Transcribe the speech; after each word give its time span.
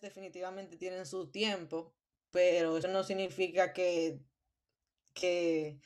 definitivamente 0.00 0.76
tienen 0.76 1.06
su 1.06 1.30
tiempo, 1.30 1.94
pero 2.30 2.76
eso 2.76 2.88
no 2.88 3.04
significa 3.04 3.72
que, 3.72 4.20
que, 5.14 5.80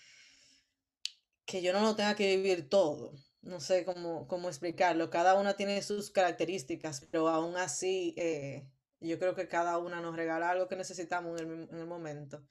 que 1.45 1.63
yo 1.63 1.73
no 1.73 1.81
lo 1.83 1.97
tenga 1.97 2.17
que 2.17 2.37
vivir 2.37 2.69
todo. 2.69 3.13
No 3.43 3.61
sé 3.61 3.85
cómo, 3.85 4.27
cómo 4.27 4.49
explicarlo. 4.49 5.11
Cada 5.11 5.35
una 5.35 5.55
tiene 5.55 5.83
sus 5.83 6.11
características, 6.11 7.07
pero 7.11 7.29
aún 7.29 7.57
así 7.57 8.15
eh, 8.17 8.69
yo 9.01 9.19
creo 9.19 9.35
que 9.35 9.49
cada 9.49 9.79
una 9.79 10.01
nos 10.01 10.17
regala 10.17 10.51
algo 10.51 10.69
que 10.69 10.77
necesitamos 10.77 11.41
en 11.41 11.51
el, 11.51 11.69
en 11.71 11.79
el 11.79 11.87
momento. 11.87 12.45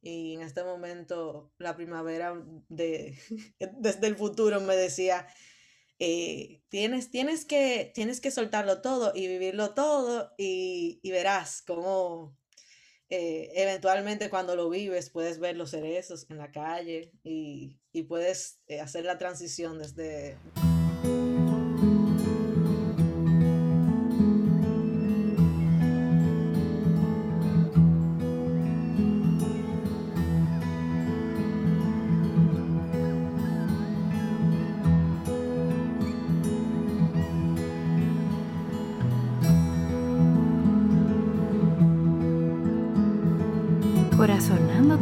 Y 0.00 0.34
en 0.34 0.42
este 0.42 0.62
momento 0.62 1.52
la 1.58 1.74
primavera 1.74 2.40
de, 2.68 3.18
desde 3.78 4.06
el 4.06 4.16
futuro 4.16 4.60
me 4.60 4.76
decía, 4.76 5.26
eh, 6.00 6.62
tienes, 6.68 7.10
tienes, 7.10 7.44
que, 7.44 7.90
tienes 7.94 8.20
que 8.20 8.30
soltarlo 8.30 8.80
todo 8.80 9.12
y 9.14 9.26
vivirlo 9.26 9.74
todo 9.74 10.32
y, 10.38 11.00
verás 11.04 11.62
cómo 11.62 12.36
eh, 13.08 13.50
eventualmente 13.54 14.30
cuando 14.30 14.54
lo 14.54 14.68
vives 14.68 15.10
puedes 15.10 15.40
ver 15.40 15.56
los 15.56 15.70
cerezos 15.70 16.26
en 16.30 16.38
la 16.38 16.52
calle 16.52 17.12
y, 17.24 17.80
y 17.92 18.02
puedes 18.04 18.60
eh, 18.68 18.80
hacer 18.80 19.04
la 19.04 19.18
transición 19.18 19.78
desde... 19.78 20.36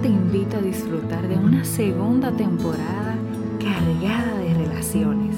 te 0.03 0.09
invito 0.09 0.57
a 0.57 0.61
disfrutar 0.61 1.27
de 1.27 1.37
una 1.37 1.65
segunda 1.65 2.31
temporada 2.33 3.17
cargada 3.61 4.39
de 4.39 4.55
relaciones. 4.55 5.37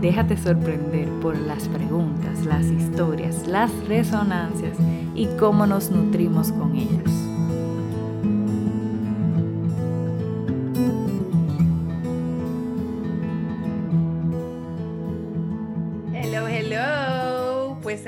Déjate 0.00 0.36
sorprender 0.36 1.08
por 1.20 1.36
las 1.36 1.68
preguntas, 1.68 2.44
las 2.44 2.66
historias, 2.66 3.46
las 3.46 3.70
resonancias 3.88 4.76
y 5.14 5.26
cómo 5.38 5.66
nos 5.66 5.90
nutrimos 5.90 6.52
con 6.52 6.76
ellas. 6.76 7.15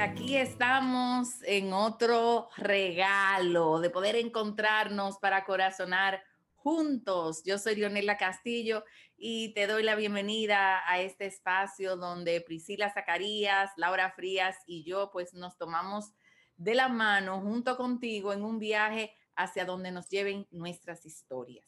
Aquí 0.08 0.36
estamos 0.36 1.42
en 1.42 1.74
otro 1.74 2.48
regalo 2.56 3.78
de 3.78 3.90
poder 3.90 4.16
encontrarnos 4.16 5.18
para 5.18 5.44
corazonar 5.44 6.22
juntos. 6.54 7.42
Yo 7.44 7.58
soy 7.58 7.76
Leonela 7.76 8.16
Castillo 8.16 8.84
y 9.18 9.52
te 9.52 9.66
doy 9.66 9.82
la 9.82 9.96
bienvenida 9.96 10.80
a 10.90 10.98
este 11.00 11.26
espacio 11.26 11.96
donde 11.96 12.40
Priscila 12.40 12.90
Zacarías, 12.90 13.70
Laura 13.76 14.10
Frías 14.12 14.56
y 14.66 14.82
yo 14.82 15.10
pues 15.12 15.34
nos 15.34 15.58
tomamos 15.58 16.12
de 16.56 16.74
la 16.74 16.88
mano 16.88 17.42
junto 17.42 17.76
contigo 17.76 18.32
en 18.32 18.42
un 18.42 18.58
viaje 18.58 19.14
hacia 19.36 19.66
donde 19.66 19.90
nos 19.90 20.08
lleven 20.08 20.46
nuestras 20.50 21.04
historias. 21.04 21.66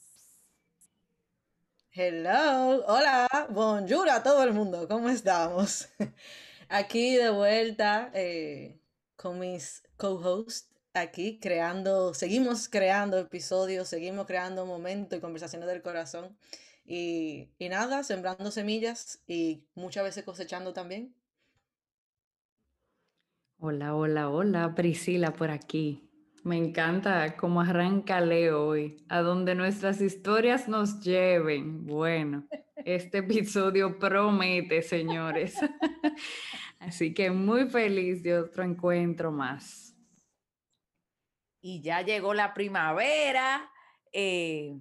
Hello, 1.92 2.86
hola, 2.86 3.28
bonjour 3.50 4.08
a 4.08 4.22
todo 4.22 4.44
el 4.44 4.55
mundo, 4.55 4.88
¿cómo 4.88 5.11
estamos? 5.11 5.91
Aquí 6.73 7.17
de 7.17 7.31
vuelta 7.31 8.13
eh, 8.15 8.79
con 9.17 9.41
mis 9.41 9.83
co-hosts, 9.97 10.71
aquí 10.95 11.41
creando, 11.41 12.15
seguimos 12.15 12.69
creando 12.69 13.19
episodios, 13.19 13.89
seguimos 13.89 14.25
creando 14.25 14.65
momentos 14.67 15.19
y 15.19 15.21
conversaciones 15.21 15.69
del 15.69 15.83
corazón. 15.83 16.39
Y, 16.85 17.48
y 17.59 17.69
nada, 17.69 18.05
sembrando 18.05 18.53
semillas 18.53 19.20
y 19.27 19.64
muchas 19.75 20.05
veces 20.05 20.23
cosechando 20.23 20.73
también. 20.73 21.13
Hola, 23.59 23.97
hola, 23.97 24.29
hola, 24.30 24.73
Priscila 24.77 25.33
por 25.33 25.51
aquí. 25.51 26.09
Me 26.45 26.57
encanta 26.57 27.36
cómo 27.36 27.63
arranca 27.63 28.20
Leo 28.20 28.64
hoy, 28.69 29.05
a 29.09 29.23
donde 29.23 29.57
nuestras 29.57 30.01
historias 30.01 30.69
nos 30.69 31.01
lleven. 31.01 31.85
Bueno, 31.85 32.47
este 32.85 33.18
episodio 33.18 33.98
promete, 33.98 34.83
señores. 34.83 35.55
Así 36.79 37.13
que 37.13 37.30
muy 37.30 37.68
feliz 37.68 38.23
de 38.23 38.39
otro 38.39 38.63
encuentro 38.63 39.30
más. 39.30 39.95
Y 41.61 41.83
ya 41.83 42.02
llegó 42.02 42.35
la 42.35 42.55
primavera. 42.55 43.70
eh, 44.13 44.79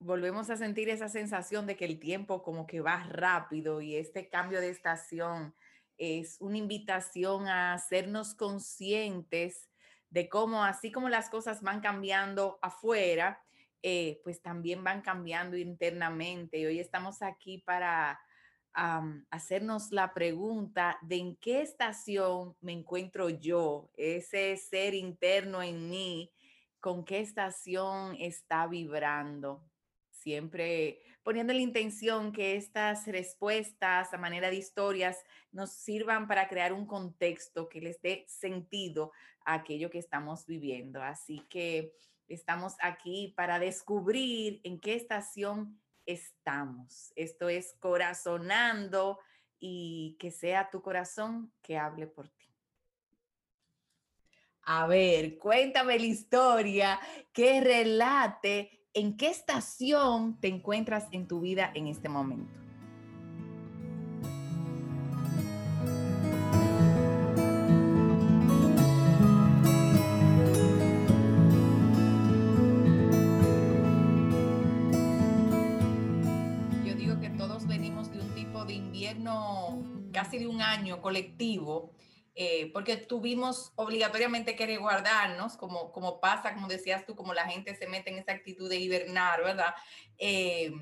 volvemos 0.00 0.48
a 0.50 0.56
sentir 0.56 0.88
esa 0.88 1.08
sensación 1.08 1.66
de 1.66 1.76
que 1.76 1.84
el 1.84 1.98
tiempo 1.98 2.42
como 2.42 2.66
que 2.66 2.80
va 2.80 3.02
rápido 3.04 3.80
y 3.80 3.96
este 3.96 4.28
cambio 4.28 4.60
de 4.60 4.70
estación 4.70 5.54
es 5.96 6.36
una 6.40 6.56
invitación 6.56 7.48
a 7.48 7.74
hacernos 7.74 8.34
conscientes 8.34 9.68
de 10.10 10.28
cómo 10.28 10.64
así 10.64 10.92
como 10.92 11.08
las 11.08 11.28
cosas 11.28 11.62
van 11.62 11.80
cambiando 11.80 12.58
afuera, 12.62 13.44
eh, 13.82 14.20
pues 14.24 14.42
también 14.42 14.82
van 14.84 15.02
cambiando 15.02 15.56
internamente. 15.56 16.58
Y 16.58 16.66
hoy 16.66 16.80
estamos 16.80 17.22
aquí 17.22 17.58
para 17.58 18.20
hacernos 19.30 19.90
la 19.90 20.14
pregunta 20.14 20.98
de 21.02 21.16
en 21.16 21.36
qué 21.36 21.62
estación 21.62 22.54
me 22.60 22.72
encuentro 22.72 23.28
yo, 23.28 23.90
ese 23.96 24.56
ser 24.56 24.94
interno 24.94 25.62
en 25.62 25.90
mí, 25.90 26.32
con 26.78 27.04
qué 27.04 27.18
estación 27.20 28.14
está 28.20 28.68
vibrando. 28.68 29.64
Siempre 30.10 31.00
poniendo 31.22 31.52
la 31.52 31.60
intención 31.60 32.32
que 32.32 32.56
estas 32.56 33.06
respuestas 33.06 34.14
a 34.14 34.16
manera 34.16 34.48
de 34.48 34.56
historias 34.56 35.22
nos 35.52 35.72
sirvan 35.72 36.26
para 36.26 36.48
crear 36.48 36.72
un 36.72 36.86
contexto 36.86 37.68
que 37.68 37.80
les 37.80 38.00
dé 38.00 38.24
sentido 38.28 39.12
a 39.44 39.54
aquello 39.54 39.90
que 39.90 39.98
estamos 39.98 40.46
viviendo. 40.46 41.02
Así 41.02 41.40
que 41.50 41.92
estamos 42.28 42.74
aquí 42.80 43.32
para 43.36 43.58
descubrir 43.58 44.60
en 44.64 44.80
qué 44.80 44.94
estación 44.94 45.80
estamos. 46.06 47.12
Esto 47.16 47.48
es 47.48 47.74
corazonando 47.80 49.18
y 49.58 50.16
que 50.18 50.30
sea 50.30 50.70
tu 50.70 50.82
corazón 50.82 51.52
que 51.62 51.76
hable 51.78 52.06
por 52.06 52.28
ti. 52.28 52.46
A 54.62 54.86
ver, 54.86 55.38
cuéntame 55.38 55.98
la 55.98 56.06
historia 56.06 57.00
que 57.32 57.60
relate 57.60 58.86
en 58.92 59.16
qué 59.16 59.28
estación 59.28 60.38
te 60.40 60.48
encuentras 60.48 61.06
en 61.10 61.26
tu 61.26 61.40
vida 61.40 61.70
en 61.74 61.86
este 61.86 62.08
momento. 62.08 62.67
Casi 80.18 80.38
de 80.38 80.48
un 80.48 80.60
año 80.60 81.00
colectivo, 81.00 81.92
eh, 82.34 82.72
porque 82.72 82.96
tuvimos 82.96 83.72
obligatoriamente 83.76 84.56
que 84.56 84.66
resguardarnos, 84.66 85.56
como, 85.56 85.92
como 85.92 86.18
pasa, 86.18 86.54
como 86.54 86.66
decías 86.66 87.06
tú, 87.06 87.14
como 87.14 87.34
la 87.34 87.46
gente 87.46 87.76
se 87.76 87.86
mete 87.86 88.10
en 88.10 88.18
esa 88.18 88.32
actitud 88.32 88.68
de 88.68 88.78
hibernar, 88.78 89.44
¿verdad? 89.44 89.76
Eh, 90.18 90.72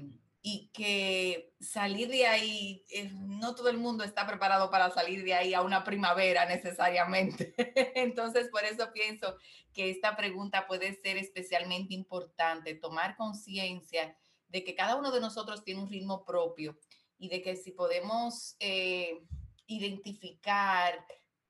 y 0.40 0.70
que 0.72 1.52
salir 1.60 2.08
de 2.08 2.26
ahí, 2.26 2.86
eh, 2.88 3.10
no 3.12 3.54
todo 3.54 3.68
el 3.68 3.76
mundo 3.76 4.04
está 4.04 4.26
preparado 4.26 4.70
para 4.70 4.90
salir 4.90 5.22
de 5.22 5.34
ahí 5.34 5.52
a 5.52 5.60
una 5.60 5.84
primavera 5.84 6.46
necesariamente. 6.46 7.52
Entonces, 7.94 8.48
por 8.48 8.64
eso 8.64 8.90
pienso 8.94 9.36
que 9.74 9.90
esta 9.90 10.16
pregunta 10.16 10.66
puede 10.66 10.94
ser 11.02 11.18
especialmente 11.18 11.92
importante, 11.92 12.74
tomar 12.74 13.16
conciencia 13.16 14.16
de 14.48 14.64
que 14.64 14.74
cada 14.74 14.96
uno 14.96 15.12
de 15.12 15.20
nosotros 15.20 15.62
tiene 15.62 15.82
un 15.82 15.90
ritmo 15.90 16.24
propio 16.24 16.78
y 17.18 17.28
de 17.28 17.42
que 17.42 17.56
si 17.56 17.72
podemos 17.72 18.56
eh, 18.60 19.22
identificar 19.66 21.06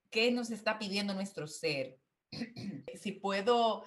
qué 0.09 0.31
nos 0.31 0.49
está 0.49 0.79
pidiendo 0.79 1.13
nuestro 1.13 1.47
ser, 1.47 1.99
si 3.01 3.11
puedo 3.13 3.83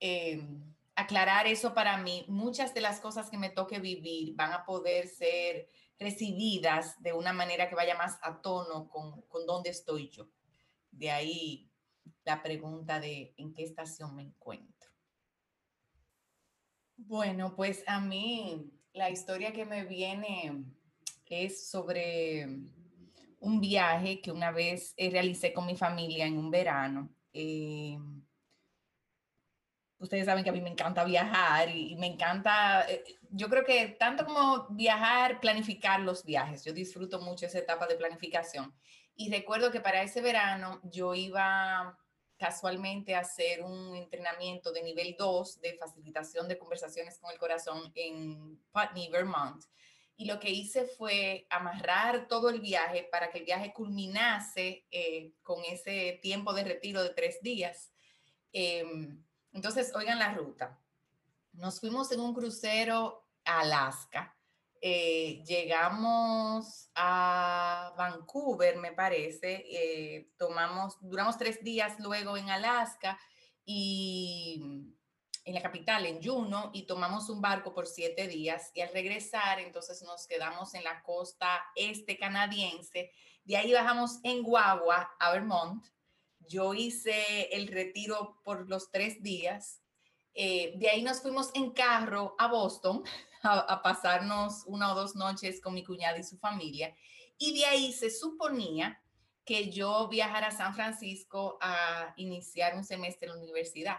eh, 0.00 0.46
aclarar 0.94 1.46
eso 1.46 1.74
para 1.74 1.96
mí, 1.98 2.24
muchas 2.28 2.74
de 2.74 2.80
las 2.80 3.00
cosas 3.00 3.30
que 3.30 3.38
me 3.38 3.50
toque 3.50 3.78
vivir 3.78 4.34
van 4.34 4.52
a 4.52 4.64
poder 4.64 5.08
ser 5.08 5.68
recibidas 5.98 7.00
de 7.02 7.12
una 7.12 7.32
manera 7.32 7.68
que 7.68 7.74
vaya 7.74 7.96
más 7.96 8.18
a 8.22 8.40
tono 8.40 8.88
con, 8.88 9.22
con 9.22 9.46
dónde 9.46 9.70
estoy 9.70 10.10
yo. 10.10 10.28
De 10.90 11.10
ahí 11.10 11.70
la 12.24 12.42
pregunta 12.42 13.00
de 13.00 13.34
en 13.36 13.54
qué 13.54 13.62
estación 13.64 14.14
me 14.14 14.22
encuentro. 14.22 14.90
Bueno, 16.96 17.54
pues 17.56 17.82
a 17.86 18.00
mí 18.00 18.70
la 18.92 19.10
historia 19.10 19.52
que 19.52 19.64
me 19.64 19.84
viene 19.84 20.64
es 21.32 21.68
sobre 21.68 22.46
un 23.40 23.60
viaje 23.60 24.20
que 24.20 24.30
una 24.30 24.50
vez 24.50 24.94
eh, 24.96 25.10
realicé 25.10 25.52
con 25.52 25.66
mi 25.66 25.76
familia 25.76 26.26
en 26.26 26.38
un 26.38 26.50
verano 26.50 27.10
Eh, 27.32 27.98
ustedes 29.98 30.26
saben 30.26 30.44
que 30.44 30.50
a 30.50 30.52
mí 30.52 30.60
me 30.60 30.70
encanta 30.70 31.04
viajar 31.04 31.70
y, 31.70 31.94
me 31.96 32.06
encanta, 32.08 32.84
eh, 32.90 33.04
yo 33.30 33.48
creo 33.48 33.64
que 33.64 33.88
tanto 33.98 34.24
como 34.24 34.66
viajar, 34.70 35.40
planificar 35.40 36.00
los 36.00 36.24
viajes. 36.24 36.64
Yo 36.64 36.72
disfruto 36.72 37.20
mucho 37.20 37.46
esa 37.46 37.60
etapa 37.60 37.86
de 37.86 37.94
planificación. 37.94 38.74
Y 39.14 39.30
recuerdo 39.30 39.70
que 39.70 39.80
para 39.80 40.02
ese 40.02 40.20
verano 40.20 40.80
yo 40.84 41.14
iba 41.14 41.96
casualmente 42.36 43.14
a 43.14 43.20
hacer 43.20 43.62
un 43.62 43.94
entrenamiento 43.94 44.72
de 44.72 44.82
nivel 44.82 45.14
2 45.16 45.60
de 45.60 45.74
facilitación 45.74 46.48
de 46.48 46.58
conversaciones 46.58 47.18
con 47.20 47.30
el 47.30 47.38
corazón 47.38 47.92
en 47.94 48.58
Putney, 48.72 49.08
Vermont. 49.08 49.62
Y 50.22 50.24
lo 50.24 50.38
que 50.38 50.50
hice 50.50 50.84
fue 50.84 51.48
amarrar 51.50 52.28
todo 52.28 52.48
el 52.48 52.60
viaje 52.60 53.08
para 53.10 53.28
que 53.28 53.38
el 53.38 53.44
viaje 53.44 53.72
culminase 53.72 54.86
eh, 54.92 55.32
con 55.42 55.64
ese 55.64 56.20
tiempo 56.22 56.52
de 56.52 56.62
retiro 56.62 57.02
de 57.02 57.10
tres 57.10 57.42
días. 57.42 57.92
Em, 58.52 59.20
entonces, 59.52 59.92
oigan 59.96 60.20
la 60.20 60.32
ruta. 60.32 60.80
Nos 61.54 61.80
fuimos 61.80 62.12
en 62.12 62.20
un 62.20 62.34
crucero 62.34 63.26
a 63.44 63.62
Alaska. 63.62 64.32
Eh, 64.80 65.42
llegamos 65.44 66.88
a 66.94 67.92
Vancouver, 67.98 68.76
me 68.76 68.92
parece. 68.92 69.64
Eh, 69.66 70.30
tomamos, 70.36 70.98
duramos 71.00 71.36
tres 71.36 71.64
días 71.64 71.98
luego 71.98 72.36
en 72.36 72.48
Alaska 72.48 73.18
y 73.64 74.94
en 75.44 75.54
la 75.54 75.62
capital, 75.62 76.06
en 76.06 76.22
Juno, 76.22 76.70
y 76.72 76.82
tomamos 76.82 77.28
un 77.28 77.40
barco 77.40 77.74
por 77.74 77.86
siete 77.86 78.28
días. 78.28 78.70
Y 78.74 78.80
al 78.80 78.92
regresar, 78.92 79.60
entonces 79.60 80.02
nos 80.02 80.26
quedamos 80.26 80.74
en 80.74 80.84
la 80.84 81.02
costa 81.02 81.62
este 81.74 82.16
canadiense. 82.16 83.10
De 83.44 83.56
ahí 83.56 83.72
bajamos 83.72 84.20
en 84.22 84.42
Guagua 84.42 85.16
a 85.18 85.32
Vermont 85.32 85.84
yo 86.48 86.74
hice 86.74 87.48
el 87.52 87.68
retiro 87.68 88.40
por 88.44 88.68
los 88.68 88.90
tres 88.90 89.22
días. 89.22 89.80
Eh, 90.34 90.74
de 90.76 90.88
ahí 90.88 91.02
nos 91.02 91.20
fuimos 91.20 91.50
en 91.54 91.70
carro 91.70 92.34
a 92.38 92.48
Boston 92.48 93.02
a, 93.42 93.82
pasarnos 93.82 94.64
una 94.66 94.92
o 94.92 94.94
dos 94.94 95.14
noches 95.14 95.60
con 95.60 95.74
mi 95.74 95.84
cuñada 95.84 96.18
y 96.18 96.24
su 96.24 96.38
familia. 96.38 96.94
Y 97.38 97.58
de 97.58 97.66
ahí 97.66 97.92
se 97.92 98.10
suponía 98.10 99.02
que 99.44 99.70
yo 99.70 100.08
viajara 100.08 100.48
a 100.48 100.52
San 100.52 100.74
Francisco 100.74 101.58
a 101.60 102.14
iniciar 102.16 102.76
un 102.76 102.84
semestre 102.84 103.28
en 103.28 103.34
la 103.34 103.42
universidad. 103.42 103.96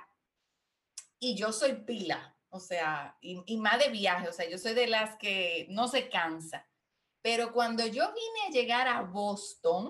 Y 1.23 1.35
yo 1.35 1.53
soy 1.53 1.75
pila, 1.85 2.35
o 2.49 2.59
sea, 2.59 3.17
y, 3.21 3.55
más 3.55 3.79
de 3.79 3.87
viaje, 3.87 4.27
o 4.27 4.33
sea, 4.33 4.49
yo 4.49 4.57
soy 4.57 4.73
de 4.73 4.87
las 4.87 5.15
que 5.15 5.67
no 5.69 5.87
se 5.87 6.09
cansa. 6.09 6.67
Pero 7.21 7.53
cuando 7.53 7.85
yo 7.85 8.13
vine 8.13 8.39
a 8.45 8.51
llegar 8.51 8.89
a 8.89 9.03
Boston, 9.03 9.89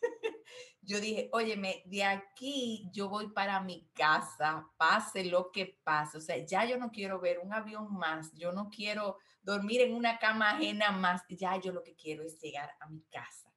yo 0.80 0.98
dije, 0.98 1.28
óyeme, 1.32 1.82
de 1.84 2.04
aquí 2.04 2.88
yo 2.94 3.10
voy 3.10 3.28
para 3.28 3.60
mi 3.60 3.90
casa, 3.92 4.70
pase 4.78 5.26
lo 5.26 5.52
que 5.52 5.78
pase. 5.84 6.16
O 6.16 6.22
sea, 6.22 6.38
ya 6.46 6.64
yo 6.64 6.78
no 6.78 6.90
quiero 6.90 7.20
ver 7.20 7.40
un 7.40 7.52
avión 7.52 7.92
más, 7.92 8.32
yo 8.32 8.50
no 8.50 8.70
quiero 8.70 9.18
dormir 9.42 9.82
en 9.82 9.94
una 9.94 10.18
cama 10.18 10.52
ajena 10.52 10.92
más, 10.92 11.24
ya 11.28 11.60
yo 11.60 11.72
lo 11.72 11.82
que 11.82 11.94
quiero 11.94 12.22
es 12.22 12.40
llegar 12.40 12.74
a 12.80 12.88
mi 12.88 13.02
casa. 13.02 13.49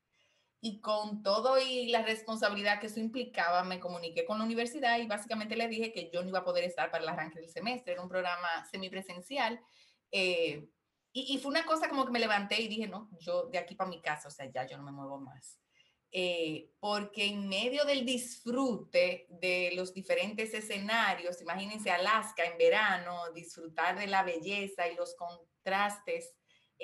Y 0.66 0.80
con 0.80 1.22
todo 1.24 1.60
y 1.60 1.88
la 1.88 2.04
responsabilidad 2.04 2.80
que 2.80 2.88
eso 2.88 3.02
implicaba, 3.02 3.66
me 3.66 3.82
comuniqué 3.82 4.24
con 4.24 4.38
la 4.38 4.46
universidad 4.46 4.98
y 4.98 5.08
básicamente 5.08 5.58
le 5.58 5.68
dije 5.68 5.92
que 5.92 6.10
yo 6.10 6.22
no 6.22 6.30
iba 6.30 6.40
a 6.40 6.46
poder 6.46 6.64
estar 6.64 6.90
para 6.90 7.04
el 7.04 7.10
arranque 7.10 7.42
del 7.42 7.50
semestre, 7.50 7.92
era 7.92 8.02
un 8.02 8.08
programa 8.08 8.48
semipresencial. 8.72 9.60
Eh, 10.10 10.66
y, 11.12 11.34
y 11.34 11.38
fue 11.40 11.52
una 11.52 11.66
cosa 11.66 11.90
como 11.90 12.06
que 12.06 12.14
me 12.14 12.20
levanté 12.20 12.62
y 12.62 12.70
dije, 12.70 12.88
no, 12.88 13.10
yo 13.20 13.48
de 13.48 13.58
aquí 13.58 13.76
para 13.76 13.90
mi 13.90 14.02
casa, 14.02 14.30
o 14.30 14.32
sea, 14.32 14.50
ya 14.50 14.66
yo 14.66 14.78
no 14.78 14.84
me 14.84 14.94
muevo 14.94 15.20
más. 15.20 15.60
Eh, 16.16 16.70
porque 16.80 17.26
en 17.26 17.50
medio 17.50 17.86
del 17.86 18.06
disfrute 18.06 19.26
de 19.30 19.72
los 19.76 19.94
diferentes 19.94 20.54
escenarios, 20.54 21.42
imagínense 21.42 21.90
Alaska 21.90 22.46
en 22.46 22.58
verano, 22.58 23.32
disfrutar 23.34 23.98
de 23.98 24.06
la 24.06 24.22
belleza 24.22 24.88
y 24.88 24.96
los 24.96 25.16
contrastes 25.16 26.36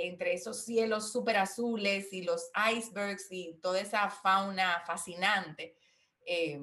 entre 0.07 0.33
esos 0.33 0.63
cielos 0.63 1.11
súper 1.11 1.37
azules 1.37 2.13
y 2.13 2.23
los 2.23 2.49
icebergs 2.73 3.27
y 3.31 3.59
toda 3.61 3.81
esa 3.81 4.09
fauna 4.09 4.81
fascinante. 4.85 5.75
Eh, 6.25 6.59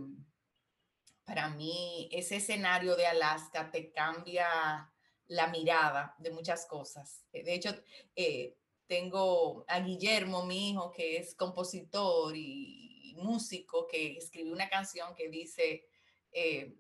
para 1.25 1.51
mí, 1.51 2.09
ese 2.13 2.37
escenario 2.37 2.97
de 2.97 3.07
Alaska 3.07 3.71
te 3.71 3.91
cambia 3.91 4.91
la 5.27 5.49
mirada 5.49 6.15
de 6.19 6.31
muchas 6.31 6.67
cosas. 6.67 7.25
De 7.33 7.53
hecho, 7.53 7.75
eh, 8.15 8.57
tengo 8.87 9.65
a 9.69 9.81
Guillermo, 9.81 10.47
mi 10.47 10.71
hijo, 10.71 10.91
que 10.93 11.17
es 11.19 11.35
compositor 11.35 12.35
y 12.37 13.17
músico, 13.19 13.87
que 13.87 14.17
escribió 14.17 14.53
una 14.53 14.69
canción 14.69 15.15
que 15.15 15.29
dice, 15.29 15.89
eh, 16.31 16.77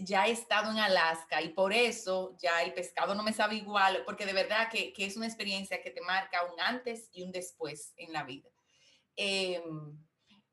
ya 0.00 0.26
he 0.26 0.32
estado 0.32 0.70
en 0.70 0.78
Alaska 0.78 1.42
y 1.42 1.50
por 1.50 1.72
eso 1.72 2.36
ya 2.40 2.62
el 2.62 2.72
pescado 2.72 3.14
no 3.14 3.22
me 3.22 3.32
sabe 3.32 3.56
igual, 3.56 4.02
porque 4.04 4.26
de 4.26 4.32
verdad 4.32 4.68
que, 4.70 4.92
es 4.96 5.16
una 5.16 5.26
experiencia 5.26 5.82
que 5.82 5.90
te 5.90 6.00
marca 6.00 6.44
un 6.52 6.60
antes 6.60 7.08
y 7.12 7.22
un 7.22 7.32
después 7.32 7.92
en 7.96 8.12
la 8.12 8.24
vida. 8.24 8.48
Em, 9.16 9.98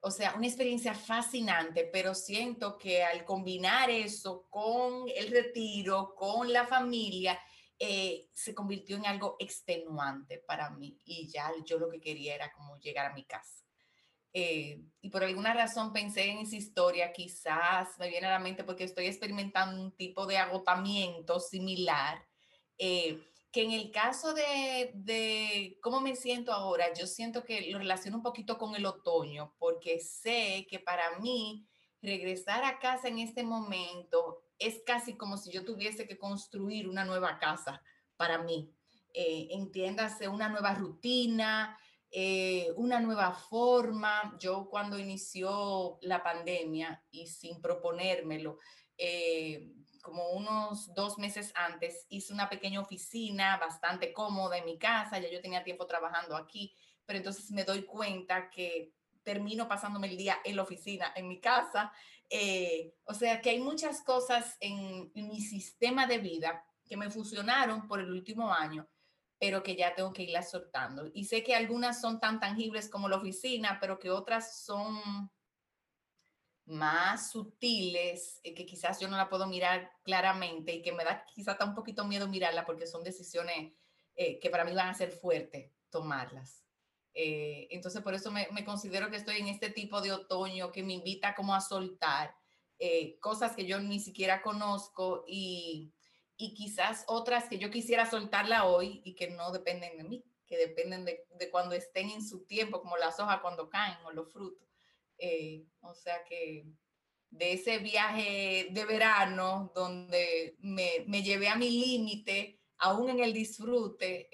o 0.01 0.11
sea, 0.11 0.33
una 0.35 0.47
experiencia 0.47 0.93
fascinante, 0.93 1.89
pero 1.91 2.13
siento 2.13 2.77
que 2.77 3.03
al 3.03 3.23
combinar 3.23 3.89
eso 3.89 4.47
con 4.49 5.05
el 5.15 5.31
retiro, 5.31 6.13
con 6.15 6.51
la 6.51 6.67
familia, 6.67 7.39
eh, 7.79 8.29
se 8.33 8.53
convirtió 8.53 8.97
en 8.97 9.05
algo 9.05 9.35
extenuante 9.39 10.39
para 10.39 10.69
mí 10.69 10.97
y 11.05 11.29
ya 11.29 11.51
yo 11.65 11.79
lo 11.79 11.89
que 11.89 11.99
quería 11.99 12.35
era 12.35 12.51
como 12.51 12.77
llegar 12.79 13.05
a 13.05 13.13
mi 13.13 13.25
casa. 13.25 13.62
Eh, 14.33 14.81
y 15.01 15.09
por 15.09 15.23
alguna 15.23 15.53
razón 15.53 15.93
pensé 15.93 16.31
en 16.31 16.39
esa 16.39 16.55
historia, 16.55 17.13
quizás 17.13 17.99
me 17.99 18.09
viene 18.09 18.27
a 18.27 18.31
la 18.31 18.39
mente 18.39 18.63
porque 18.63 18.83
estoy 18.83 19.05
experimentando 19.05 19.79
un 19.79 19.95
tipo 19.95 20.25
de 20.25 20.37
agotamiento 20.37 21.39
similar, 21.39 22.25
eh, 22.79 23.21
que 23.51 23.61
en 23.61 23.71
el 23.71 23.91
caso 23.91 24.33
de, 24.33 24.91
de, 24.95 25.77
cómo 25.81 26.01
me 26.01 26.15
siento 26.15 26.51
ahora, 26.51 26.91
yo 26.93 27.05
siento 27.05 27.43
que 27.43 27.69
lo 27.69 27.77
relaciono 27.77 28.17
un 28.17 28.23
poquito 28.23 28.57
con 28.57 28.75
el 28.75 28.87
otoño, 28.87 29.53
porque 29.59 29.99
sé 29.99 30.65
que 30.67 30.79
para 30.79 31.19
mí 31.19 31.67
regresar 32.01 32.63
a 32.63 32.79
casa 32.79 33.07
en 33.07 33.19
este 33.19 33.43
momento 33.43 34.43
es 34.57 34.81
casi 34.85 35.15
como 35.15 35.37
si 35.37 35.51
yo 35.51 35.63
tuviese 35.63 36.07
que 36.07 36.17
construir 36.17 36.89
una 36.89 37.05
nueva 37.05 37.37
casa 37.37 37.81
para 38.17 38.39
mí. 38.39 38.73
Eh, 39.13 39.49
entiéndase, 39.51 40.27
una 40.27 40.49
nueva 40.49 40.73
rutina, 40.73 41.77
eh, 42.15 42.71
una 42.75 42.99
nueva 42.99 43.33
forma. 43.33 44.37
Yo 44.39 44.69
cuando 44.69 44.99
inició 44.99 45.97
la 46.01 46.21
pandemia 46.21 47.03
y 47.09 47.25
sin 47.25 47.59
proponérmelo, 47.59 48.59
eh, 48.97 49.73
como 50.03 50.29
unos 50.33 50.93
dos 50.93 51.17
meses 51.17 51.51
antes, 51.55 52.05
hice 52.09 52.33
una 52.33 52.49
pequeña 52.49 52.81
oficina 52.81 53.57
bastante 53.57 54.13
cómoda 54.13 54.57
en 54.57 54.65
mi 54.65 54.77
casa, 54.77 55.17
ya 55.17 55.29
yo 55.31 55.41
tenía 55.41 55.63
tiempo 55.63 55.87
trabajando 55.87 56.35
aquí, 56.35 56.75
pero 57.05 57.17
entonces 57.17 57.49
me 57.51 57.63
doy 57.63 57.83
cuenta 57.83 58.49
que 58.49 58.93
termino 59.23 59.67
pasándome 59.67 60.07
el 60.07 60.17
día 60.17 60.37
en 60.43 60.57
la 60.57 60.63
oficina, 60.63 61.13
en 61.15 61.27
mi 61.27 61.39
casa, 61.39 61.91
eh, 62.29 62.93
o 63.05 63.13
sea 63.13 63.41
que 63.41 63.49
hay 63.51 63.59
muchas 63.59 64.03
cosas 64.03 64.57
en, 64.59 65.11
mi 65.15 65.41
sistema 65.41 66.05
de 66.05 66.19
vida 66.19 66.63
que 66.85 66.97
me 66.97 67.09
funcionaron 67.09 67.87
por 67.87 67.99
el 67.99 68.11
último 68.11 68.53
año, 68.53 68.87
pero 69.43 69.61
que 69.61 69.75
ya 69.75 69.93
tengo 69.93 70.13
que 70.13 70.23
irlas 70.23 70.51
soltando. 70.51 71.11
Y 71.13 71.25
sé 71.25 71.43
que 71.43 71.53
algunas 71.53 71.99
son 71.99 72.21
tan 72.21 72.39
tangibles 72.39 72.87
como 72.87 73.09
la 73.09 73.17
oficina, 73.17 73.77
pero 73.81 73.99
que 73.99 74.09
otras 74.09 74.63
son 74.63 75.29
más 76.63 77.29
sutiles, 77.29 78.39
eh, 78.43 78.53
que 78.53 78.65
quizás 78.65 79.01
yo 79.01 79.09
no 79.09 79.17
la 79.17 79.27
puedo 79.27 79.45
mirar 79.45 79.91
claramente 80.01 80.75
y 80.75 80.81
que 80.81 80.93
me 80.93 81.03
da 81.03 81.25
quizás 81.25 81.57
un 81.59 81.75
poquito 81.75 82.05
miedo 82.05 82.29
mirarla 82.29 82.65
porque 82.65 82.87
son 82.87 83.03
decisiones 83.03 83.73
eh, 84.15 84.39
que 84.39 84.49
para 84.49 84.63
mí 84.63 84.73
van 84.73 84.87
a 84.87 84.93
ser 84.93 85.11
fuertes 85.11 85.73
tomarlas. 85.89 86.63
Eh, 87.13 87.67
entonces, 87.69 88.01
por 88.01 88.13
eso 88.13 88.31
me, 88.31 88.47
considero 88.63 89.09
que 89.09 89.17
estoy 89.17 89.39
en 89.39 89.49
este 89.49 89.69
tipo 89.69 89.99
de 89.99 90.13
otoño 90.13 90.71
que 90.71 90.83
me 90.83 90.93
invita 90.93 91.35
como 91.35 91.53
a 91.53 91.59
soltar 91.59 92.33
eh, 92.79 93.19
cosas 93.19 93.57
que 93.57 93.65
yo 93.65 93.81
ni 93.81 93.99
siquiera 93.99 94.41
conozco 94.41 95.25
y, 95.27 95.91
y, 96.37 96.53
quizás 96.53 97.05
otras 97.07 97.47
que 97.49 97.57
yo 97.57 97.69
quisiera 97.69 98.09
soltarla 98.09 98.65
hoy 98.65 99.01
y 99.03 99.15
que 99.15 99.29
no 99.29 99.51
dependen 99.51 99.97
de 99.97 100.03
mí, 100.03 100.25
que 100.45 100.57
dependen 100.57 101.05
de, 101.05 101.25
de 101.31 101.49
cuando 101.49 101.75
estén 101.75 102.09
en 102.09 102.25
su 102.25 102.45
tiempo, 102.45 102.81
como 102.81 102.97
las 102.97 103.19
hojas 103.19 103.39
cuando 103.41 103.69
caen 103.69 103.97
o 104.05 104.11
los 104.11 104.31
frutos. 104.31 104.67
Eh, 105.17 105.65
o 105.81 105.93
sea 105.93 106.23
que 106.23 106.65
de 107.29 107.53
ese 107.53 107.79
viaje 107.79 108.67
de 108.71 108.85
verano 108.85 109.71
donde 109.73 110.55
me, 110.59 111.03
me 111.07 111.23
llevé 111.23 111.47
a 111.47 111.55
mi 111.55 111.69
límite, 111.69 112.59
aún 112.77 113.09
en 113.09 113.19
el 113.19 113.33
disfrute, 113.33 114.29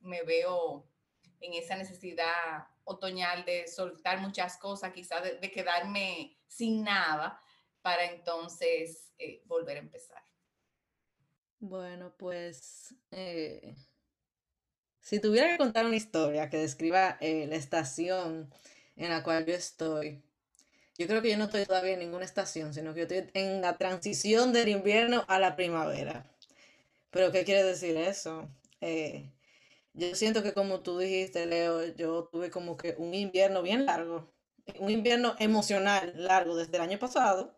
me 0.00 0.22
veo 0.22 0.86
en 1.40 1.54
esa 1.54 1.76
necesidad 1.76 2.66
otoñal 2.84 3.44
de 3.44 3.68
soltar 3.68 4.20
muchas 4.20 4.56
cosas, 4.58 4.92
quizás 4.92 5.22
de, 5.22 5.50
quedarme 5.50 6.36
sin 6.46 6.82
nada, 6.84 7.40
para 7.80 8.04
entonces 8.04 9.12
eh, 9.18 9.42
volver 9.46 9.76
a 9.76 9.80
empezar. 9.80 10.22
Bueno, 11.62 12.12
pues 12.18 12.92
eh, 13.12 13.76
si 15.00 15.20
tuviera 15.20 15.48
que 15.48 15.58
contar 15.58 15.86
una 15.86 15.94
historia 15.94 16.50
que 16.50 16.56
describa 16.56 17.16
eh, 17.20 17.46
la 17.46 17.54
estación 17.54 18.52
en 18.96 19.10
la 19.10 19.22
cual 19.22 19.46
yo 19.46 19.54
estoy, 19.54 20.24
yo 20.98 21.06
creo 21.06 21.22
que 21.22 21.30
yo 21.30 21.36
no 21.38 21.44
estoy 21.44 21.64
todavía 21.64 21.92
en 21.92 22.00
ninguna 22.00 22.24
estación, 22.24 22.74
sino 22.74 22.94
que 22.94 23.00
yo 23.00 23.06
estoy 23.06 23.30
en 23.34 23.60
la 23.60 23.78
transición 23.78 24.52
del 24.52 24.70
invierno 24.70 25.24
a 25.28 25.38
la 25.38 25.54
primavera. 25.54 26.26
Pero 27.10 27.32
¿qué 27.32 27.44
quiere 27.44 27.62
decir 27.62 27.96
eso? 27.96 28.48
Eh, 28.80 29.30
yo 29.94 30.16
siento 30.16 30.42
que 30.42 30.54
como 30.54 30.80
tú 30.80 30.98
dijiste, 30.98 31.46
Leo, 31.46 31.86
yo 31.94 32.24
tuve 32.32 32.50
como 32.50 32.76
que 32.76 32.96
un 32.98 33.14
invierno 33.14 33.62
bien 33.62 33.86
largo, 33.86 34.32
un 34.80 34.90
invierno 34.90 35.36
emocional 35.38 36.12
largo 36.16 36.56
desde 36.56 36.76
el 36.76 36.82
año 36.82 36.98
pasado, 36.98 37.56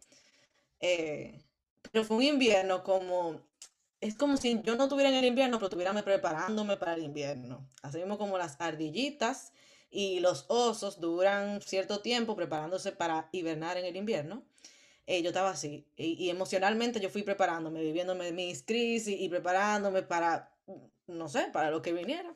pero 1.93 2.05
fue 2.05 2.17
un 2.17 2.23
invierno 2.23 2.83
como, 2.83 3.41
es 4.05 4.15
como 4.15 4.37
si 4.37 4.61
yo 4.63 4.77
no 4.77 4.85
estuviera 4.85 5.09
en 5.09 5.17
el 5.17 5.25
invierno, 5.25 5.57
pero 5.57 5.69
estuviera 5.69 5.95
preparándome 6.05 6.77
para 6.77 6.93
el 6.93 7.03
invierno. 7.03 7.67
Así 7.81 7.97
mismo 7.97 8.19
como 8.19 8.37
las 8.37 8.61
ardillitas 8.61 9.55
y 9.91 10.21
los 10.21 10.45
osos 10.49 11.01
duran 11.01 11.63
cierto 11.63 12.01
tiempo 12.01 12.37
preparándose 12.37 12.93
para 12.93 13.31
hibernar 13.33 13.79
en 13.79 13.87
el 13.87 13.97
invierno. 13.97 14.43
Eh, 15.07 15.23
yo 15.23 15.29
estaba 15.29 15.51
así 15.51 15.87
y, 15.97 16.29
emocionalmente 16.29 17.01
yo 17.01 17.09
fui 17.09 17.23
preparándome, 17.23 17.81
viviéndome 17.81 18.31
mis 18.33 18.63
crisis 18.63 19.19
y 19.19 19.29
preparándome 19.31 20.03
para, 20.03 20.55
no 21.07 21.29
sé, 21.31 21.49
para 21.51 21.71
lo 21.71 21.81
que 21.81 21.95
viniera. 21.95 22.35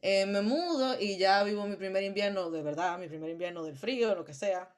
Eh, 0.00 0.24
me 0.24 0.40
mudo 0.40 0.98
y 0.98 1.18
ya 1.18 1.42
vivo 1.44 1.66
mi 1.66 1.76
primer 1.76 2.04
invierno 2.04 2.50
de 2.50 2.62
verdad, 2.62 2.98
mi 2.98 3.08
primer 3.08 3.28
invierno 3.28 3.64
del 3.64 3.76
frío, 3.76 4.14
lo 4.14 4.24
que 4.24 4.32
sea. 4.32 4.74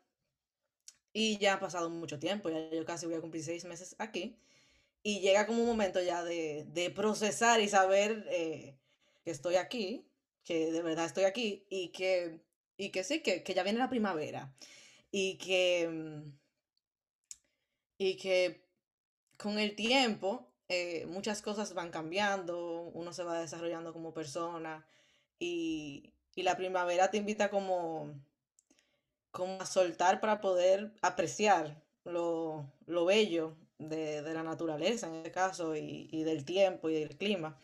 Y 1.12 1.38
ya 1.38 1.54
ha 1.54 1.60
pasado 1.60 1.90
mucho 1.90 2.18
tiempo, 2.18 2.50
ya 2.50 2.70
yo 2.70 2.84
casi 2.84 3.06
voy 3.06 3.14
a 3.14 3.20
cumplir 3.20 3.44
seis 3.44 3.64
meses 3.64 3.94
aquí. 3.98 4.36
Y 5.02 5.20
llega 5.20 5.46
como 5.46 5.62
un 5.62 5.68
momento 5.68 6.00
ya 6.00 6.22
de, 6.22 6.64
de 6.68 6.90
procesar 6.90 7.60
y 7.60 7.68
saber 7.68 8.26
eh, 8.30 8.78
que 9.24 9.30
estoy 9.30 9.56
aquí, 9.56 10.06
que 10.44 10.70
de 10.70 10.82
verdad 10.82 11.06
estoy 11.06 11.24
aquí 11.24 11.66
y 11.68 11.88
que, 11.88 12.40
y 12.76 12.90
que 12.90 13.04
sí, 13.04 13.20
que, 13.20 13.42
que 13.42 13.54
ya 13.54 13.64
viene 13.64 13.78
la 13.80 13.90
primavera. 13.90 14.54
Y 15.10 15.38
que, 15.38 15.88
mm, 15.88 16.32
y 17.98 18.16
que 18.16 18.64
con 19.36 19.58
el 19.58 19.74
tiempo 19.74 20.52
eh, 20.68 21.06
muchas 21.06 21.42
cosas 21.42 21.74
van 21.74 21.90
cambiando, 21.90 22.82
uno 22.94 23.12
se 23.12 23.24
va 23.24 23.40
desarrollando 23.40 23.92
como 23.92 24.14
persona 24.14 24.86
y, 25.38 26.14
y 26.34 26.42
la 26.44 26.56
primavera 26.56 27.10
te 27.10 27.18
invita 27.18 27.50
como, 27.50 28.14
como 29.30 29.60
a 29.60 29.66
soltar 29.66 30.20
para 30.20 30.40
poder 30.40 30.94
apreciar 31.02 31.82
lo, 32.04 32.72
lo 32.86 33.04
bello 33.04 33.56
de, 33.88 34.22
de, 34.22 34.34
la 34.34 34.42
naturaleza 34.42 35.06
en 35.08 35.16
este 35.16 35.30
caso 35.30 35.76
y, 35.76 36.08
y, 36.10 36.24
del 36.24 36.44
tiempo 36.44 36.90
y 36.90 36.94
del 36.94 37.16
clima. 37.16 37.58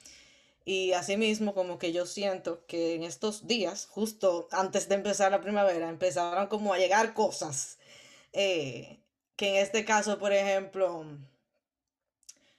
Y 0.64 0.92
asimismo 0.92 1.54
como 1.54 1.78
que 1.78 1.92
yo 1.92 2.04
siento 2.06 2.64
que 2.66 2.94
en 2.94 3.02
estos 3.02 3.46
días, 3.46 3.86
justo 3.86 4.48
antes 4.52 4.88
de 4.88 4.96
empezar 4.96 5.30
la 5.30 5.40
primavera, 5.40 5.88
empezaron 5.88 6.46
como 6.48 6.74
a 6.74 6.78
llegar 6.78 7.14
cosas. 7.14 7.78
Eh, 8.32 8.98
que 9.36 9.50
en 9.50 9.56
este 9.56 9.84
caso, 9.84 10.18
por 10.18 10.32
ejemplo, 10.32 11.06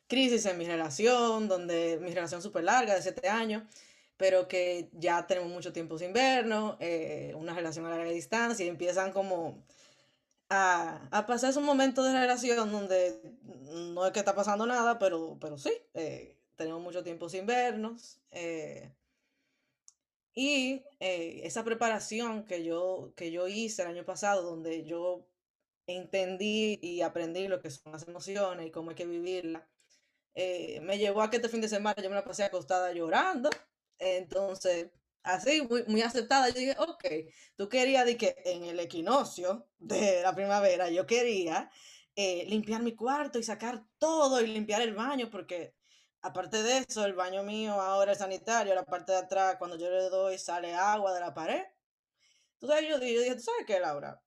crisis 0.07 0.45
en 0.45 0.57
mi 0.57 0.65
relación, 0.65 1.47
donde 1.47 1.99
mi 2.01 2.13
relación 2.13 2.41
súper 2.41 2.63
larga, 2.63 2.95
de 2.95 3.01
siete 3.01 3.29
años, 3.29 3.63
pero 4.17 4.47
que 4.47 4.89
ya 4.93 5.27
tenemos 5.27 5.49
mucho 5.51 5.71
tiempo 5.71 5.97
sin 5.97 6.13
vernos, 6.13 6.77
eh, 6.79 7.33
una 7.35 7.53
relación 7.53 7.85
a 7.85 7.89
larga 7.89 8.09
distancia, 8.11 8.65
y 8.65 8.69
empiezan 8.69 9.11
como 9.13 9.63
a, 10.49 11.07
a 11.11 11.25
pasar 11.27 11.57
un 11.57 11.65
momento 11.65 12.03
de 12.03 12.13
relación 12.13 12.71
donde 12.71 13.19
no 13.93 14.05
es 14.05 14.11
que 14.13 14.19
está 14.19 14.35
pasando 14.35 14.65
nada, 14.65 14.99
pero, 14.99 15.37
pero 15.39 15.57
sí, 15.57 15.71
eh, 15.93 16.37
tenemos 16.55 16.81
mucho 16.81 17.03
tiempo 17.03 17.29
sin 17.29 17.45
vernos. 17.45 18.19
Eh, 18.31 18.91
y 20.33 20.83
eh, 20.99 21.41
esa 21.43 21.63
preparación 21.63 22.45
que 22.45 22.63
yo, 22.63 23.13
que 23.15 23.31
yo 23.31 23.47
hice 23.47 23.81
el 23.81 23.89
año 23.89 24.05
pasado, 24.05 24.43
donde 24.43 24.83
yo 24.85 25.25
entendí 25.87 26.79
y 26.81 27.01
aprendí 27.01 27.47
lo 27.47 27.61
que 27.61 27.69
son 27.71 27.91
las 27.93 28.07
emociones 28.07 28.67
y 28.67 28.71
cómo 28.71 28.91
hay 28.91 28.95
que 28.95 29.05
vivirlas, 29.05 29.63
eh, 30.35 30.79
me 30.81 30.97
llevó 30.97 31.21
a 31.21 31.29
que 31.29 31.37
este 31.37 31.49
fin 31.49 31.61
de 31.61 31.69
semana 31.69 32.01
yo 32.01 32.09
me 32.09 32.15
la 32.15 32.25
pasé 32.25 32.43
acostada 32.43 32.93
llorando. 32.93 33.49
Entonces, 33.99 34.91
así, 35.23 35.61
muy, 35.63 35.83
muy 35.87 36.01
aceptada, 36.01 36.49
yo 36.49 36.59
dije, 36.59 36.75
ok, 36.79 37.05
tú 37.55 37.69
querías 37.69 38.05
de 38.05 38.17
que 38.17 38.35
en 38.45 38.63
el 38.63 38.79
equinoccio 38.79 39.67
de 39.77 40.21
la 40.21 40.33
primavera, 40.35 40.89
yo 40.89 41.05
quería 41.05 41.69
eh, 42.15 42.45
limpiar 42.47 42.81
mi 42.83 42.95
cuarto 42.95 43.39
y 43.39 43.43
sacar 43.43 43.85
todo 43.97 44.41
y 44.41 44.47
limpiar 44.47 44.81
el 44.81 44.93
baño, 44.95 45.29
porque 45.29 45.75
aparte 46.21 46.63
de 46.63 46.79
eso, 46.79 47.05
el 47.05 47.13
baño 47.13 47.43
mío 47.43 47.73
ahora 47.73 48.13
es 48.13 48.19
sanitario, 48.19 48.75
la 48.75 48.85
parte 48.85 49.11
de 49.13 49.19
atrás, 49.19 49.57
cuando 49.57 49.77
yo 49.77 49.89
le 49.89 50.09
doy, 50.09 50.37
sale 50.37 50.73
agua 50.75 51.13
de 51.13 51.19
la 51.21 51.33
pared. 51.33 51.63
Entonces 52.59 52.87
yo, 52.89 52.97
yo 52.99 53.21
dije, 53.21 53.35
¿tú 53.35 53.41
sabes 53.41 53.65
qué, 53.65 53.79
Laura? 53.79 54.21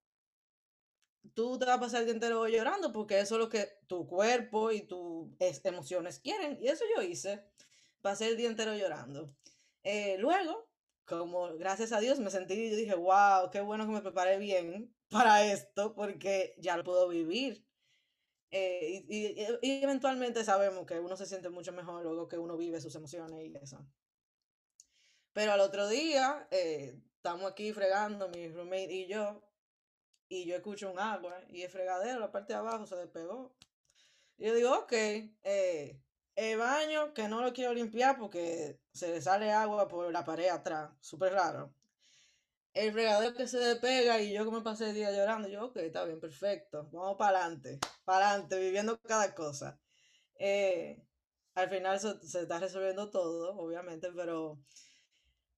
tú 1.35 1.59
te 1.59 1.65
vas 1.65 1.77
a 1.77 1.81
pasar 1.81 2.01
el 2.01 2.07
día 2.07 2.15
entero 2.15 2.47
llorando 2.49 2.93
porque 2.93 3.21
eso 3.21 3.37
es 3.37 3.41
lo 3.41 3.49
que 3.49 3.69
tu 3.87 4.07
cuerpo 4.07 4.71
y 4.73 4.83
tus 4.87 5.31
emociones 5.65 6.19
quieren. 6.21 6.59
Y 6.61 6.69
eso 6.69 6.85
yo 6.95 7.03
hice. 7.03 7.45
Pasé 8.01 8.29
el 8.29 8.37
día 8.37 8.49
entero 8.49 8.75
llorando. 8.75 9.35
Eh, 9.83 10.17
luego, 10.19 10.69
como 11.05 11.57
gracias 11.57 11.93
a 11.93 12.01
Dios 12.01 12.19
me 12.21 12.31
sentí 12.31 12.55
y 12.55 12.77
dije, 12.77 12.95
wow, 12.95 13.51
qué 13.51 13.61
bueno 13.61 13.87
que 13.87 13.93
me 13.93 14.03
preparé 14.03 14.39
bien 14.39 14.95
para 15.11 15.45
esto 15.45 15.95
porque 15.95 16.55
ya 16.59 16.77
lo 16.77 16.85
puedo 16.85 17.09
vivir. 17.09 17.67
Eh, 18.51 19.05
y, 19.09 19.27
y, 19.67 19.83
eventualmente 19.83 20.45
sabemos 20.45 20.87
que 20.87 21.01
uno 21.01 21.17
se 21.17 21.25
siente 21.25 21.49
mucho 21.49 21.73
mejor 21.73 22.03
luego 22.03 22.29
que 22.29 22.37
uno 22.37 22.57
vive 22.59 22.81
sus 22.83 22.95
emociones 22.95 23.43
y 23.47 23.57
eso. 23.57 23.87
Pero 25.33 25.53
al 25.53 25.61
otro 25.61 25.89
día, 25.89 26.47
eh, 26.51 27.01
estamos 27.17 27.51
aquí 27.51 27.73
fregando, 27.73 28.29
mi 28.29 28.49
roommate 28.49 28.93
y 28.93 29.07
yo, 29.07 29.43
y 30.29 30.45
yo 30.45 30.57
escucho 30.57 30.91
un 30.91 30.99
agua 30.99 31.41
y 31.49 31.63
el 31.63 31.71
fregadero, 31.71 32.21
la 32.21 32.31
parte 32.31 32.53
de 32.53 32.59
abajo 32.59 32.87
se 32.87 32.97
despegó. 32.97 33.55
Y 34.37 34.47
yo 34.47 34.55
digo, 34.55 34.79
ok, 34.81 34.93
eh, 34.93 36.03
el 36.35 36.59
baño 36.59 37.13
que 37.15 37.29
no 37.29 37.43
lo 37.43 37.53
quiero 37.53 37.75
limpiar 37.75 38.19
porque 38.19 38.81
se 38.93 39.09
le 39.09 39.23
sale 39.23 39.53
agua 39.53 39.89
por 39.89 40.11
la 40.13 40.25
pared 40.25 40.49
atrás, 40.49 40.91
súper 41.01 41.33
raro. 41.35 41.75
El 42.75 42.93
fregadero 42.93 43.35
que 43.35 43.47
se 43.47 43.59
despega 43.59 44.21
y 44.21 44.33
yo 44.33 44.45
que 44.45 44.51
me 44.51 44.63
pasé 44.63 44.91
el 44.91 44.95
día 44.95 45.13
llorando, 45.13 45.49
yo, 45.49 45.67
ok, 45.67 45.77
está 45.77 46.05
bien, 46.05 46.21
perfecto, 46.21 46.89
vamos 46.93 47.17
para 47.19 47.41
adelante, 47.41 47.79
para 48.05 48.31
adelante, 48.31 48.59
viviendo 48.59 48.99
cada 49.03 49.35
cosa. 49.35 49.79
Eh, 50.39 51.05
al 51.55 51.69
final 51.69 52.01
se, 52.01 52.19
se 52.27 52.43
está 52.43 52.59
resolviendo 52.59 53.11
todo, 53.11 53.55
obviamente, 53.59 54.11
pero 54.13 54.59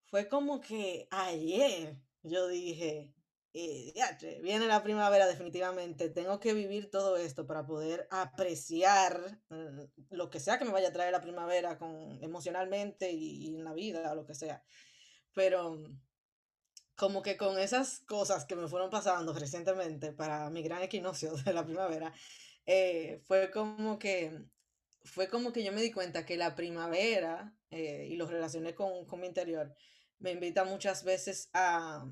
fue 0.07 0.29
como 0.29 0.61
que 0.61 1.07
ayer 1.11 1.97
yo 2.25 2.49
dije, 2.49 3.14
viene 3.55 4.67
la 4.67 4.83
primavera 4.83 5.27
definitivamente, 5.29 6.11
tengo 6.11 6.41
que 6.41 6.55
vivir 6.55 6.91
todo 6.91 7.17
esto 7.17 7.47
para 7.47 7.65
poder 7.65 8.09
apreciar 8.11 9.39
mm, 9.49 9.81
lo 10.11 10.29
que 10.29 10.41
sea 10.41 10.59
que 10.59 10.65
me 10.65 10.73
vaya 10.73 10.89
a 10.89 10.93
traer 10.93 11.13
la 11.13 11.21
primavera 11.21 11.79
con, 11.79 12.19
emocionalmente 12.23 13.13
y, 13.13 13.55
en 13.55 13.65
la 13.65 13.73
vida, 13.73 14.15
lo 14.15 14.27
que 14.27 14.35
sea. 14.35 14.65
Pero 15.33 15.79
como 16.97 17.23
que 17.23 17.37
con 17.37 17.59
esas 17.59 18.01
cosas 18.01 18.45
que 18.45 18.57
me 18.57 18.69
fueron 18.69 18.91
pasando 18.91 19.33
recientemente 19.33 20.13
para 20.13 20.51
mi 20.51 20.63
gran 20.63 20.83
equinoccio 20.83 21.35
de 21.37 21.53
la 21.53 21.65
primavera, 21.65 22.13
eh, 22.67 23.21
fue 23.25 23.51
como 23.53 23.99
que 23.99 24.47
fue 25.05 25.29
como 25.29 25.53
que 25.53 25.63
yo 25.63 25.71
me 25.71 25.83
di 25.83 25.93
cuenta 25.93 26.25
que 26.25 26.37
la 26.37 26.55
primavera, 26.55 27.55
eh, 27.71 28.09
y 28.11 28.17
lo 28.17 28.27
relacioné 28.27 28.75
con, 28.75 29.05
con 29.07 29.21
mi 29.21 29.27
interior, 29.27 29.75
me 30.19 30.33
invita 30.33 30.65
muchas 30.65 31.05
veces 31.05 31.51
a 31.53 32.05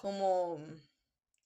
como, 0.00 0.58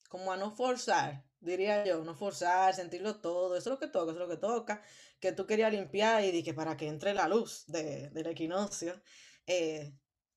como 0.09 0.33
a 0.33 0.37
no 0.37 0.51
forzar, 0.53 1.25
diría 1.41 1.85
yo, 1.85 2.05
no 2.05 2.15
forzar, 2.15 2.75
sentirlo 2.75 3.21
todo, 3.21 3.57
eso 3.57 3.71
es 3.71 3.75
lo 3.75 3.79
que 3.81 3.89
toca, 3.89 4.13
eso 4.13 4.23
es 4.23 4.29
lo 4.29 4.35
que 4.35 4.41
toca, 4.41 4.83
que 5.21 5.33
tú 5.33 5.47
querías 5.47 5.73
limpiar 5.73 6.25
y 6.25 6.31
dije 6.31 6.55
para 6.55 6.77
que 6.77 6.89
entre 6.89 7.15
la 7.15 7.29
luz 7.29 7.65
de, 7.67 8.11
del 8.11 8.29
equinoccio, 8.29 9.03
eh, 9.47 9.95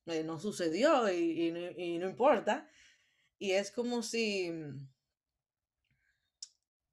eh, 0.07 0.23
no 0.23 0.39
sucedió 0.39 1.11
y, 1.11 1.49
y, 1.77 1.97
no 1.99 2.09
importa. 2.09 2.67
Y 3.39 3.51
es 3.51 3.71
como 3.71 4.01
si 4.01 4.51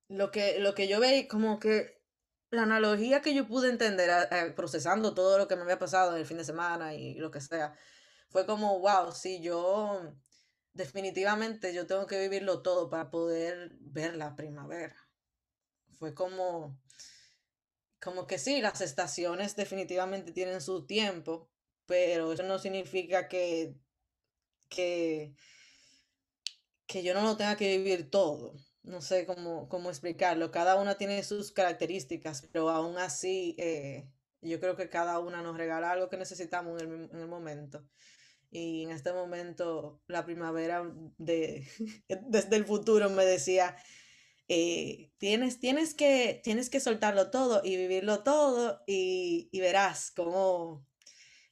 lo 0.09 0.31
que, 0.31 0.59
lo 0.59 0.75
que 0.75 0.89
yo 0.89 1.01
veía, 1.01 1.27
como 1.29 1.59
que 1.59 2.03
la 2.51 2.65
analogía 2.65 3.23
que 3.23 3.35
yo 3.35 3.49
pude 3.49 3.71
entender 3.71 4.11
procesando 4.55 5.15
todo 5.15 5.39
lo 5.39 5.49
que 5.49 5.57
me 5.57 5.63
había 5.63 5.79
pasado 5.79 6.13
en 6.13 6.21
el 6.21 6.27
fin 6.27 6.39
de 6.39 6.45
semana 6.45 6.95
y 6.95 7.15
lo 7.15 7.31
que 7.31 7.41
sea, 7.41 7.75
fue 8.29 8.47
como, 8.47 8.79
wow, 8.81 9.13
si 9.13 9.41
yo 9.41 10.15
definitivamente 10.75 11.73
yo 11.73 11.87
tengo 11.87 12.07
que 12.07 12.21
vivirlo 12.21 12.63
todo 12.63 12.91
para 12.91 13.11
poder 13.11 13.71
ver 13.81 14.17
la 14.17 14.37
primavera. 14.37 14.97
Fue 15.99 16.15
como, 16.15 16.79
como 18.01 18.27
que 18.27 18.39
sí, 18.39 18.61
las 18.61 18.81
estaciones 18.81 19.57
definitivamente 19.57 20.33
tienen 20.33 20.61
su 20.61 20.87
tiempo, 20.87 21.49
pero 21.87 22.33
eso 22.33 22.43
no 22.43 22.59
significa 22.59 23.29
que, 23.29 23.77
que, 24.69 25.35
que 26.87 27.03
yo 27.03 27.15
no 27.15 27.23
lo 27.23 27.37
tenga 27.37 27.57
que 27.57 27.79
vivir 27.79 28.11
todo. 28.11 28.55
No 28.83 29.01
sé 29.01 29.25
cómo, 29.25 29.69
cómo 29.69 29.89
explicarlo. 29.89 30.51
Cada 30.51 30.77
una 30.77 30.99
tiene 30.99 31.23
sus 31.23 31.53
características, 31.53 32.43
pero 32.53 32.69
aún 32.69 32.99
así 32.99 33.55
eh, 33.59 34.11
yo 34.43 34.61
creo 34.61 34.77
que 34.77 34.91
cada 34.91 35.21
una 35.21 35.41
nos 35.41 35.57
regala 35.57 35.93
algo 35.93 36.11
que 36.11 36.19
necesitamos 36.19 36.83
en 36.83 36.93
el, 36.93 37.11
en 37.11 37.21
el 37.21 37.29
momento. 37.29 37.83
Y 38.55 38.85
en 38.85 38.91
este 38.91 39.13
momento 39.13 40.01
la 40.07 40.25
primavera 40.25 40.89
de, 41.19 41.67
desde 42.29 42.55
el 42.55 42.65
futuro 42.65 43.11
me 43.11 43.25
decía, 43.25 43.75
eh, 44.47 45.11
tienes, 45.19 45.59
tienes, 45.59 45.93
que, 45.93 46.41
tienes 46.45 46.71
que 46.71 46.79
soltarlo 46.79 47.33
todo 47.33 47.63
y 47.65 47.77
vivirlo 47.77 48.23
todo 48.23 48.81
y, 48.87 49.51
verás 49.59 50.13
cómo 50.13 50.87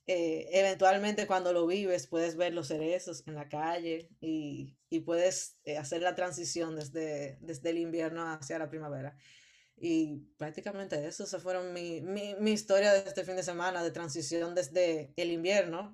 eh, 0.06 0.49
eventualmente 0.52 1.26
cuando 1.26 1.52
lo 1.52 1.66
vives 1.66 2.06
puedes 2.06 2.37
ver 2.37 2.54
los 2.54 2.68
cerezos 2.68 3.26
en 3.26 3.35
la 3.35 3.49
calle 3.49 4.09
y, 4.21 4.76
puedes 5.04 5.59
eh, 5.64 5.78
hacer 5.78 6.02
la 6.02 6.14
transición 6.14 6.76
desde, 6.76 7.37
desde 7.40 7.71
el 7.71 7.78
invierno 7.78 8.30
hacia 8.30 8.61
la 8.61 8.71
primavera. 8.71 9.16
Y 9.76 10.21
prácticamente 10.37 11.04
eso, 11.04 11.26
se 11.26 11.40
fueron 11.40 11.73
mi, 11.73 12.00
mi, 12.00 12.37
mi, 12.37 12.52
historia 12.52 12.92
de 12.92 13.00
este 13.00 13.25
fin 13.25 13.35
de 13.35 13.42
semana 13.42 13.82
de 13.82 13.90
transición 13.90 14.54
desde 14.54 15.12
el 15.16 15.32
invierno 15.32 15.92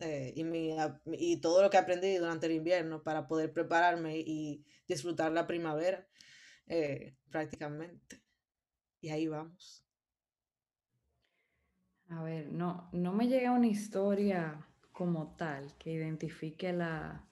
y, 0.00 0.44
mi, 0.44 0.76
y 1.06 1.40
todo 1.40 1.62
lo 1.62 1.70
que 1.70 1.78
aprendí 1.78 2.16
durante 2.16 2.46
el 2.46 2.52
invierno 2.52 3.02
para 3.02 3.26
poder 3.26 3.52
prepararme 3.52 4.18
y 4.18 4.64
disfrutar 4.86 5.32
la 5.32 5.46
primavera. 5.46 6.06
Eh, 6.68 7.16
prácticamente. 7.30 8.22
Y 9.00 9.08
ahí 9.08 9.26
vamos. 9.26 9.84
A 12.08 12.22
ver, 12.22 12.50
no, 12.52 12.88
no 12.92 13.12
me 13.12 13.26
llega 13.26 13.52
una 13.52 13.66
historia 13.66 14.66
como 14.92 15.34
tal 15.36 15.76
que 15.78 15.92
identifique 15.92 16.72
la, 16.72 17.24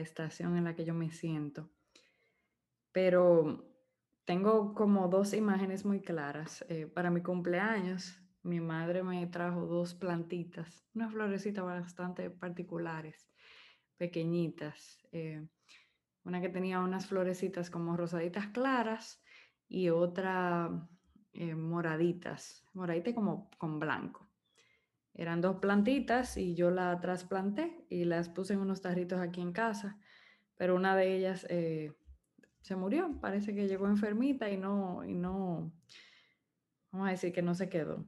estación 0.00 0.56
en 0.56 0.64
la 0.64 0.74
que 0.74 0.84
yo 0.84 0.94
me 0.94 1.12
siento, 1.12 1.70
pero 2.90 3.64
tengo 4.24 4.74
como 4.74 5.06
dos 5.08 5.32
imágenes 5.32 5.84
muy 5.84 6.00
claras. 6.00 6.64
Eh, 6.68 6.86
para 6.86 7.10
mi 7.10 7.22
cumpleaños, 7.22 8.19
mi 8.42 8.60
madre 8.60 9.02
me 9.02 9.26
trajo 9.26 9.66
dos 9.66 9.94
plantitas, 9.94 10.86
unas 10.94 11.12
florecitas 11.12 11.64
bastante 11.64 12.30
particulares, 12.30 13.28
pequeñitas. 13.96 15.06
Eh, 15.12 15.46
una 16.24 16.40
que 16.40 16.48
tenía 16.48 16.80
unas 16.80 17.06
florecitas 17.06 17.70
como 17.70 17.96
rosaditas 17.96 18.48
claras 18.48 19.22
y 19.68 19.88
otra 19.88 20.88
eh, 21.32 21.54
moraditas, 21.54 22.64
moradita 22.74 23.14
como 23.14 23.50
con 23.58 23.78
blanco. 23.78 24.26
Eran 25.14 25.40
dos 25.40 25.56
plantitas 25.56 26.36
y 26.36 26.54
yo 26.54 26.70
la 26.70 26.98
trasplanté 27.00 27.84
y 27.88 28.04
las 28.04 28.28
puse 28.28 28.54
en 28.54 28.60
unos 28.60 28.80
tarritos 28.80 29.20
aquí 29.20 29.40
en 29.40 29.52
casa, 29.52 29.98
pero 30.56 30.76
una 30.76 30.94
de 30.96 31.16
ellas 31.16 31.46
eh, 31.50 31.92
se 32.60 32.76
murió, 32.76 33.18
parece 33.20 33.54
que 33.54 33.66
llegó 33.66 33.86
enfermita 33.86 34.50
y 34.50 34.56
no, 34.56 35.04
y 35.04 35.14
no, 35.14 35.72
vamos 36.90 37.08
a 37.08 37.10
decir 37.10 37.32
que 37.32 37.42
no 37.42 37.54
se 37.54 37.68
quedó. 37.68 38.06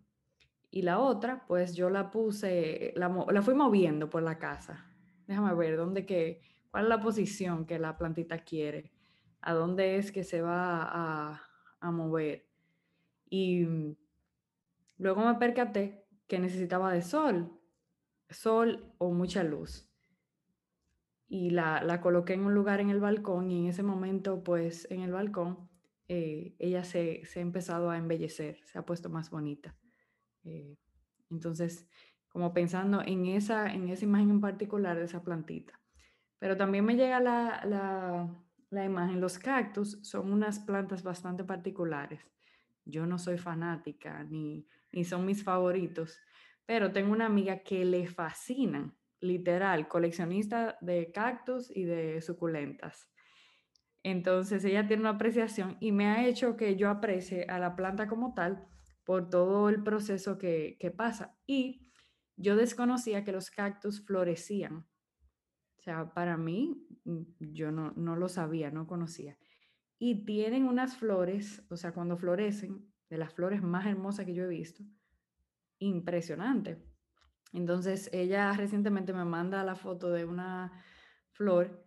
Y 0.73 0.83
la 0.83 0.99
otra, 0.99 1.45
pues 1.47 1.77
yo 1.77 1.91
la 1.91 2.11
puse, 2.11 2.93
la, 2.97 3.09
la 3.31 3.43
fui 3.43 3.55
moviendo 3.55 4.11
por 4.11 4.23
la 4.23 4.39
casa. 4.39 4.91
Déjame 5.29 5.55
ver 5.55 5.77
dónde 5.77 6.05
que 6.07 6.41
cuál 6.73 6.85
es 6.85 6.89
la 6.89 7.01
posición 7.01 7.67
que 7.67 7.79
la 7.79 7.99
plantita 7.99 8.39
quiere, 8.39 8.91
a 9.43 9.53
dónde 9.53 9.97
es 9.97 10.11
que 10.11 10.25
se 10.25 10.41
va 10.41 10.89
a, 11.81 11.91
mover. 11.91 12.49
Y 13.29 13.67
mm, 13.67 13.97
luego 14.97 15.27
me 15.27 15.35
percaté 15.35 16.07
que 16.27 16.39
necesitaba 16.39 16.93
de 16.93 17.03
sol, 17.03 17.61
sol 18.31 18.95
o 18.97 19.13
mucha 19.13 19.45
luz. 19.45 19.87
Y 21.29 21.51
la, 21.51 22.01
coloqué 22.01 22.33
en 22.33 22.47
un 22.47 22.55
lugar 22.55 22.81
en 22.81 22.89
el 22.89 23.01
balcón 23.01 23.51
y 23.51 23.61
en 23.61 23.67
ese 23.67 23.83
momento, 23.83 24.43
pues 24.43 24.91
en 24.91 25.01
el 25.03 25.13
balcón, 25.13 25.69
eh, 26.09 26.57
ella 26.59 26.85
se, 26.85 27.23
ha 27.37 27.41
empezado 27.41 27.91
a 27.91 27.99
embellecer, 27.99 28.61
se 28.65 28.79
ha 28.79 28.87
puesto 28.87 29.11
más 29.11 29.29
bonita. 29.31 29.77
Eh, 30.45 30.77
entonces, 31.31 31.89
como 32.29 32.53
pensando 32.53 33.03
en 33.03 33.27
esa, 33.27 33.73
en 33.73 33.89
esa 33.89 34.05
imagen 34.05 34.31
en 34.31 34.41
particular 34.41 34.97
de 34.99 35.05
esa 35.05 35.23
plantita. 35.23 35.79
Pero 36.39 36.57
también 36.57 36.85
me 36.85 36.97
llega 36.97 37.21
la, 37.21 38.85
imagen, 38.85 39.21
los 39.21 39.39
cactus 39.39 39.99
son 40.03 40.33
unas 40.33 40.59
plantas 40.59 41.03
bastante 41.03 41.45
particulares. 41.45 42.21
Yo 42.85 43.07
no 43.07 43.19
soy 43.19 43.39
fanática 43.39 44.25
ni, 44.25 44.67
ni 44.91 45.05
son 45.05 45.25
mis 45.25 45.45
favoritos, 45.45 46.19
pero 46.67 46.91
tengo 46.91 47.13
una 47.13 47.27
amiga 47.27 47.63
que 47.63 47.85
le 47.85 48.07
fascinan, 48.09 48.97
literal, 49.21 49.87
coleccionista 49.87 50.79
de 50.81 51.13
cactus 51.13 51.71
y 51.71 51.85
de 51.85 52.21
suculentas. 52.23 53.09
Entonces 54.03 54.65
ella 54.65 54.87
tiene 54.87 55.03
una 55.03 55.11
apreciación 55.11 55.77
y 55.81 55.93
me 55.93 56.07
ha 56.07 56.27
hecho 56.27 56.57
que 56.57 56.77
yo 56.77 56.91
aprecie 56.91 57.45
a 57.45 57.59
la 57.59 57.77
planta 57.77 58.09
como 58.09 58.35
tal 58.35 58.67
por 59.05 59.31
todo 59.31 59.69
el 59.69 59.83
proceso 59.83 60.39
que, 60.39 60.77
que 60.79 60.91
pasa. 60.91 61.37
Y 61.47 61.89
yo 62.37 62.57
desconocía 62.57 63.25
que 63.25 63.33
los 63.33 63.51
cactus 63.51 64.05
florecían 64.05 64.87
o 65.83 65.85
sea, 65.85 66.15
para 66.15 66.37
mí, 66.37 66.87
mm, 67.05 67.23
yo 67.41 67.73
no, 67.73 67.93
no 67.97 68.15
lo 68.15 68.29
sabía, 68.29 68.71
no 68.71 68.87
conocía. 68.87 69.37
Y 69.99 70.25
tienen 70.25 70.65
unas 70.69 70.97
flores, 70.97 71.65
o 71.71 71.77
sea, 71.77 71.93
cuando 71.93 72.17
florecen, 72.17 72.89
de 73.11 73.19
las 73.19 73.35
flores 73.35 73.63
más 73.65 73.87
hermosas 73.87 74.25
que 74.25 74.33
yo 74.33 74.45
he 74.45 74.49
visto, 74.49 74.85
impresionante. 75.81 76.81
Entonces, 77.53 78.09
ella 78.13 78.53
recientemente 78.53 79.13
me 79.13 79.25
manda 79.25 79.65
la 79.65 79.75
foto 79.75 80.11
de 80.11 80.25
una 80.25 80.71
flor 81.33 81.85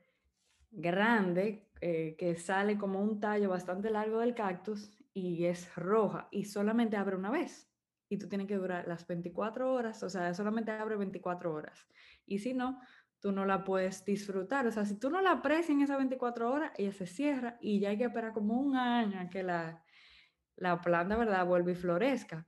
grande 0.71 1.71
eh, 1.80 2.17
que 2.17 2.36
sale 2.36 2.78
como 2.78 3.01
un 3.01 3.21
tallo 3.21 3.49
bastante 3.49 3.89
largo 3.89 4.19
del 4.19 4.36
cactus 4.36 4.91
y 5.15 5.45
es 5.45 5.73
roja 5.75 6.28
y 6.30 6.43
solamente 6.43 6.97
abre 6.97 7.15
una 7.15 7.32
vez. 7.32 7.71
Y 8.10 8.17
tú 8.19 8.28
tienes 8.28 8.47
que 8.47 8.58
durar 8.58 8.88
las 8.88 9.08
24 9.08 9.73
horas, 9.73 10.04
o 10.04 10.10
sea, 10.10 10.34
solamente 10.34 10.71
abre 10.71 10.97
24 10.97 11.51
horas. 11.51 11.88
Y 12.25 12.39
si 12.39 12.54
no, 12.54 12.80
tú 13.19 13.32
no 13.32 13.45
la 13.45 13.63
puedes 13.63 14.04
disfrutar. 14.04 14.67
O 14.67 14.71
sea, 14.71 14.86
si 14.86 14.99
tú 14.99 15.10
no 15.10 15.21
la 15.21 15.32
aprecias 15.32 15.71
en 15.71 15.82
esas 15.82 15.97
24 15.97 16.51
horas, 16.51 16.71
ella 16.78 16.91
se 16.91 17.08
cierra 17.08 17.58
y 17.62 17.80
ya 17.80 17.89
hay 17.89 17.97
que 17.97 18.04
esperar 18.04 18.34
como 18.34 18.60
un 18.60 18.75
año 18.75 19.19
a 19.19 19.30
que 19.30 19.41
la, 19.41 19.84
la 20.58 20.82
planta, 20.82 21.15
¿verdad?, 21.17 21.45
vuelva 21.47 21.71
y 21.71 21.75
florezca. 21.75 22.45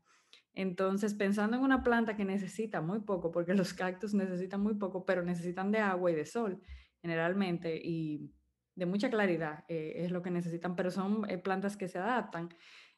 Entonces, 0.54 1.14
pensando 1.14 1.56
en 1.56 1.64
una 1.64 1.84
planta 1.84 2.18
que 2.18 2.26
necesita 2.26 2.82
muy 2.82 3.00
poco, 3.00 3.32
porque 3.32 3.54
los 3.54 3.74
cactus 3.74 4.14
necesitan 4.14 4.62
muy 4.62 4.76
poco, 4.76 5.06
pero 5.06 5.24
necesitan 5.24 5.72
de 5.72 5.80
agua 5.80 6.12
y 6.12 6.16
de 6.16 6.26
sol 6.26 6.62
generalmente 7.02 7.80
y 7.82 8.34
de 8.78 8.86
mucha 8.86 9.10
claridad 9.10 9.66
eh, 9.68 9.94
es 9.98 10.12
lo 10.12 10.22
que 10.22 10.30
necesitan, 10.30 10.76
pero 10.76 10.92
son 10.92 11.30
eh, 11.30 11.38
plantas 11.40 11.76
que 11.76 11.88
se 11.88 11.98
adaptan. 11.98 12.50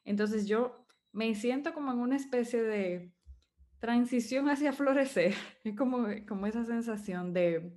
Entonces, 0.04 0.46
yo 0.46 0.86
me 1.10 1.34
siento 1.34 1.72
como 1.72 1.90
en 1.90 1.98
una 1.98 2.16
especie 2.16 2.62
de 2.62 3.14
transición 3.78 4.50
hacia 4.50 4.72
florecer, 4.80 5.34
es 5.64 5.76
como, 5.76 6.06
como 6.28 6.46
esa 6.46 6.64
sensación 6.64 7.32
de 7.32 7.72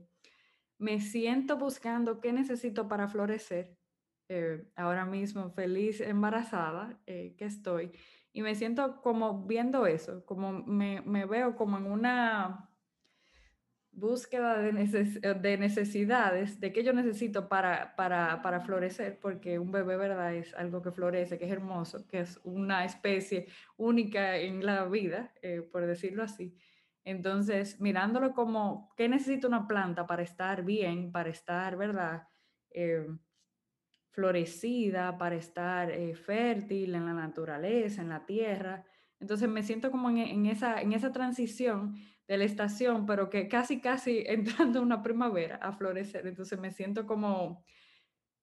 me 0.77 0.99
siento 0.99 1.57
buscando 1.57 2.19
qué 2.19 2.33
necesito 2.33 2.87
para 2.87 3.07
florecer. 3.07 3.77
Eh, 4.29 4.69
ahora 4.75 5.05
mismo 5.05 5.49
feliz 5.51 5.99
embarazada 5.99 6.97
que 7.05 7.35
estoy 7.39 7.91
y 8.31 8.41
me 8.41 8.55
siento 8.55 9.01
como 9.01 9.45
viendo 9.45 9.85
eso, 9.85 10.25
como 10.25 10.63
me, 10.63 11.01
me 11.01 11.25
veo 11.25 11.55
como 11.55 11.77
en 11.77 11.85
una 11.85 12.72
búsqueda 13.93 14.57
de, 14.57 14.71
de, 14.71 15.57
necesidades, 15.57 16.59
de 16.59 16.73
qué 16.73 16.83
yo 16.83 16.93
necesito 16.93 17.47
para, 17.47 17.95
para, 17.95 18.41
para, 18.41 18.59
florecer, 18.59 19.19
porque 19.19 19.59
un 19.59 19.71
bebé, 19.71 19.97
¿verdad? 19.97 20.33
Es 20.33 20.53
algo 20.55 20.81
que 20.81 20.91
florece, 20.91 21.37
que 21.37 21.45
es 21.45 21.51
hermoso, 21.51 22.07
que 22.07 22.21
es 22.21 22.39
una 22.43 22.85
especie 22.85 23.47
única 23.77 24.37
en 24.37 24.65
la 24.65 24.85
vida, 24.85 25.31
eh, 25.41 25.61
por 25.61 25.85
decirlo 25.85 26.23
así. 26.23 26.55
Entonces, 27.03 27.79
mirándolo 27.79 28.33
como, 28.33 28.93
¿qué 28.97 29.07
necesita 29.07 29.47
una 29.47 29.67
planta 29.67 30.07
para 30.07 30.23
estar 30.23 30.63
bien, 30.63 31.11
para 31.11 31.29
estar, 31.29 31.77
¿verdad? 31.77 32.27
Eh, 32.71 33.05
florecida, 34.09 35.17
para 35.17 35.35
estar 35.35 35.91
eh, 35.91 36.15
fértil 36.15 36.95
en 36.95 37.05
la 37.05 37.13
naturaleza, 37.13 38.01
en 38.01 38.09
la 38.09 38.25
tierra. 38.25 38.85
Entonces 39.19 39.49
me 39.49 39.63
siento 39.63 39.91
como 39.91 40.09
en, 40.09 40.17
en, 40.17 40.45
esa, 40.45 40.81
en 40.81 40.93
esa 40.93 41.11
transición 41.11 41.95
de 42.27 42.37
la 42.37 42.45
estación, 42.45 43.05
pero 43.05 43.29
que 43.29 43.47
casi, 43.47 43.81
casi 43.81 44.23
entrando 44.27 44.81
una 44.81 45.01
primavera 45.01 45.57
a 45.57 45.71
florecer. 45.73 46.27
Entonces 46.27 46.59
me 46.59 46.71
siento 46.71 47.05
como, 47.05 47.63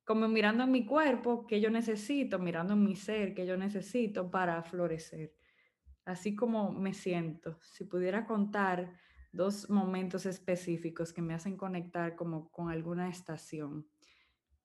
como 0.04 0.28
mirando 0.28 0.64
en 0.64 0.70
mi 0.70 0.84
cuerpo 0.84 1.46
que 1.46 1.60
yo 1.60 1.70
necesito, 1.70 2.38
mirando 2.38 2.74
en 2.74 2.84
mi 2.84 2.96
ser 2.96 3.34
que 3.34 3.46
yo 3.46 3.56
necesito 3.56 4.30
para 4.30 4.62
florecer. 4.62 5.34
Así 6.04 6.34
como 6.34 6.72
me 6.72 6.94
siento. 6.94 7.58
Si 7.62 7.84
pudiera 7.84 8.26
contar 8.26 8.98
dos 9.32 9.70
momentos 9.70 10.26
específicos 10.26 11.12
que 11.12 11.22
me 11.22 11.34
hacen 11.34 11.56
conectar 11.56 12.16
como 12.16 12.50
con 12.50 12.68
alguna 12.70 13.08
estación, 13.08 13.86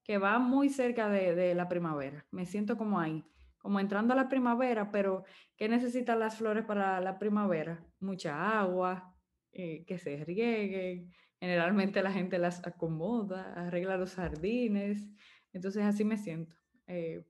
que 0.04 0.18
va 0.18 0.40
muy 0.40 0.70
cerca 0.70 1.10
de, 1.10 1.36
de 1.36 1.56
la 1.56 1.68
primavera. 1.68 2.26
Me 2.32 2.46
siento 2.46 2.78
como 2.78 3.00
ahí 3.00 3.24
como 3.66 3.80
entrando 3.80 4.14
a 4.14 4.16
la 4.16 4.30
primavera, 4.30 4.92
pero 4.92 5.24
¿qué 5.58 5.68
necesitan 5.68 6.20
las 6.20 6.38
flores 6.38 6.64
para 6.66 7.02
la 7.02 7.18
primavera? 7.18 7.84
Mucha 8.00 8.60
agua, 8.60 9.18
eh, 9.52 9.84
que 9.88 9.98
se 9.98 10.24
rieguen, 10.24 11.12
generalmente 11.40 12.04
la 12.04 12.12
gente 12.12 12.38
las 12.38 12.64
acomoda, 12.68 13.54
arregla 13.56 13.98
los 13.98 14.14
jardines, 14.14 15.10
entonces 15.52 15.82
así 15.82 16.06
me 16.06 16.18
siento, 16.18 16.56
eh, 16.86 17.26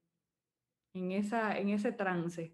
en, 0.93 1.13
esa, 1.13 1.57
en 1.57 1.69
ese 1.69 1.93
trance 1.93 2.53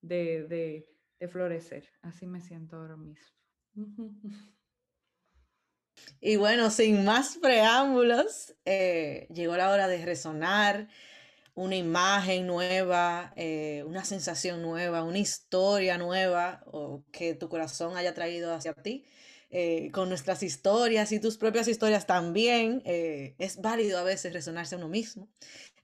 de, 0.00 0.88
de, 1.20 1.28
florecer, 1.28 1.88
así 2.02 2.26
me 2.26 2.40
siento 2.40 2.78
ahora 2.78 2.96
mismo. 2.96 3.36
Y 6.20 6.34
bueno, 6.34 6.70
sin 6.70 7.04
más 7.04 7.38
preámbulos, 7.38 8.56
eh, 8.64 9.28
llegó 9.32 9.56
la 9.56 9.70
hora 9.70 9.86
de 9.86 10.04
resonar 10.04 10.88
una 11.54 11.76
imagen 11.76 12.46
nueva, 12.46 13.32
eh, 13.36 13.84
una 13.86 14.04
sensación 14.04 14.62
nueva, 14.62 15.02
una 15.02 15.18
historia 15.18 15.98
nueva 15.98 16.62
o 16.66 17.04
que 17.12 17.34
tu 17.34 17.48
corazón 17.48 17.96
haya 17.96 18.14
traído 18.14 18.54
hacia 18.54 18.74
ti. 18.74 19.04
Eh, 19.52 19.90
con 19.92 20.08
nuestras 20.08 20.44
historias 20.44 21.10
y 21.10 21.18
tus 21.18 21.36
propias 21.36 21.66
historias 21.66 22.06
también. 22.06 22.82
es 22.84 23.60
válido 23.60 23.98
a 23.98 24.04
veces 24.04 24.32
resonarse 24.32 24.76
a 24.76 24.78
uno 24.78 24.88
mismo. 24.88 25.28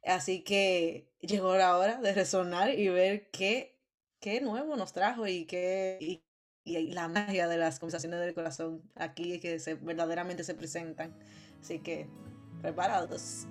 Así 0.05 0.45
que 0.45 1.09
llegó 1.21 1.57
la 1.57 1.77
hora 1.77 2.01
de 2.01 2.15
resonar 2.15 2.71
y 2.79 2.89
ver 2.89 3.29
qué, 3.31 3.81
qué 4.21 4.41
nuevo 4.41 4.77
nos 4.77 4.93
trajo 4.93 5.27
y 5.27 5.47
qué, 5.47 5.99
y 6.01 6.23
la 6.67 7.09
magia 7.09 7.49
de 7.49 7.57
las 7.57 7.79
conversaciones 7.79 8.21
del 8.21 8.35
corazón 8.35 8.83
aquí 8.97 9.39
que 9.41 9.59
verdaderamente 9.83 10.45
se 10.45 10.55
presentan. 10.55 11.17
Así 11.61 11.79
que, 11.79 12.09
preparados. 12.61 13.47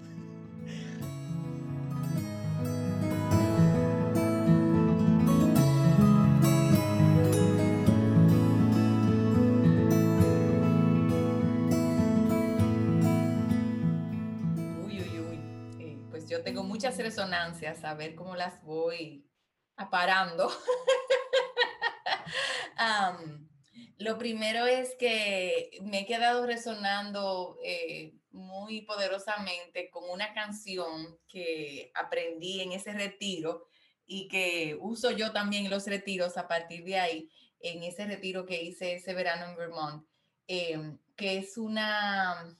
Muchas 16.95 17.15
resonancias, 17.15 17.83
a 17.83 17.93
ver 17.93 18.15
cómo 18.15 18.35
las 18.35 18.63
voy 18.63 19.29
aparando. 19.75 20.49
lo 23.97 24.17
primero 24.17 24.65
es 24.65 24.95
que 24.95 25.71
me 25.81 26.01
he 26.01 26.05
quedado 26.05 26.45
resonando 26.45 27.57
eh, 27.63 28.13
muy 28.31 28.83
poderosamente 28.83 29.89
con 29.89 30.09
una 30.09 30.33
canción 30.33 31.19
que 31.27 31.91
aprendí 31.95 32.61
en 32.61 32.71
ese 32.71 32.93
retiro 32.93 33.67
y 34.05 34.29
que 34.29 34.77
uso 34.79 35.11
yo 35.11 35.33
también 35.33 35.65
en 35.65 35.71
los 35.71 35.85
retiros 35.87 36.37
a 36.37 36.47
partir 36.47 36.85
de 36.85 36.99
ahí, 36.99 37.29
en 37.59 37.83
ese 37.83 38.05
retiro 38.05 38.45
que 38.45 38.63
hice 38.63 38.95
ese 38.95 39.13
verano 39.13 39.47
en 39.47 39.57
Vermont, 39.57 40.07
em, 40.47 40.97
que 41.17 41.39
es 41.39 41.57
una 41.57 42.57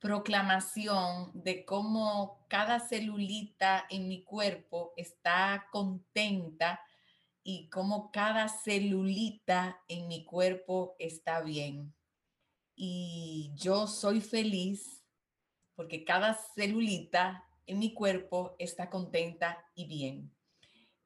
proclamación 0.00 1.30
de 1.34 1.64
cómo 1.64 2.46
cada 2.48 2.80
celulita 2.80 3.86
en 3.90 4.08
mi 4.08 4.24
cuerpo 4.24 4.92
está 4.96 5.68
contenta 5.70 6.80
y 7.42 7.68
cómo 7.68 8.10
cada 8.10 8.48
celulita 8.48 9.82
en 9.88 10.08
mi 10.08 10.24
cuerpo 10.24 10.96
está 10.98 11.42
bien. 11.42 11.94
Y 12.74 13.52
yo 13.54 13.86
soy 13.86 14.20
feliz 14.20 15.04
porque 15.74 16.04
cada 16.04 16.34
celulita 16.54 17.44
en 17.66 17.78
mi 17.78 17.92
cuerpo 17.92 18.56
está 18.58 18.88
contenta 18.88 19.64
y 19.74 19.86
bien. 19.86 20.34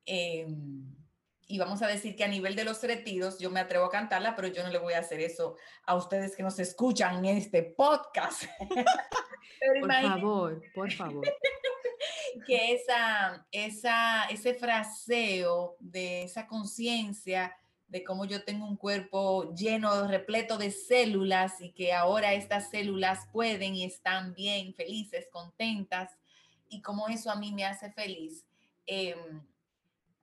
Em, 0.07 1.04
y 1.47 1.59
vamos 1.59 1.83
a 1.83 1.87
decir 1.87 2.17
que 2.17 2.25
a 2.25 2.29
nivel 2.29 2.57
de 2.57 2.65
los 2.65 2.83
retiros, 2.83 3.39
yo 3.39 3.51
me 3.51 3.61
atrevo 3.61 3.87
a 3.87 3.91
cantarla, 3.91 4.35
pero 4.35 4.49
yo 4.49 4.63
no 4.63 4.71
le 4.71 4.79
voy 4.79 4.95
a 4.95 5.01
hacer 5.01 5.21
eso 5.21 5.57
a 5.85 5.95
ustedes 5.95 6.37
que 6.37 6.43
nos 6.43 6.59
escuchan 6.59 7.25
en 7.25 7.37
este 7.37 7.63
podcast. 7.63 8.45
por 9.81 9.93
favor, 9.93 10.63
por 10.75 10.93
favor. 10.93 11.27
que 12.47 12.75
esa, 12.75 13.47
esa, 13.53 14.25
ese 14.25 14.55
fraseo 14.55 15.77
de 15.81 16.23
esa 16.23 16.47
conciencia 16.47 17.57
de 17.89 18.03
cómo 18.03 18.25
yo 18.25 18.45
tengo 18.45 18.67
un 18.67 18.77
cuerpo 18.77 19.55
lleno, 19.55 20.09
repleto 20.09 20.59
de 20.59 20.71
células 20.71 21.61
y 21.61 21.71
que 21.71 21.93
ahora 21.93 22.35
estas 22.35 22.71
células 22.71 23.29
pueden 23.33 23.75
y 23.75 23.85
están 23.85 24.35
bien, 24.35 24.75
felices, 24.75 25.29
contentas, 25.31 26.11
y 26.69 26.81
cómo 26.83 27.09
eso 27.09 27.31
a 27.31 27.37
mí 27.37 27.53
me 27.53 27.65
hace 27.65 27.93
feliz. 27.93 28.45
Em, 28.87 29.43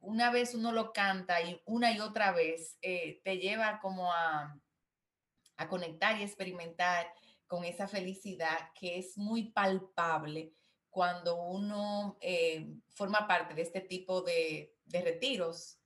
una 0.01 0.31
vez 0.31 0.53
uno 0.53 0.71
lo 0.71 0.91
canta 0.91 1.41
y 1.41 1.61
una 1.65 1.91
y 1.91 1.99
otra 1.99 2.31
vez 2.31 2.77
eh, 2.81 3.21
te 3.23 3.37
lleva 3.37 3.79
como 3.79 4.11
a, 4.11 4.59
a 5.57 5.67
conectar 5.67 6.19
y 6.19 6.23
experimentar 6.23 7.07
con 7.47 7.63
esa 7.65 7.87
felicidad 7.87 8.71
que 8.73 8.97
es 8.97 9.17
muy 9.17 9.51
palpable 9.51 10.53
cuando 10.91 11.41
uno 11.41 12.17
eh, 12.21 12.67
forma 12.93 13.27
parte 13.27 13.55
de 13.55 13.61
este 13.63 13.81
tipo 13.81 14.21
de, 14.21 14.75
retiros. 14.91 15.79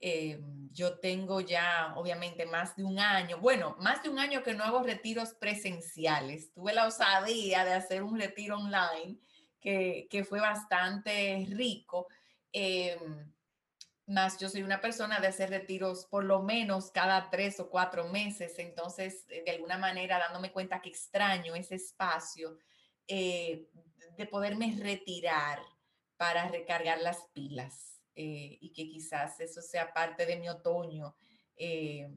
Eh, 0.00 0.40
yo 0.72 0.98
tengo 0.98 1.40
ya, 1.40 1.94
obviamente, 1.96 2.44
más 2.44 2.74
de 2.74 2.82
un 2.82 2.98
año, 2.98 3.38
bueno, 3.38 3.76
más 3.78 4.02
de 4.02 4.08
un 4.08 4.18
año 4.18 4.42
que 4.42 4.52
no 4.52 4.64
hago 4.64 4.82
retiros 4.82 5.34
presenciales. 5.34 6.52
Tuve 6.52 6.74
la 6.74 6.88
osadía 6.88 7.64
de 7.64 7.72
hacer 7.72 8.02
un 8.02 8.18
retiro 8.18 8.58
online 8.58 9.18
que, 9.60 10.26
fue 10.28 10.40
bastante 10.40 11.46
rico. 11.50 12.08
Más 14.12 14.38
yo 14.38 14.48
soy 14.48 14.62
una 14.62 14.80
persona 14.80 15.20
de 15.20 15.26
hacer 15.26 15.50
retiros 15.50 16.06
por 16.06 16.24
lo 16.24 16.42
menos 16.42 16.90
cada 16.90 17.30
tres 17.30 17.58
o 17.60 17.70
cuatro 17.70 18.08
meses, 18.08 18.58
entonces 18.58 19.26
de 19.26 19.50
alguna 19.50 19.78
manera 19.78 20.18
dándome 20.18 20.52
cuenta 20.52 20.80
que 20.80 20.90
extraño 20.90 21.54
ese 21.54 21.76
espacio 21.76 22.58
de 23.08 24.26
poderme 24.30 24.76
retirar 24.78 25.58
para 26.16 26.48
recargar 26.48 27.00
las 27.00 27.26
pilas 27.32 28.00
eh, 28.14 28.58
y 28.60 28.72
que 28.72 28.88
quizás 28.88 29.40
eso 29.40 29.62
sea 29.62 29.92
parte 29.92 30.26
de 30.26 30.36
mi 30.36 30.48
otoño. 30.48 31.16
Eh, 31.56 32.08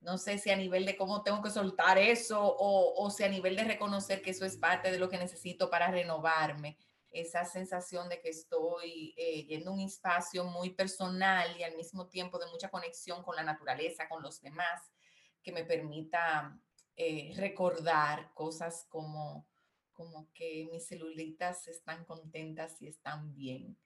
no 0.00 0.18
sé 0.18 0.38
si 0.38 0.50
a 0.50 0.56
nivel 0.56 0.86
de 0.86 0.96
cómo 0.96 1.22
tengo 1.22 1.42
que 1.42 1.50
soltar 1.50 1.98
eso 1.98 2.40
o, 2.40 3.04
o 3.04 3.10
si 3.10 3.24
a 3.24 3.28
nivel 3.28 3.56
de 3.56 3.64
reconocer 3.64 4.22
que 4.22 4.30
eso 4.30 4.44
es 4.44 4.56
parte 4.56 4.90
de 4.90 4.98
lo 4.98 5.08
que 5.08 5.18
necesito 5.18 5.70
para 5.70 5.90
renovarme. 5.90 6.78
Esa 7.14 7.44
sensación 7.44 8.08
de 8.08 8.20
que 8.20 8.28
estoy 8.28 9.14
eh, 9.16 9.46
yendo 9.46 9.70
a 9.70 9.74
un 9.74 9.80
espacio 9.80 10.44
muy 10.44 10.70
personal 10.70 11.56
y 11.58 11.62
al 11.62 11.76
mismo 11.76 12.08
tiempo 12.08 12.38
de 12.38 12.46
mucha 12.46 12.70
conexión 12.70 13.22
con 13.22 13.36
la 13.36 13.42
naturaleza, 13.42 14.08
con 14.08 14.22
los 14.22 14.40
demás, 14.42 14.92
que 15.42 15.52
me 15.52 15.64
permita 15.64 16.58
recordar 17.36 18.32
cosas 18.34 18.86
como 18.88 19.46
como 19.94 20.30
que 20.34 20.68
mis 20.70 20.86
celulitas 20.86 21.66
están 21.68 22.04
contentas 22.04 22.82
y 22.82 22.88
están 22.88 23.34
bien. 23.34 23.78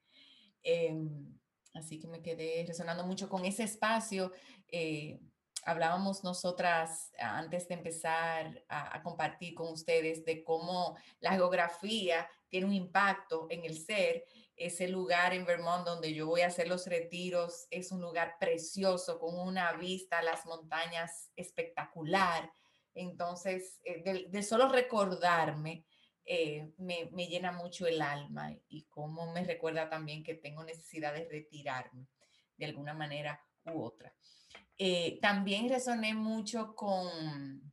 Em, 0.63 1.39
así 1.75 2.01
que 2.01 2.09
me 2.09 2.23
quedé 2.23 2.65
resonando 2.67 3.07
mucho 3.07 3.29
con 3.29 3.45
ese 3.45 3.63
espacio. 3.63 4.33
Eh, 4.67 5.21
hablábamos 5.65 6.25
nosotras 6.25 7.13
antes 7.19 7.69
de 7.69 7.75
empezar 7.75 8.65
a, 8.69 9.03
compartir 9.03 9.55
con 9.55 9.69
ustedes 9.73 10.25
de 10.25 10.43
cómo 10.43 10.97
la 11.21 11.33
geografía 11.33 12.29
tiene 12.49 12.67
un 12.67 12.75
impacto 12.75 13.47
en 13.51 13.65
el 13.65 13.79
ser. 13.79 14.25
Ese 14.57 14.89
lugar 14.89 15.35
en 15.35 15.47
Vermont 15.47 15.87
donde 15.87 16.13
yo 16.13 16.27
voy 16.27 16.41
a 16.41 16.49
hacer 16.49 16.69
los 16.69 16.87
retiros 16.87 17.67
es 17.71 17.93
un 17.93 18.01
lugar 18.01 18.37
precioso 18.41 19.19
con 19.21 19.39
una 19.39 19.73
vista 19.75 20.19
a 20.19 20.23
las 20.23 20.45
montañas 20.47 21.31
espectacular. 21.37 22.51
Entonces, 22.95 23.81
eh, 23.85 24.27
de, 24.29 24.43
solo 24.43 24.69
recordarme 24.69 25.85
eh, 26.25 26.73
me, 26.79 27.27
llena 27.29 27.53
mucho 27.53 27.87
el 27.87 28.03
alma 28.03 28.53
y 28.69 28.83
cómo 28.85 29.33
me 29.33 29.45
recuerda 29.45 29.89
también 29.89 30.23
que 30.25 30.35
tengo 30.35 30.65
necesidad 30.65 31.15
de 31.15 31.29
retirarme 31.29 32.07
de 32.57 32.67
alguna 32.67 32.93
manera 32.93 33.41
u 33.65 33.83
otra. 33.83 34.13
Eh, 34.77 35.19
también 35.23 35.69
resoné 35.69 36.15
mucho 36.15 36.75
con, 36.75 37.73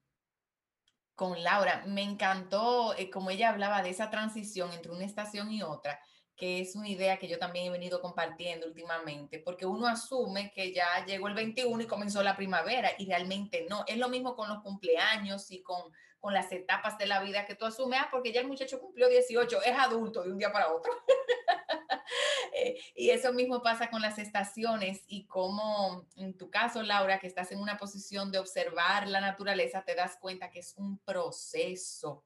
con 1.15 1.41
Laura. 1.43 1.83
Me 1.87 2.03
encantó 2.03 2.95
eh, 2.97 3.09
como 3.09 3.29
ella 3.29 3.49
hablaba 3.49 3.81
de 3.81 3.89
esa 3.89 4.09
transición 4.09 4.71
entre 4.73 4.91
una 4.91 5.05
estación 5.05 5.51
y 5.51 5.61
otra 5.63 5.99
que 6.35 6.59
es 6.59 6.75
una 6.75 6.89
idea 6.89 7.17
que 7.17 7.27
yo 7.27 7.39
también 7.39 7.65
he 7.65 7.69
venido 7.69 8.01
compartiendo 8.01 8.67
últimamente, 8.67 9.39
porque 9.39 9.65
uno 9.65 9.87
asume 9.87 10.51
que 10.53 10.73
ya 10.73 11.05
llegó 11.05 11.27
el 11.27 11.33
21 11.33 11.83
y 11.83 11.87
comenzó 11.87 12.21
la 12.23 12.35
primavera 12.35 12.91
y 12.97 13.05
realmente 13.05 13.65
no. 13.69 13.85
Es 13.87 13.97
lo 13.97 14.09
mismo 14.09 14.35
con 14.35 14.49
los 14.49 14.61
cumpleaños 14.61 15.49
y 15.51 15.61
con, 15.61 15.81
con 16.25 16.33
las 16.33 16.51
etapas 16.51 16.97
de 16.97 17.05
la 17.05 17.21
vida 17.21 17.45
que 17.45 17.53
tú 17.53 17.67
asumes, 17.67 17.99
ah, 18.01 18.07
porque 18.09 18.33
ya 18.33 18.41
el 18.41 18.47
muchacho 18.47 18.79
cumplió 18.79 19.07
18, 19.07 19.61
es 19.61 19.77
adulto 19.77 20.23
de 20.23 20.31
un 20.31 20.39
día 20.39 20.51
para 20.51 20.73
otro. 20.73 20.91
Eh, 22.57 22.79
y 22.95 23.09
eso 23.09 23.33
mismo 23.33 23.61
pasa 23.61 23.89
con 23.89 24.01
las 24.01 24.17
estaciones 24.17 25.03
y 25.07 25.25
como 25.25 26.07
en 26.15 26.37
tu 26.37 26.49
caso, 26.49 26.83
Laura, 26.83 27.19
que 27.19 27.27
estás 27.27 27.51
en 27.51 27.59
una 27.59 27.77
posición 27.77 28.31
de 28.31 28.37
observar 28.37 29.07
la 29.07 29.19
naturaleza, 29.19 29.83
te 29.83 29.93
das 29.93 30.15
cuenta 30.21 30.49
que 30.49 30.59
es 30.59 30.73
un 30.77 30.99
proceso 30.99 32.23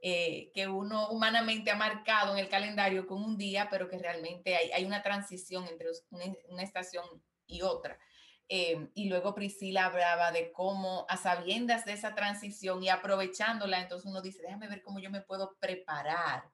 eh, 0.00 0.50
que 0.54 0.66
uno 0.66 1.10
humanamente 1.10 1.70
ha 1.70 1.76
marcado 1.76 2.32
en 2.32 2.38
el 2.38 2.48
calendario 2.48 3.06
con 3.06 3.22
un 3.22 3.36
día, 3.36 3.68
pero 3.70 3.88
que 3.88 3.98
realmente 3.98 4.56
hay, 4.56 4.70
hay 4.70 4.84
una 4.84 5.02
transición 5.02 5.66
entre 5.66 5.88
una, 6.48 6.62
estación 6.62 7.04
y 7.46 7.62
otra. 7.62 7.98
Em, 8.48 8.90
y 8.94 9.08
luego 9.08 9.34
Priscila 9.34 9.86
hablaba 9.86 10.30
de 10.30 10.52
cómo 10.52 11.04
a 11.08 11.16
sabiendas 11.16 11.84
de 11.84 11.94
esa 11.94 12.14
transición 12.14 12.82
y 12.82 12.88
aprovechándola, 12.88 13.80
entonces 13.80 14.08
uno 14.08 14.22
dice, 14.22 14.42
déjame 14.42 14.68
ver 14.68 14.82
cómo 14.82 15.00
yo 15.00 15.10
me 15.10 15.20
puedo 15.20 15.56
preparar 15.58 16.44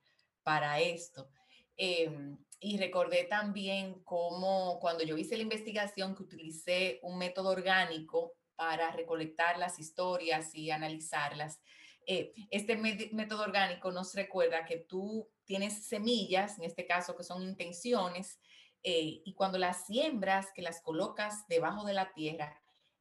para 0.43 0.81
esto. 0.81 1.29
Em, 1.77 2.39
y 2.61 2.79
recordé 2.79 3.25
también 3.25 4.03
cómo 4.05 4.79
cuando 4.81 5.05
yo 5.05 5.19
hice 5.19 5.37
la 5.37 5.43
investigación 5.43 6.15
que 6.15 6.23
utilicé 6.23 7.01
un 7.03 7.19
método 7.19 7.51
orgánico 7.51 8.35
para 8.57 8.91
recolectar 8.93 9.59
las 9.59 9.79
historias 9.79 10.55
y 10.55 10.71
analizarlas. 10.71 11.61
Eh, 12.07 12.33
este 12.51 12.77
método 12.77 13.43
orgánico 13.43 13.93
nos 13.93 14.15
recuerda 14.15 14.65
que 14.65 14.79
tú 14.79 15.29
tienes 15.45 15.87
semillas, 15.87 16.59
en 16.59 16.65
este 16.65 16.87
caso 16.87 17.17
que 17.17 17.25
son 17.25 17.43
intenciones, 17.43 18.39
eh, 18.83 19.23
y 19.25 19.35
cuando 19.35 19.59
las 19.59 19.87
siembras, 19.87 20.53
que 20.55 20.63
las 20.63 20.81
colocas 20.83 21.47
debajo 21.49 21.85
de 21.85 21.95
la 21.95 22.13
tierra, 22.13 22.61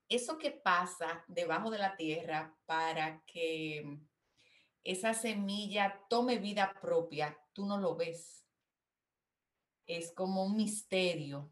eso 0.09 0.37
que 0.37 0.51
pasa 0.51 1.23
debajo 1.27 1.69
de 1.69 1.79
la 1.79 1.95
tierra 1.95 2.55
para 2.65 3.23
que 3.25 3.99
esa 4.83 5.13
semilla 5.13 6.01
tome 6.09 6.37
vida 6.37 6.73
propia, 6.81 7.37
tú 7.53 7.65
no 7.65 7.77
lo 7.77 7.95
ves. 7.95 8.45
Es 9.85 10.11
como 10.13 10.43
un 10.43 10.55
misterio 10.55 11.51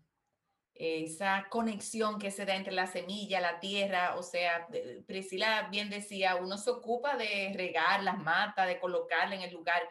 esa 0.80 1.48
conexión 1.50 2.20
que 2.20 2.32
se 2.32 2.46
da 2.46 2.56
entre 2.56 2.72
la 2.72 2.88
semilla, 2.88 3.42
la 3.42 3.60
tierra, 3.60 4.16
o 4.16 4.24
sea, 4.24 4.66
Priscila 5.06 5.68
bien 5.70 5.90
decía, 5.90 6.38
uno 6.38 6.58
se 6.58 6.70
ocupa 6.70 7.18
de 7.18 7.52
regar 7.54 8.02
las 8.02 8.18
matas, 8.18 8.66
de 8.66 8.80
colocarla 8.80 9.36
en 9.36 9.42
el 9.42 9.54
lugar, 9.54 9.82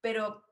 pero 0.00 0.42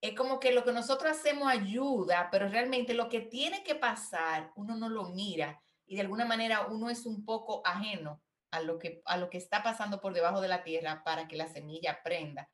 es 0.00 0.14
como 0.14 0.38
que 0.38 0.52
lo 0.52 0.64
que 0.64 0.72
nosotros 0.72 1.12
hacemos 1.12 1.48
ayuda, 1.48 2.28
pero 2.30 2.48
realmente 2.48 2.94
lo 2.94 3.08
que 3.08 3.20
tiene 3.20 3.64
que 3.64 3.74
pasar, 3.74 4.52
uno 4.56 4.76
no 4.76 4.88
lo 4.88 5.08
mira 5.08 5.60
y 5.86 5.96
de 5.96 6.02
alguna 6.02 6.24
manera 6.24 6.66
uno 6.66 6.90
es 6.90 7.06
un 7.06 7.24
poco 7.24 7.62
ajeno 7.64 8.22
a 8.50 8.60
lo 8.60 8.78
que, 8.78 9.02
a 9.04 9.16
lo 9.16 9.28
que 9.28 9.38
está 9.38 9.62
pasando 9.62 10.00
por 10.00 10.14
debajo 10.14 10.40
de 10.40 10.48
la 10.48 10.62
tierra 10.62 11.02
para 11.04 11.26
que 11.28 11.36
la 11.36 11.48
semilla 11.48 12.02
prenda. 12.02 12.48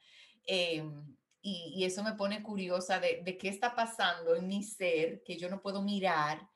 Em, 0.47 1.17
y, 1.41 1.85
eso 1.85 2.03
me 2.03 2.15
pone 2.15 2.43
curiosa 2.43 2.99
de, 3.01 3.23
de, 3.23 3.37
qué 3.37 3.49
está 3.49 3.75
pasando 3.75 4.35
en 4.35 4.47
mi 4.49 4.63
ser 4.63 5.23
que 5.23 5.37
yo 5.37 5.51
no 5.51 5.61
puedo 5.61 5.83
mirar 5.83 6.49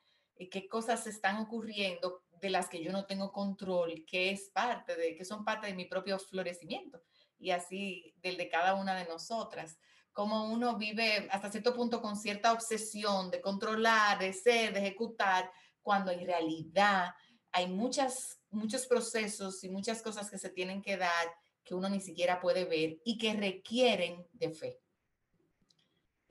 qué 0.47 0.69
cosas 0.69 1.05
están 1.07 1.37
ocurriendo 1.37 2.23
de 2.39 2.49
las 2.49 2.69
que 2.69 2.81
yo 2.81 2.93
no 2.93 3.05
tengo 3.05 3.33
control, 3.33 4.05
que 4.05 4.31
es 4.31 4.49
parte 4.51 4.95
de, 4.95 5.15
que 5.15 5.25
son 5.25 5.43
parte 5.43 5.67
de 5.67 5.73
mi 5.73 5.85
propio 5.85 6.17
florecimiento 6.17 7.01
y 7.37 7.51
así 7.51 8.13
del 8.17 8.37
de 8.37 8.47
cada 8.47 8.75
una 8.75 8.95
de 8.95 9.05
nosotras. 9.05 9.77
Como 10.19 10.51
uno 10.51 10.75
vive 10.75 11.29
hasta 11.31 11.49
cierto 11.49 11.73
punto 11.73 12.01
con 12.01 12.17
cierta 12.17 12.51
obsesión 12.51 13.31
de 13.31 13.39
controlar, 13.39 14.19
de 14.19 14.33
ser, 14.33 14.73
de 14.73 14.81
ejecutar, 14.81 15.49
cuando 15.81 16.11
en 16.11 16.25
realidad 16.25 17.13
hay 17.53 17.69
muchas, 17.69 18.37
muchos 18.49 18.85
procesos 18.85 19.63
y 19.63 19.69
muchas 19.69 20.01
cosas 20.01 20.29
que 20.29 20.37
se 20.37 20.49
tienen 20.49 20.81
que 20.81 20.97
dar 20.97 21.33
que 21.63 21.73
uno 21.73 21.87
ni 21.87 22.01
siquiera 22.01 22.41
puede 22.41 22.65
ver 22.65 22.99
y 23.05 23.17
que 23.17 23.33
requieren 23.33 24.27
de 24.33 24.49
fe 24.51 24.81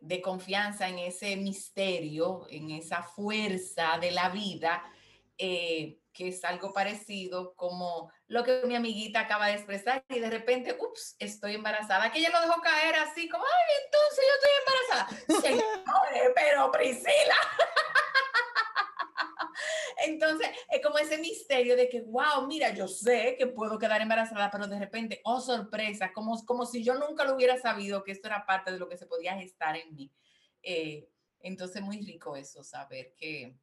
de 0.00 0.20
confianza 0.20 0.86
en 0.86 0.98
ese 0.98 1.34
misterio, 1.36 2.46
en 2.50 2.70
esa 2.72 3.02
fuerza 3.02 3.96
de 3.98 4.10
la 4.10 4.28
vida, 4.28 4.82
eh, 5.38 6.02
que 6.18 6.26
es 6.26 6.44
algo 6.44 6.72
parecido 6.72 7.54
como 7.54 8.10
lo 8.26 8.42
que 8.42 8.62
mi 8.66 8.74
amiguita 8.74 9.20
acaba 9.20 9.46
de 9.46 9.52
expresar 9.52 10.04
y 10.08 10.18
de 10.18 10.28
repente, 10.28 10.76
ups, 10.76 11.14
estoy 11.20 11.54
embarazada, 11.54 12.10
que 12.10 12.18
ella 12.18 12.30
lo 12.30 12.40
dejó 12.40 12.60
caer 12.60 12.96
así 12.96 13.28
como, 13.28 13.44
ay, 13.44 13.50
entonces 13.84 14.24
yo 14.26 14.34
estoy 14.34 14.50
embarazada. 14.58 15.06
Señores, 15.46 16.32
pero 16.34 16.72
Priscila. 16.72 17.36
Entonces, 20.06 20.48
es 20.70 20.80
como 20.82 20.98
ese 20.98 21.18
misterio 21.18 21.76
de 21.76 21.88
que, 21.88 22.00
wow, 22.02 22.48
mira, 22.48 22.70
yo 22.70 22.88
sé 22.88 23.36
que 23.38 23.46
puedo 23.46 23.78
quedar 23.78 24.00
embarazada, 24.00 24.50
pero 24.50 24.66
de 24.66 24.76
repente, 24.78 25.20
oh, 25.24 25.40
sorpresa, 25.40 26.12
como, 26.12 26.44
como 26.46 26.66
si 26.66 26.82
yo 26.82 26.94
nunca 26.94 27.24
lo 27.24 27.36
hubiera 27.36 27.60
sabido 27.60 28.02
que 28.02 28.10
esto 28.12 28.26
era 28.26 28.44
parte 28.44 28.72
de 28.72 28.78
lo 28.78 28.88
que 28.88 28.96
se 28.96 29.06
podía 29.06 29.34
gestar 29.34 29.76
en 29.76 29.94
mí. 29.94 30.10
Eh, 30.62 31.08
entonces, 31.40 31.80
muy 31.80 32.00
rico 32.00 32.34
eso, 32.34 32.64
saber 32.64 33.14
que, 33.16 33.54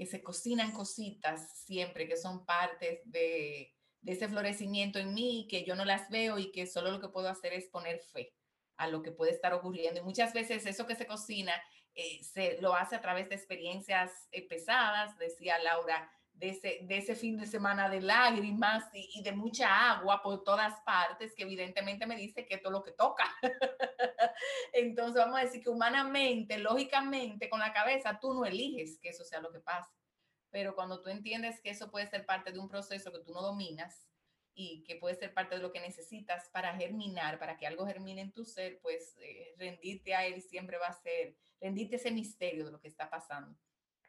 que 0.00 0.06
se 0.06 0.22
cocinan 0.22 0.72
cositas 0.72 1.58
siempre 1.66 2.08
que 2.08 2.16
son 2.16 2.46
partes 2.46 3.00
de, 3.04 3.76
ese 4.06 4.30
florecimiento 4.30 4.98
en 4.98 5.12
mí, 5.12 5.46
que 5.50 5.62
yo 5.62 5.74
no 5.74 5.84
las 5.84 6.08
veo 6.08 6.38
y 6.38 6.50
que 6.52 6.66
solo 6.66 6.90
lo 6.90 7.02
que 7.02 7.10
puedo 7.10 7.28
hacer 7.28 7.52
es 7.52 7.66
poner 7.66 8.00
fe 8.00 8.32
a 8.78 8.88
lo 8.88 9.02
que 9.02 9.12
puede 9.12 9.32
estar 9.32 9.52
ocurriendo. 9.52 10.00
Y 10.00 10.02
muchas 10.02 10.32
veces 10.32 10.64
eso 10.64 10.86
que 10.86 10.96
se 10.96 11.06
cocina 11.06 11.52
eh, 11.94 12.24
se 12.24 12.56
lo 12.62 12.74
hace 12.74 12.96
a 12.96 13.02
través 13.02 13.28
de 13.28 13.34
experiencias 13.34 14.10
eh, 14.32 14.48
pesadas, 14.48 15.18
decía 15.18 15.58
Laura, 15.58 16.10
de 16.40 16.86
ese, 16.88 17.14
fin 17.14 17.36
de 17.36 17.46
semana 17.46 17.88
de 17.90 18.00
lágrimas 18.00 18.84
y, 18.94 19.22
de 19.22 19.32
mucha 19.32 19.92
agua 19.92 20.22
por 20.22 20.42
todas 20.42 20.80
partes, 20.80 21.34
que 21.34 21.42
evidentemente 21.42 22.06
me 22.06 22.16
dice 22.16 22.46
que 22.46 22.54
esto 22.54 22.68
es 22.68 22.72
lo 22.72 22.82
que 22.82 22.92
toca. 22.92 23.24
Entonces 24.72 25.16
vamos 25.16 25.38
a 25.38 25.44
decir 25.44 25.62
que 25.62 25.68
humanamente, 25.68 26.58
lógicamente, 26.58 27.50
con 27.50 27.60
la 27.60 27.72
cabeza, 27.72 28.18
tú 28.18 28.32
no 28.32 28.46
eliges 28.46 28.98
que 28.98 29.10
eso 29.10 29.24
sea 29.24 29.40
lo 29.40 29.52
que 29.52 29.60
pase. 29.60 29.94
Pero 30.50 30.74
cuando 30.74 31.00
tú 31.00 31.10
entiendes 31.10 31.60
que 31.60 31.70
eso 31.70 31.90
puede 31.90 32.06
ser 32.06 32.24
parte 32.24 32.50
de 32.52 32.58
un 32.58 32.68
proceso 32.68 33.12
que 33.12 33.20
tú 33.20 33.32
no 33.32 33.42
dominas, 33.42 34.06
y 34.52 34.82
que 34.84 34.96
puede 34.96 35.14
ser 35.14 35.32
parte 35.32 35.54
de 35.54 35.62
lo 35.62 35.72
que 35.72 35.80
necesitas 35.80 36.48
para 36.50 36.74
germinar, 36.76 37.38
para 37.38 37.56
que 37.56 37.66
algo 37.66 37.86
germine 37.86 38.20
en 38.20 38.32
tu 38.32 38.44
ser, 38.44 38.80
pues 38.80 39.16
eh, 39.18 39.54
rendirte 39.56 40.14
a 40.14 40.26
él 40.26 40.42
siempre 40.42 40.76
va 40.76 40.88
a 40.88 41.00
ser, 41.00 41.36
rendirte 41.60 41.96
ese 41.96 42.10
misterio 42.10 42.64
de 42.64 42.72
lo 42.72 42.80
que 42.80 42.88
está 42.88 43.08
pasando, 43.08 43.56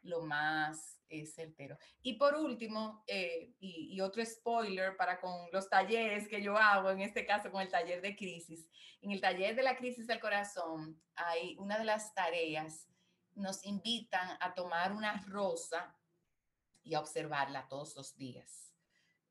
lo 0.02 0.22
más 0.22 1.00
eh, 1.08 1.26
certero. 1.26 1.78
Y 2.02 2.14
por 2.14 2.34
último, 2.34 3.04
eh, 3.06 3.54
y, 3.60 4.00
otro 4.00 4.24
spoiler 4.24 4.96
para 4.96 5.20
con 5.20 5.48
los 5.52 5.68
talleres 5.68 6.28
que 6.28 6.42
yo 6.42 6.56
hago, 6.56 6.90
en 6.90 7.00
este 7.00 7.26
caso 7.26 7.50
con 7.50 7.62
el 7.62 7.68
taller 7.68 8.00
de 8.00 8.16
crisis. 8.16 8.66
En 9.00 9.10
el 9.10 9.20
taller 9.20 9.54
de 9.54 9.62
la 9.62 9.76
crisis 9.76 10.06
del 10.06 10.20
corazón, 10.20 11.00
hay 11.14 11.56
una 11.58 11.78
de 11.78 11.84
las 11.84 12.14
tareas, 12.14 12.88
nos 13.34 13.64
invitan 13.64 14.36
a 14.40 14.54
tomar 14.54 14.92
una 14.92 15.24
rosa 15.26 15.96
y 16.82 16.94
a 16.94 17.00
observarla 17.00 17.68
todos 17.68 17.96
los 17.96 18.16
días 18.16 18.72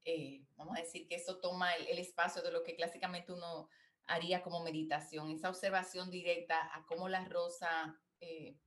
eh, 0.06 0.44
vamos 0.56 0.78
a 0.78 0.82
decir 0.82 1.08
que 1.08 1.16
eso 1.16 1.38
toma 1.38 1.74
el, 1.76 2.00
espacio 2.00 2.42
de 2.42 2.52
lo 2.52 2.64
que 2.64 2.76
clásicamente 2.76 3.32
uno 3.32 3.70
haría 4.06 4.42
como 4.42 4.64
meditación, 4.64 5.30
esa 5.30 5.50
observación 5.50 6.10
directa 6.10 6.76
a 6.76 6.86
cómo 6.86 7.08
la 7.08 7.24
rosa 7.26 8.00
eh, 8.20 8.58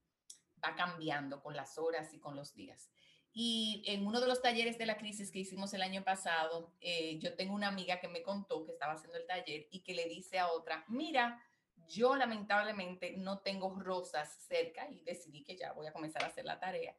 va 0.65 0.75
cambiando 0.75 1.43
con 1.43 1.55
las 1.55 1.79
horas 1.79 2.15
y 2.15 2.19
con 2.19 2.37
los 2.37 2.55
días. 2.55 2.91
Y 3.33 3.83
en 3.87 4.07
uno 4.07 4.21
de 4.21 4.29
los 4.29 4.41
talleres 4.41 4.79
de 4.79 4.87
la 4.87 4.97
crisis 4.97 5.31
que 5.31 5.41
hicimos 5.41 5.75
el 5.75 5.83
año 5.83 6.05
pasado, 6.05 6.73
eh, 6.81 7.19
yo 7.19 7.35
tengo 7.35 7.55
una 7.55 7.69
amiga 7.69 8.01
que 8.01 8.09
me 8.09 8.23
contó 8.23 8.65
que 8.65 8.73
estaba 8.73 8.93
haciendo 8.93 9.19
el 9.19 9.27
taller 9.27 9.67
y 9.71 9.83
que 9.83 9.95
le 9.95 10.07
dice 10.09 10.39
a 10.39 10.53
otra, 10.53 10.85
mira, 10.89 11.43
yo 11.89 12.15
lamentablemente 12.15 13.17
no 13.17 13.41
tengo 13.41 13.75
rosas 13.79 14.37
cerca 14.47 14.89
y 14.89 15.03
decidí 15.03 15.43
que 15.43 15.57
ya 15.57 15.73
voy 15.73 15.89
a 15.89 15.93
comenzar 15.93 16.23
a 16.23 16.29
hacer 16.29 16.45
la 16.45 16.61
tarea 16.61 16.97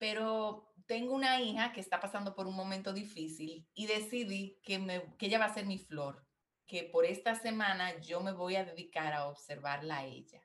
pero 0.00 0.72
tengo 0.86 1.14
una 1.14 1.40
hija 1.42 1.72
que 1.74 1.80
está 1.80 2.00
pasando 2.00 2.34
por 2.34 2.46
un 2.46 2.56
momento 2.56 2.94
difícil 2.94 3.68
y 3.74 3.86
decidí 3.86 4.58
que, 4.64 4.78
me, 4.78 5.14
que 5.18 5.26
ella 5.26 5.38
va 5.38 5.44
a 5.44 5.54
ser 5.54 5.66
mi 5.66 5.76
flor, 5.76 6.26
que 6.66 6.84
por 6.84 7.04
esta 7.04 7.34
semana 7.34 8.00
yo 8.00 8.22
me 8.22 8.32
voy 8.32 8.56
a 8.56 8.64
dedicar 8.64 9.12
a 9.12 9.28
observarla 9.28 9.98
a 9.98 10.06
ella. 10.06 10.40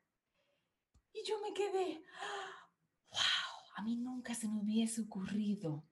Y 1.16 1.26
yo 1.26 1.40
me 1.40 1.54
quedé, 1.54 2.02
wow, 3.10 3.76
a 3.76 3.82
mí 3.82 3.96
nunca 3.96 4.34
se 4.34 4.46
me 4.48 4.60
hubiese 4.60 5.00
ocurrido. 5.00 5.82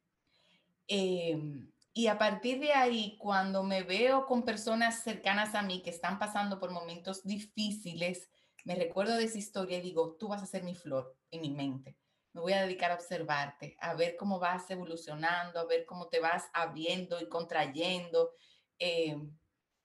Em, 0.87 1.72
y 1.94 2.08
a 2.08 2.18
partir 2.18 2.60
de 2.60 2.72
ahí, 2.72 3.16
cuando 3.18 3.62
me 3.62 3.82
veo 3.82 4.26
con 4.26 4.44
personas 4.44 5.02
cercanas 5.02 5.54
a 5.54 5.62
mí 5.62 5.82
que 5.82 5.88
están 5.88 6.18
pasando 6.18 6.60
por 6.60 6.70
momentos 6.72 7.24
difíciles, 7.24 8.28
me 8.64 8.74
recuerdo 8.74 9.16
de 9.16 9.24
esa 9.24 9.38
historia 9.38 9.78
y 9.78 9.82
digo, 9.82 10.16
tú 10.18 10.28
vas 10.28 10.42
a 10.42 10.46
ser 10.46 10.62
mi 10.62 10.74
flor 10.74 11.16
en 11.30 11.40
mi 11.40 11.50
mente. 11.50 11.96
Me 12.34 12.42
voy 12.42 12.52
a 12.52 12.62
dedicar 12.62 12.90
a 12.90 12.96
observarte, 12.96 13.76
a 13.80 13.94
ver 13.94 14.16
cómo 14.16 14.38
vas 14.38 14.70
evolucionando, 14.70 15.58
a 15.58 15.64
ver 15.64 15.87
cómo 15.87 16.08
te 16.08 16.20
vas 16.20 16.50
abriendo 16.52 17.18
y 17.20 17.28
contrayendo, 17.30 18.32
eh, 18.78 19.16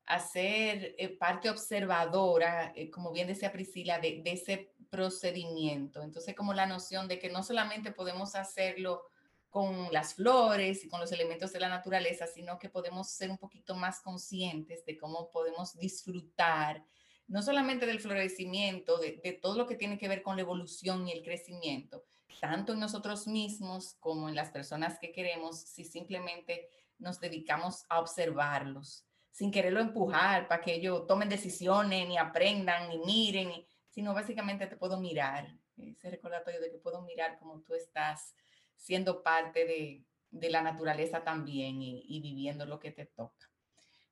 a 0.10 0.20
ser 0.20 0.96
eh, 0.98 1.08
parte 1.08 1.52
observadora, 1.52 2.74
eh, 2.76 2.90
como 2.90 3.12
bien 3.12 3.28
decía 3.28 3.52
Priscila, 3.52 4.00
de, 4.00 4.24
ese 4.26 4.74
procedimiento. 4.90 6.02
Entonces, 6.02 6.36
como 6.36 6.52
la 6.56 6.66
noción 6.66 7.08
de 7.08 7.20
que 7.20 7.30
no 7.30 7.44
solamente 7.44 7.92
podemos 7.92 8.34
hacerlo 8.34 9.04
con 9.52 9.94
las 9.94 10.16
flores 10.16 10.84
y 10.84 10.88
con 10.90 11.00
los 11.00 11.12
elementos 11.12 11.54
de 11.54 11.60
la 11.60 11.70
naturaleza, 11.70 12.26
sino 12.26 12.58
que 12.58 12.70
podemos 12.70 13.12
ser 13.12 13.30
un 13.30 13.38
poquito 13.38 13.76
más 13.76 14.02
conscientes 14.02 14.84
de 14.84 14.98
cómo 14.98 15.30
podemos 15.30 15.78
disfrutar 15.78 16.84
no 17.28 17.44
solamente 17.44 17.86
del 17.86 18.00
florecimiento, 18.00 18.98
de 18.98 19.40
todo 19.40 19.56
lo 19.56 19.68
que 19.68 19.76
tiene 19.76 20.00
que 20.00 20.08
ver 20.08 20.24
con 20.24 20.36
la 20.36 20.42
evolución 20.42 21.08
y 21.08 21.12
el 21.12 21.24
crecimiento, 21.24 22.04
tanto 22.42 22.74
en 22.74 22.80
nosotros 22.80 23.28
mismos 23.28 23.96
como 24.00 24.28
en 24.28 24.34
las 24.34 24.50
personas 24.50 24.98
que 24.98 25.12
queremos, 25.12 25.60
si 25.60 25.86
simplemente 25.86 26.68
nos 26.98 27.20
dedicamos 27.20 27.86
a 27.90 28.00
observarlos, 28.00 29.06
sin 29.32 29.52
quererlo 29.52 29.80
empujar 29.80 30.48
para 30.48 30.62
que 30.62 30.76
ellos 30.76 31.08
tomen 31.08 31.30
decisiones, 31.30 32.08
ni 32.08 32.18
aprendan, 32.18 32.90
ni 32.90 32.98
miren, 33.00 33.66
sino 33.90 34.14
básicamente 34.14 34.68
te 34.68 34.78
puedo 34.78 35.00
mirar, 35.00 35.56
ese 35.78 36.10
recordatorio 36.10 36.60
de 36.60 36.72
que 36.72 36.78
puedo 36.78 37.02
mirar 37.02 37.40
como 37.40 37.62
tú 37.62 37.74
estás 37.74 38.36
siendo 38.76 39.24
parte 39.24 39.66
de, 39.66 40.06
de 40.30 40.50
la 40.50 40.62
naturaleza 40.62 41.24
también 41.24 41.82
y, 41.82 42.04
y 42.08 42.22
viviendo 42.22 42.66
lo 42.66 42.80
que 42.80 42.92
te 42.92 43.06
toca. 43.06 43.50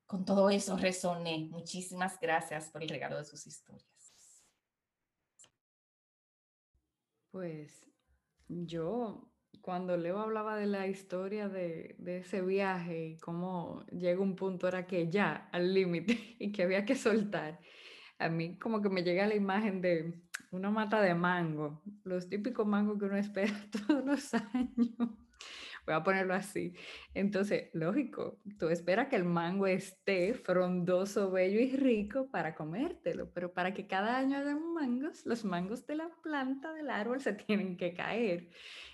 Con 0.06 0.24
todo 0.24 0.50
eso 0.50 0.78
resoné. 0.78 1.48
Muchísimas 1.50 2.18
gracias 2.20 2.70
por 2.70 2.82
el 2.82 2.90
regalo 2.90 3.18
de 3.18 3.26
sus 3.26 3.46
historias. 3.46 4.14
Pues 7.32 7.86
yo 8.48 9.30
cuando 9.68 9.98
Leo 9.98 10.22
hablaba 10.22 10.56
de 10.56 10.66
la 10.66 10.88
historia 10.88 11.50
de, 11.50 11.98
ese 12.06 12.42
viaje 12.42 13.06
y 13.06 13.18
cómo 13.18 13.86
llega 13.92 14.22
un 14.22 14.34
punto 14.34 14.66
era 14.70 14.88
que 14.88 15.10
ya, 15.10 15.50
al 15.52 15.74
límite, 15.74 16.18
y 16.40 16.54
que 16.54 16.64
había 16.64 16.86
que 16.86 16.96
soltar, 16.96 17.60
a 18.18 18.30
mí 18.30 18.58
como 18.58 18.82
que 18.82 18.88
me 18.88 19.04
llega 19.04 19.28
la 19.28 19.36
imagen 19.36 19.82
de 19.82 20.22
una 20.52 20.72
mata 20.72 21.02
de 21.02 21.14
mango, 21.16 21.84
los 22.06 22.30
típicos 22.30 22.66
mangos 22.66 22.98
que 22.98 23.06
uno 23.08 23.18
espera 23.18 23.52
todos 23.88 24.06
los 24.06 24.34
años 24.36 24.90
voy 25.88 25.96
a 25.96 26.04
ponerlo 26.04 26.34
así. 26.34 26.74
Entonces, 27.14 27.70
lógico, 27.74 28.40
tú 28.60 28.68
esperas 28.68 29.08
que 29.08 29.16
el 29.16 29.24
mango 29.24 29.68
esté 29.68 30.34
frondoso, 30.34 31.32
bello 31.32 31.62
y 31.62 31.76
rico 31.78 32.30
para 32.30 32.56
comértelo, 32.56 33.32
pero 33.32 33.54
para 33.54 33.74
que 33.74 33.88
cada 33.88 34.18
año 34.18 34.38
hagan 34.38 34.74
mangos, 34.74 35.26
los 35.26 35.46
mangos 35.46 35.88
de 35.88 35.96
la 35.96 36.10
planta 36.22 36.74
del 36.74 36.90
árbol 36.90 37.22
se 37.22 37.34
tienen 37.34 37.78
que 37.78 37.94
caer. 37.94 38.50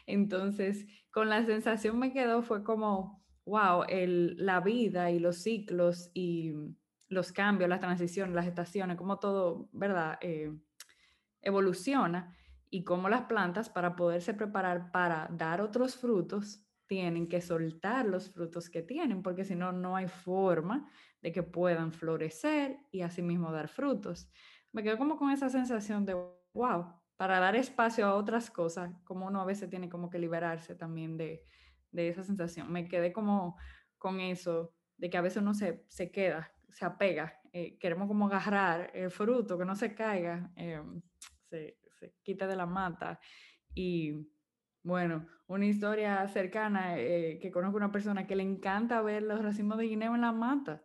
Entonces, 0.06 0.86
con 1.12 1.30
la 1.30 1.44
sensación 1.46 1.98
me 1.98 2.14
quedó 2.14 2.44
fue 2.44 2.64
como, 2.64 3.26
wow, 3.46 3.86
el, 3.90 4.36
la 4.38 4.60
vida 4.60 5.10
y 5.10 5.18
los 5.18 5.42
ciclos 5.42 6.12
y 6.14 6.54
los 7.10 7.32
cambios, 7.32 7.70
las 7.70 7.80
transiciones, 7.80 8.36
las 8.36 8.46
estaciones, 8.46 8.98
como 8.98 9.18
todo, 9.18 9.68
¿verdad? 9.72 10.20
Eh, 10.22 10.56
evoluciona 11.42 12.38
y 12.70 12.84
cómo 12.84 13.10
las 13.10 13.24
plantas 13.24 13.70
para 13.70 13.96
poderse 13.96 14.34
preparar 14.34 14.92
para 14.92 15.28
dar 15.32 15.62
otros 15.62 15.96
frutos 15.96 16.63
tienen 16.88 17.28
que 17.28 17.42
soltar 17.42 18.06
los 18.06 18.32
frutos 18.32 18.70
que 18.70 18.82
tienen, 18.82 19.24
porque 19.24 19.46
si 19.46 19.56
no, 19.56 19.72
no 19.72 19.96
hay 19.96 20.08
forma 20.08 20.90
de 21.22 21.32
que 21.32 21.44
puedan 21.44 21.92
florecer 21.92 22.80
y 22.92 23.02
asimismo 23.02 23.52
dar 23.52 23.70
frutos. 23.70 24.30
Me 24.72 24.84
quedo 24.84 24.98
como 24.98 25.18
con 25.18 25.32
esa 25.32 25.50
sensación 25.50 26.06
de, 26.06 26.14
wow, 26.54 26.94
para 27.16 27.40
dar 27.40 27.56
espacio 27.56 28.06
a 28.06 28.16
otras 28.16 28.52
cosas, 28.52 28.92
como 29.04 29.28
uno 29.28 29.42
a 29.42 29.46
veces 29.46 29.70
tiene 29.70 29.90
como 29.90 30.10
que 30.10 30.20
liberarse 30.20 30.76
también 30.76 31.16
de, 31.18 31.44
de 31.92 32.10
esa 32.10 32.24
sensación. 32.24 32.72
Me 32.72 32.88
quedé 32.88 33.14
como 33.14 33.58
con 33.98 34.20
eso, 34.20 34.76
de 34.98 35.10
que 35.10 35.18
a 35.18 35.22
veces 35.22 35.42
uno 35.42 35.54
se, 35.54 35.86
se 35.88 36.12
queda, 36.12 36.52
se 36.70 36.86
apega, 36.86 37.40
eh, 37.54 37.78
queremos 37.78 38.08
como 38.08 38.28
agarrar 38.28 38.92
el 38.94 39.12
fruto, 39.12 39.58
que 39.58 39.66
no 39.66 39.76
se 39.76 39.94
caiga, 39.94 40.52
eh, 40.56 40.82
se, 41.50 41.78
se 42.00 42.16
quita 42.24 42.48
de 42.48 42.56
la 42.56 42.66
mata 42.66 43.20
y 43.74 44.28
bueno, 44.84 45.26
una 45.48 45.66
historia 45.66 46.28
cercana 46.28 47.00
eh, 47.00 47.40
que 47.42 47.52
conozco 47.52 47.78
una 47.78 47.92
persona 47.92 48.28
que 48.28 48.36
le 48.36 48.44
encanta 48.44 49.02
ver 49.02 49.24
los 49.24 49.42
racimos 49.42 49.78
de 49.78 49.86
guineo 49.86 50.14
en 50.14 50.22
la 50.22 50.34
mata. 50.34 50.84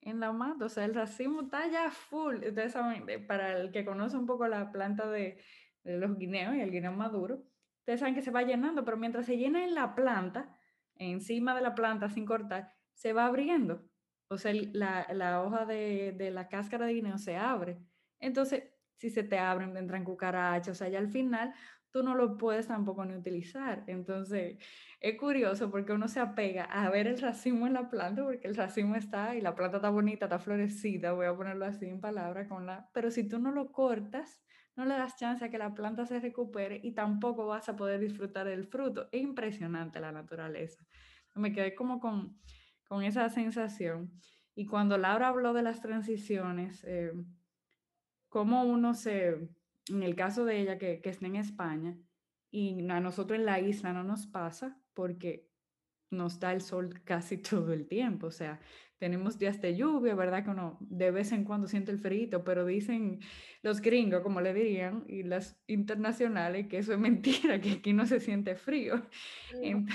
En 0.00 0.20
la 0.20 0.32
mata, 0.32 0.66
o 0.66 0.68
sea, 0.68 0.84
el 0.84 0.94
racimo 0.94 1.42
está 1.42 1.66
ya 1.68 1.90
full. 1.90 2.36
Ustedes 2.36 2.72
saben, 2.72 3.06
para 3.26 3.56
el 3.58 3.70
que 3.72 3.84
conoce 3.84 4.16
un 4.16 4.26
poco 4.26 4.46
la 4.48 4.70
planta 4.70 5.08
de, 5.08 5.38
los 5.84 6.16
guineos 6.18 6.54
y 6.56 6.60
el 6.60 6.70
guineo 6.70 6.92
maduro, 6.92 7.42
ustedes 7.80 8.00
saben 8.00 8.14
que 8.14 8.22
se 8.22 8.30
va 8.30 8.42
llenando, 8.42 8.84
pero 8.84 8.96
mientras 8.96 9.26
se 9.26 9.36
llena 9.36 9.64
en 9.64 9.74
la 9.74 9.94
planta, 9.94 10.56
encima 10.96 11.54
de 11.54 11.62
la 11.62 11.74
planta 11.74 12.08
sin 12.08 12.26
cortar, 12.26 12.72
se 12.94 13.12
va 13.12 13.26
abriendo. 13.26 13.88
O 14.28 14.38
sea, 14.38 14.52
la, 14.72 15.06
la 15.12 15.42
hoja 15.42 15.66
de, 15.66 16.12
de, 16.16 16.30
la 16.30 16.48
cáscara 16.48 16.86
de 16.86 16.94
guineo 16.94 17.18
se 17.18 17.36
abre. 17.36 17.78
Entonces, 18.18 18.64
si 18.96 19.10
se 19.10 19.22
te 19.22 19.38
abren, 19.38 19.76
entran 19.76 20.04
cucarachas, 20.04 20.68
o 20.68 20.74
sea, 20.74 20.88
ya 20.88 20.98
al 20.98 21.08
final 21.08 21.54
tú 21.94 22.02
no 22.02 22.16
lo 22.16 22.36
puedes 22.36 22.66
tampoco 22.66 23.04
ni 23.04 23.14
utilizar. 23.14 23.84
Entonces, 23.86 24.58
es 25.00 25.16
curioso 25.16 25.70
porque 25.70 25.92
uno 25.92 26.08
se 26.08 26.18
apega 26.18 26.64
a 26.64 26.90
ver 26.90 27.06
el 27.06 27.20
racimo 27.20 27.68
en 27.68 27.74
la 27.74 27.88
planta, 27.88 28.24
porque 28.24 28.48
el 28.48 28.56
racimo 28.56 28.96
está 28.96 29.36
y 29.36 29.40
la 29.40 29.54
planta 29.54 29.76
está 29.76 29.90
bonita, 29.90 30.26
está 30.26 30.40
florecida, 30.40 31.12
voy 31.12 31.26
a 31.26 31.36
ponerlo 31.36 31.66
así 31.66 31.86
en 31.86 32.00
palabras, 32.00 32.48
con 32.48 32.66
la... 32.66 32.90
pero 32.92 33.12
si 33.12 33.28
tú 33.28 33.38
no 33.38 33.52
lo 33.52 33.70
cortas, 33.70 34.42
no 34.74 34.84
le 34.84 34.94
das 34.94 35.16
chance 35.16 35.44
a 35.44 35.50
que 35.50 35.56
la 35.56 35.72
planta 35.72 36.04
se 36.04 36.18
recupere 36.18 36.80
y 36.82 36.94
tampoco 36.94 37.46
vas 37.46 37.68
a 37.68 37.76
poder 37.76 38.00
disfrutar 38.00 38.48
del 38.48 38.66
fruto. 38.66 39.08
Es 39.12 39.22
impresionante 39.22 40.00
la 40.00 40.10
naturaleza. 40.10 40.84
Me 41.36 41.52
quedé 41.52 41.76
como 41.76 42.00
con, 42.00 42.36
con 42.88 43.04
esa 43.04 43.28
sensación. 43.28 44.10
Y 44.56 44.66
cuando 44.66 44.98
Laura 44.98 45.28
habló 45.28 45.52
de 45.52 45.62
las 45.62 45.80
transiciones, 45.80 46.82
eh, 46.88 47.12
cómo 48.28 48.64
uno 48.64 48.94
se 48.94 49.48
en 49.88 50.02
el 50.02 50.14
caso 50.14 50.44
de 50.44 50.60
ella 50.60 50.78
que, 50.78 51.00
que 51.00 51.10
está 51.10 51.26
en 51.26 51.36
España 51.36 51.96
y 52.50 52.88
a 52.88 53.00
nosotros 53.00 53.38
en 53.38 53.46
la 53.46 53.60
isla 53.60 53.92
no 53.92 54.04
nos 54.04 54.26
pasa 54.26 54.80
porque 54.94 55.50
nos 56.10 56.38
da 56.38 56.52
el 56.52 56.60
sol 56.60 57.02
casi 57.04 57.38
todo 57.42 57.72
el 57.72 57.86
tiempo, 57.86 58.28
o 58.28 58.30
sea, 58.30 58.60
tenemos 58.98 59.38
días 59.38 59.60
de 59.60 59.76
lluvia, 59.76 60.14
¿verdad? 60.14 60.44
Que 60.44 60.50
uno 60.50 60.78
de 60.80 61.10
vez 61.10 61.32
en 61.32 61.44
cuando 61.44 61.66
siente 61.68 61.90
el 61.90 61.98
frío, 61.98 62.44
pero 62.44 62.64
dicen 62.64 63.20
los 63.62 63.80
gringos, 63.80 64.22
como 64.22 64.40
le 64.40 64.54
dirían, 64.54 65.04
y 65.08 65.24
las 65.24 65.60
internacionales, 65.66 66.68
que 66.68 66.78
eso 66.78 66.92
es 66.92 66.98
mentira, 67.00 67.60
que 67.60 67.72
aquí 67.72 67.92
no 67.92 68.06
se 68.06 68.20
siente 68.20 68.54
frío. 68.54 69.02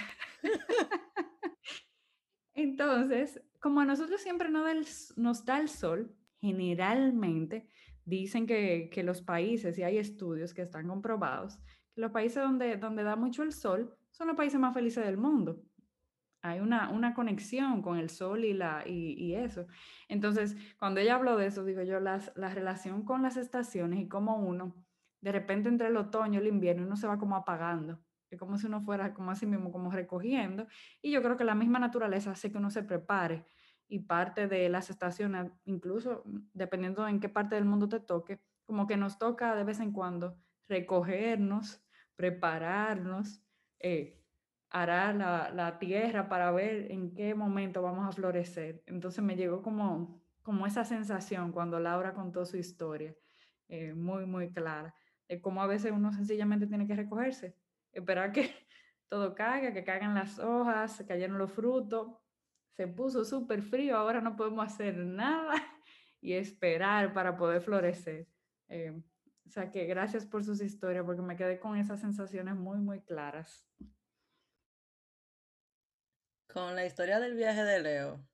Entonces, 2.54 3.41
como 3.60 3.80
a 3.80 3.86
nosotros 3.86 4.21
siempre 4.21 4.49
nos 4.49 5.45
da 5.45 5.60
el 5.60 5.69
sol, 5.69 6.13
generalmente 6.41 7.67
dicen 8.10 8.45
que, 8.45 8.89
que, 8.91 9.04
los 9.04 9.22
países, 9.22 9.78
y 9.78 9.84
hay 9.84 9.98
estudios 9.98 10.54
que 10.54 10.63
están 10.63 10.88
comprobados, 10.88 11.58
que 11.93 12.02
los 12.02 12.12
países 12.12 12.43
donde, 12.43 12.78
donde 12.78 13.04
da 13.04 13.15
mucho 13.15 13.43
el 13.43 13.54
sol 13.54 13.95
son 14.12 14.28
los 14.28 14.36
países 14.36 14.60
más 14.60 14.74
felices 14.74 15.06
del 15.06 15.17
mundo. 15.17 15.62
Hay 16.41 16.62
una, 16.62 16.89
una 16.89 17.13
conexión 17.13 17.82
con 17.82 17.98
el 17.98 18.10
sol 18.10 18.45
y, 18.45 18.54
la, 18.54 18.84
y, 18.88 19.36
eso. 19.36 19.67
Entonces, 20.08 20.56
cuando 20.78 21.02
ella 21.02 21.15
habló 21.15 21.36
de 21.36 21.48
eso, 21.48 21.65
digo 21.65 21.82
yo, 21.84 22.00
las, 22.00 22.32
la 22.36 22.50
relación 22.50 23.04
con 23.04 23.22
las 23.22 23.36
estaciones 23.36 24.00
y 24.00 24.08
cómo 24.08 24.38
uno, 24.38 24.74
de 25.22 25.34
repente 25.34 25.67
entre 25.67 25.88
el 25.88 25.98
otoño 25.98 26.39
y 26.39 26.43
el 26.43 26.48
invierno, 26.48 26.86
uno 26.86 26.95
se 26.95 27.08
va 27.08 27.19
como 27.19 27.36
apagando. 27.36 28.00
Es 28.30 28.39
como 28.39 28.58
si 28.58 28.67
uno 28.67 28.82
fuera 28.82 29.13
como 29.13 29.32
así 29.32 29.45
mismo, 29.45 29.72
como 29.72 29.91
recogiendo. 29.91 30.67
Y 31.02 31.12
yo 31.12 31.22
creo 31.22 31.36
que 31.36 31.43
la 31.43 31.56
misma 31.56 31.80
naturaleza 31.80 32.32
hace 32.32 32.52
que 32.52 32.58
uno 32.58 32.69
se 32.69 32.84
prepare 32.84 33.45
y 33.89 33.99
parte 33.99 34.47
de 34.47 34.69
las 34.69 34.89
estaciones, 34.89 35.52
incluso 35.65 36.23
dependiendo 36.54 37.08
en 37.08 37.19
qué 37.19 37.28
parte 37.28 37.56
del 37.56 37.65
mundo 37.65 37.89
te 37.89 37.99
toque, 37.99 38.39
como 38.65 38.86
que 38.86 38.95
nos 38.95 39.17
toca 39.17 39.56
de 39.56 39.63
vez 39.63 39.80
en 39.80 39.91
cuando 39.91 40.38
recogernos, 40.67 41.84
prepararnos, 42.15 43.41
eh, 43.80 44.23
arar 44.69 45.15
la, 45.15 45.49
la, 45.49 45.80
tierra 45.80 46.30
para 46.30 46.52
ver 46.52 46.91
en 46.91 47.15
qué 47.15 47.34
momento 47.34 47.82
vamos 47.82 48.08
a 48.08 48.12
florecer. 48.12 48.84
Entonces 48.86 49.23
me 49.23 49.36
llegó 49.36 49.63
como, 49.63 50.21
como 50.43 50.67
esa 50.67 50.86
sensación 50.86 51.52
cuando 51.52 51.80
Laura 51.80 52.13
contó 52.13 52.45
su 52.45 52.58
historia, 52.58 53.15
eh, 53.67 53.93
muy, 53.95 54.28
muy 54.28 54.52
clara, 54.52 54.93
de 55.28 55.41
cómo 55.41 55.63
a 55.63 55.67
veces 55.67 55.91
uno 55.91 56.12
sencillamente 56.12 56.67
tiene 56.67 56.86
que 56.86 56.95
recogerse, 56.95 57.56
esperar 57.91 58.32
que 58.32 58.52
todo 59.10 59.34
caiga, 59.34 59.73
que 59.73 59.84
caigan 59.84 60.13
las 60.13 60.38
hojas, 60.38 60.99
que 60.99 61.06
cayeron 61.06 61.39
los 61.39 61.52
frutos, 61.52 62.18
se 62.80 62.88
puso 62.88 63.26
súper 63.26 63.62
frío, 63.62 63.98
ahora 63.98 64.22
no 64.22 64.38
podemos 64.38 64.65
hacer 64.65 64.96
nada 64.96 65.54
y 66.22 66.32
esperar 66.32 67.12
para 67.13 67.36
poder 67.36 67.62
florecer. 67.62 68.26
Eh, 68.70 68.94
o 69.46 69.52
sea 69.52 69.70
que 69.70 69.84
gracias 69.84 70.26
por 70.26 70.46
sus 70.46 70.62
historias, 70.62 71.04
porque 71.04 71.22
me 71.22 71.36
quedé 71.36 71.60
con 71.60 71.76
esas 71.76 72.00
sensaciones 72.00 72.56
muy, 72.56 72.78
muy 72.78 73.02
claras. 73.02 73.68
Con 76.48 76.74
la 76.74 76.86
historia 76.86 77.20
del 77.20 77.34
viaje 77.34 77.65
de 77.65 77.82
Leo, 77.82 78.26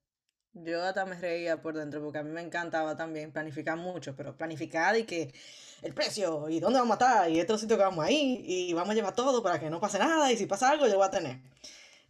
yo 0.53 0.83
hasta 0.83 1.07
me 1.07 1.19
reía 1.19 1.59
por 1.59 1.73
dentro, 1.73 2.03
porque 2.03 2.19
a 2.19 2.23
mí 2.23 2.29
me 2.29 2.41
encantaba 2.41 2.95
también 2.95 3.31
planificar 3.31 3.79
mucho, 3.79 4.15
pero 4.15 4.37
planificar 4.37 4.95
y 4.95 5.05
que 5.05 5.33
el 5.81 5.95
precio, 5.95 6.49
y 6.49 6.59
dónde 6.59 6.77
vamos 6.77 7.01
a 7.01 7.03
estar, 7.03 7.31
y 7.31 7.39
estos 7.39 7.61
sitios 7.61 7.79
que 7.79 7.85
vamos 7.85 8.05
ahí, 8.05 8.43
y 8.45 8.73
vamos 8.73 8.91
a 8.91 8.93
llevar 8.93 9.15
todo 9.15 9.41
para 9.41 9.59
que 9.59 9.71
no 9.71 9.79
pase 9.79 9.97
nada, 9.97 10.31
y 10.31 10.37
si 10.37 10.45
pasa 10.45 10.69
algo, 10.69 10.85
yo 10.85 10.97
voy 10.97 11.07
a 11.07 11.09
tener. 11.09 11.39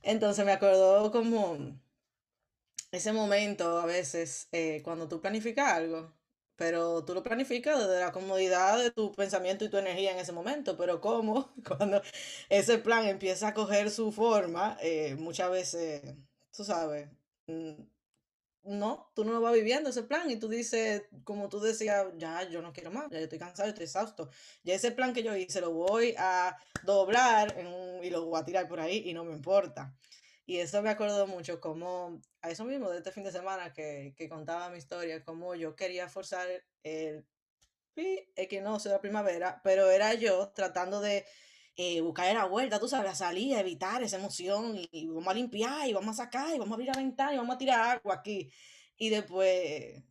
Entonces 0.03 0.43
me 0.43 0.51
acordó 0.51 1.13
como 1.13 1.79
ese 2.91 3.13
momento 3.13 3.79
a 3.79 3.85
veces 3.85 4.47
eh, 4.51 4.81
cuando 4.83 5.07
tú 5.07 5.21
planificas 5.21 5.71
algo, 5.73 6.13
pero 6.55 7.03
tú 7.05 7.13
lo 7.13 7.23
planificas 7.23 7.79
desde 7.79 7.99
la 7.99 8.11
comodidad 8.11 8.77
de 8.79 8.91
tu 8.91 9.11
pensamiento 9.13 9.65
y 9.65 9.69
tu 9.69 9.77
energía 9.77 10.11
en 10.11 10.19
ese 10.19 10.31
momento, 10.31 10.77
pero 10.77 11.01
como 11.01 11.53
cuando 11.67 12.01
ese 12.49 12.77
plan 12.79 13.05
empieza 13.05 13.49
a 13.49 13.53
coger 13.53 13.91
su 13.91 14.11
forma, 14.11 14.77
eh, 14.81 15.15
muchas 15.15 15.51
veces, 15.51 16.01
tú 16.55 16.63
sabes, 16.63 17.09
mm, 17.47 17.73
no, 18.63 19.11
tú 19.15 19.23
no 19.23 19.33
lo 19.33 19.41
vas 19.41 19.53
viviendo 19.53 19.89
ese 19.91 20.03
plan 20.03 20.29
y 20.31 20.37
tú 20.37 20.47
dices, 20.49 21.03
como 21.23 21.49
tú 21.49 21.59
decías, 21.59 22.07
ya 22.17 22.49
yo 22.49 22.61
no 22.61 22.73
quiero 22.73 22.91
más, 22.91 23.09
ya 23.11 23.17
yo 23.19 23.25
estoy 23.25 23.37
cansado, 23.39 23.69
estoy 23.69 23.85
exhausto, 23.85 24.29
ya 24.63 24.73
ese 24.73 24.91
plan 24.91 25.13
que 25.13 25.21
yo 25.23 25.35
hice 25.35 25.61
lo 25.61 25.71
voy 25.71 26.15
a 26.17 26.57
doblar 26.83 27.55
y 28.01 28.09
lo 28.09 28.25
voy 28.25 28.39
a 28.39 28.45
tirar 28.45 28.67
por 28.67 28.79
ahí 28.79 29.03
y 29.05 29.13
no 29.13 29.23
me 29.23 29.33
importa. 29.33 29.95
Y 30.45 30.57
eso 30.59 30.81
me 30.81 30.91
acuerdo 30.91 31.25
mucho 31.27 31.59
como 31.59 32.21
a 32.41 32.49
eso 32.51 32.65
mismo 32.65 32.89
de 32.89 32.99
este 32.99 33.11
fin 33.11 33.23
de 33.23 33.31
semana 33.31 33.73
que, 33.73 34.13
que 34.15 34.29
contaba 34.29 34.69
mi 34.69 34.77
historia, 34.77 35.23
como 35.23 35.55
yo 35.55 35.75
quería 35.75 36.07
forzar 36.07 36.47
el 36.83 37.25
equinoccio 38.35 38.91
de 38.91 38.97
la 38.97 39.01
primavera, 39.01 39.61
pero 39.63 39.89
era 39.89 40.13
yo 40.13 40.49
tratando 40.49 41.01
de 41.01 41.25
eh, 41.77 42.01
buscar 42.01 42.33
la 42.33 42.45
vuelta, 42.45 42.79
tú 42.79 42.87
sabes, 42.87 43.11
a 43.11 43.15
salir, 43.15 43.55
a 43.55 43.59
evitar 43.59 44.01
esa 44.03 44.17
emoción 44.17 44.75
y, 44.91 45.07
vamos 45.07 45.27
a 45.27 45.33
limpiar 45.33 45.87
y 45.87 45.93
vamos 45.93 46.19
a 46.19 46.23
sacar 46.25 46.55
y 46.55 46.59
vamos 46.59 46.71
a 46.71 46.75
abrir 46.75 46.89
la 46.89 46.97
ventana 47.01 47.33
y 47.33 47.37
vamos 47.37 47.55
a 47.55 47.57
tirar 47.57 47.97
agua 47.97 48.15
aquí. 48.15 48.51
Y 48.97 49.09
después, 49.09 50.03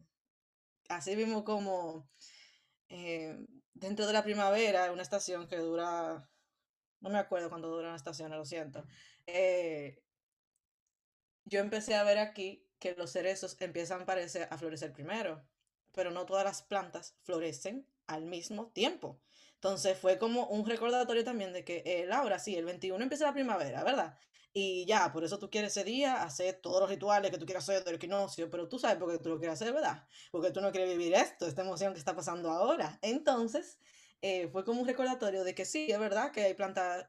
así 0.88 1.16
mismo 1.16 1.44
como 1.44 2.08
eh, 2.88 3.36
dentro 3.74 4.06
de 4.06 4.12
la 4.12 4.24
primavera, 4.24 4.92
una 4.92 5.02
estación 5.02 5.48
que 5.48 5.56
dura 5.58 6.28
no 7.00 7.10
me 7.10 7.18
acuerdo 7.18 7.50
cuánto 7.50 7.68
duran 7.68 7.92
las 7.92 8.00
estaciones, 8.00 8.38
lo 8.38 8.46
siento. 8.46 8.86
Eh, 9.26 10.02
yo 11.44 11.60
empecé 11.60 11.94
a 11.94 12.04
ver 12.04 12.18
aquí 12.18 12.66
que 12.78 12.94
los 12.94 13.12
cerezos 13.12 13.56
empiezan 13.60 14.04
a, 14.08 14.14
a 14.50 14.58
florecer 14.58 14.92
primero, 14.92 15.46
pero 15.92 16.10
no 16.10 16.26
todas 16.26 16.44
las 16.44 16.62
plantas 16.62 17.16
florecen 17.22 17.88
al 18.06 18.26
mismo 18.26 18.70
tiempo. 18.72 19.22
Entonces 19.54 19.98
fue 19.98 20.18
como 20.18 20.46
un 20.48 20.66
recordatorio 20.66 21.24
también 21.24 21.52
de 21.52 21.64
que, 21.64 21.82
eh, 21.86 22.06
Laura, 22.06 22.38
sí, 22.38 22.54
el 22.56 22.64
21 22.66 23.02
empieza 23.02 23.24
la 23.24 23.32
primavera, 23.32 23.82
¿verdad? 23.82 24.18
Y 24.52 24.84
ya, 24.86 25.12
por 25.12 25.24
eso 25.24 25.38
tú 25.38 25.50
quieres 25.50 25.72
ese 25.76 25.84
día 25.84 26.22
hacer 26.22 26.60
todos 26.60 26.80
los 26.80 26.90
rituales 26.90 27.30
que 27.30 27.38
tú 27.38 27.46
quieras 27.46 27.64
hacer 27.68 27.82
del 27.82 27.96
equinoccio, 27.96 28.50
pero 28.50 28.68
tú 28.68 28.78
sabes 28.78 28.98
por 28.98 29.10
qué 29.10 29.18
tú 29.18 29.30
lo 29.30 29.38
quieres 29.38 29.60
hacer, 29.60 29.72
¿verdad? 29.72 30.06
Porque 30.30 30.50
tú 30.52 30.60
no 30.60 30.70
quieres 30.70 30.90
vivir 30.96 31.14
esto, 31.14 31.46
esta 31.46 31.62
emoción 31.62 31.92
que 31.92 31.98
está 31.98 32.14
pasando 32.14 32.50
ahora. 32.50 32.98
Entonces, 33.02 33.80
eh, 34.20 34.48
fue 34.48 34.64
como 34.64 34.80
un 34.80 34.86
recordatorio 34.86 35.42
de 35.44 35.54
que 35.54 35.64
sí, 35.64 35.90
es 35.90 35.98
verdad 35.98 36.30
que 36.30 36.44
hay 36.44 36.54
plantas 36.54 37.06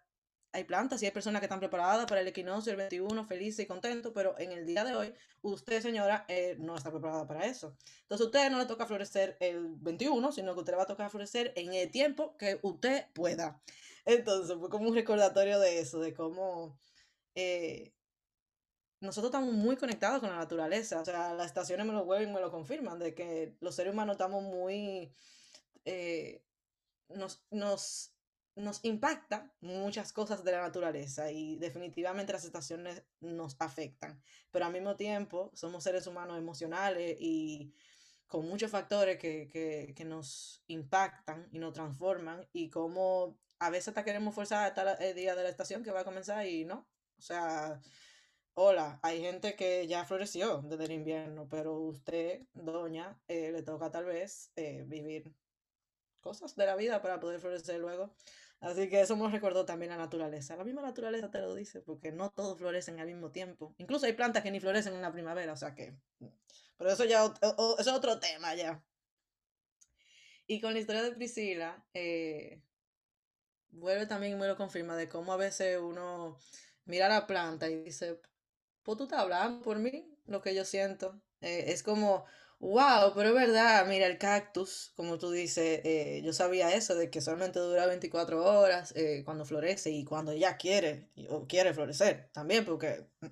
hay 0.56 0.64
plantas 0.64 1.04
y 1.04 1.06
hay 1.06 1.12
personas 1.12 1.42
que 1.42 1.48
están 1.48 1.60
preparadas 1.60 2.06
para 2.06 2.22
el 2.22 2.28
equinoccio 2.28 2.72
el 2.72 2.78
21, 2.78 3.26
felices 3.26 3.66
y 3.66 3.68
contentos, 3.68 4.14
pero 4.16 4.40
en 4.40 4.54
el 4.54 4.66
día 4.66 4.86
de 4.86 4.96
hoy, 4.96 5.14
usted, 5.42 5.82
señora, 5.82 6.24
eh, 6.30 6.56
no 6.58 6.78
está 6.78 6.92
preparada 6.92 7.28
para 7.28 7.46
eso. 7.46 7.76
Entonces, 8.04 8.24
a 8.24 8.28
usted 8.28 8.50
no 8.50 8.58
le 8.58 8.66
toca 8.66 8.86
florecer 8.86 9.36
el 9.42 9.68
21, 9.76 10.32
sino 10.32 10.54
que 10.54 10.60
usted 10.60 10.72
le 10.72 10.78
va 10.78 10.84
a 10.84 10.88
tocar 10.88 11.10
florecer 11.10 11.52
en 11.58 11.74
el 11.74 11.92
tiempo 11.92 12.38
que 12.38 12.58
usted 12.62 13.08
pueda. 13.14 13.62
Entonces, 14.06 14.58
fue 14.58 14.70
como 14.70 14.88
un 14.88 14.96
recordatorio 14.96 15.60
de 15.60 15.80
eso, 15.80 16.00
de 16.00 16.14
cómo 16.14 16.80
eh, 17.36 17.94
nosotros 19.02 19.30
estamos 19.32 19.54
muy 19.54 19.76
conectados 19.76 20.22
con 20.22 20.30
la 20.30 20.38
naturaleza. 20.38 21.02
O 21.02 21.06
sea, 21.06 21.34
las 21.34 21.48
estaciones 21.48 21.86
me 21.86 21.92
lo 21.92 22.06
vuelven 22.06 22.30
y 22.30 22.34
me 22.34 22.40
lo 22.40 22.50
confirman, 22.50 22.98
de 22.98 23.14
que 23.14 23.58
los 23.60 23.76
seres 23.76 23.92
humanos 23.94 24.14
estamos 24.14 24.42
muy... 24.42 25.14
Eh, 25.84 26.42
nos, 27.10 27.44
nos 27.52 28.15
nos 28.56 28.84
impacta 28.86 29.54
muchas 29.60 30.14
cosas 30.14 30.44
de 30.44 30.54
la 30.54 30.62
naturaleza 30.62 31.32
y 31.32 31.58
definitivamente 31.58 32.34
las 32.34 32.46
estaciones 32.46 33.04
nos 33.20 33.56
afectan, 33.60 34.22
pero 34.52 34.66
al 34.66 34.74
mismo 34.74 34.96
tiempo 34.96 35.52
somos 35.54 35.84
seres 35.84 36.08
humanos 36.08 36.38
emocionales 36.38 37.18
y 37.20 37.74
con 38.28 38.48
muchos 38.48 38.72
factores 38.72 39.20
que, 39.20 39.94
nos 40.06 40.64
impactan 40.68 41.48
y 41.52 41.60
nos 41.60 41.74
transforman 41.74 42.48
y 42.54 42.70
como 42.70 43.38
a 43.60 43.70
veces 43.70 43.90
hasta 43.90 44.06
queremos 44.06 44.34
forzar 44.34 44.68
hasta 44.68 44.94
el 44.96 45.16
día 45.16 45.36
de 45.36 45.44
la 45.44 45.50
estación 45.50 45.84
que 45.84 45.92
va 45.92 46.02
a 46.02 46.06
comenzar 46.06 46.46
y 46.48 46.66
no, 46.66 46.88
o 47.18 47.22
sea, 47.22 47.82
hola, 48.54 49.00
hay 49.04 49.22
gente 49.22 49.56
que 49.56 49.86
ya 49.88 50.06
floreció 50.06 50.62
desde 50.62 50.86
el 50.86 50.92
invierno, 50.92 51.48
pero 51.50 51.78
usted, 51.78 52.42
doña, 52.54 53.20
eh, 53.28 53.52
le 53.52 53.64
toca 53.64 53.92
tal 53.92 54.06
vez 54.06 54.52
eh, 54.56 54.84
vivir 54.88 55.34
cosas 56.22 56.56
de 56.56 56.66
la 56.66 56.76
vida 56.76 57.02
para 57.02 57.20
poder 57.20 57.40
florecer 57.40 57.80
luego. 57.80 58.16
Así 58.66 58.90
que 58.90 59.00
eso 59.00 59.16
me 59.16 59.30
recordó 59.30 59.64
también 59.64 59.92
la 59.92 59.98
naturaleza. 59.98 60.56
La 60.56 60.64
misma 60.64 60.82
naturaleza 60.82 61.30
te 61.30 61.40
lo 61.40 61.54
dice, 61.54 61.82
porque 61.82 62.12
no 62.12 62.32
todos 62.32 62.58
florecen 62.58 63.00
al 63.00 63.06
mismo 63.06 63.32
tiempo. 63.32 63.76
Incluso 63.78 64.08
hay 64.08 64.14
plantas 64.14 64.42
que 64.42 64.50
ni 64.50 64.60
florecen 64.60 64.96
en 64.96 65.04
la 65.04 65.12
primavera, 65.12 65.54
o 65.54 65.56
sea 65.56 65.76
que... 65.76 65.96
Pero 66.76 66.90
eso 66.90 67.06
ya 67.06 67.32
es 67.78 67.88
otro 67.88 68.20
tema 68.20 68.56
ya. 68.56 68.84
Y 70.48 70.62
con 70.62 70.74
la 70.74 70.80
historia 70.80 71.04
de 71.04 71.12
Priscila, 71.12 71.86
eh, 71.94 72.64
vuelve 73.70 74.08
también 74.08 74.34
y 74.34 74.36
me 74.36 74.48
lo 74.48 74.58
confirma 74.58 74.96
de 74.96 75.10
cómo 75.10 75.32
a 75.32 75.38
veces 75.38 75.78
uno 75.80 76.40
mira 76.86 77.08
la 77.08 77.28
planta 77.28 77.70
y 77.70 77.84
dice, 77.84 78.20
pues 78.82 78.98
tú 78.98 79.04
estás 79.04 79.28
por 79.64 79.78
mí, 79.78 80.12
lo 80.26 80.42
que 80.42 80.56
yo 80.56 80.66
siento. 80.66 81.22
Eh, 81.40 81.66
es 81.68 81.84
como 81.84 82.26
Wow, 82.66 83.14
pero 83.14 83.30
es 83.30 83.36
verdad, 83.36 83.86
mira, 83.86 84.08
el 84.08 84.18
cactus, 84.18 84.92
como 84.96 85.20
tú 85.20 85.30
dices, 85.30 85.82
eh, 85.84 86.22
yo 86.24 86.34
sabía 86.34 86.74
eso, 86.74 86.96
de 86.96 87.12
que 87.12 87.22
solamente 87.22 87.60
dura 87.60 87.86
24 87.86 88.44
horas 88.44 88.92
eh, 88.96 89.22
cuando 89.24 89.46
florece 89.46 89.92
y 89.92 90.04
cuando 90.04 90.34
ya 90.34 90.58
quiere, 90.58 91.12
o 91.30 91.46
quiere 91.48 91.74
florecer 91.76 92.30
también, 92.34 92.66
porque... 92.66 93.06
Mm, 93.22 93.28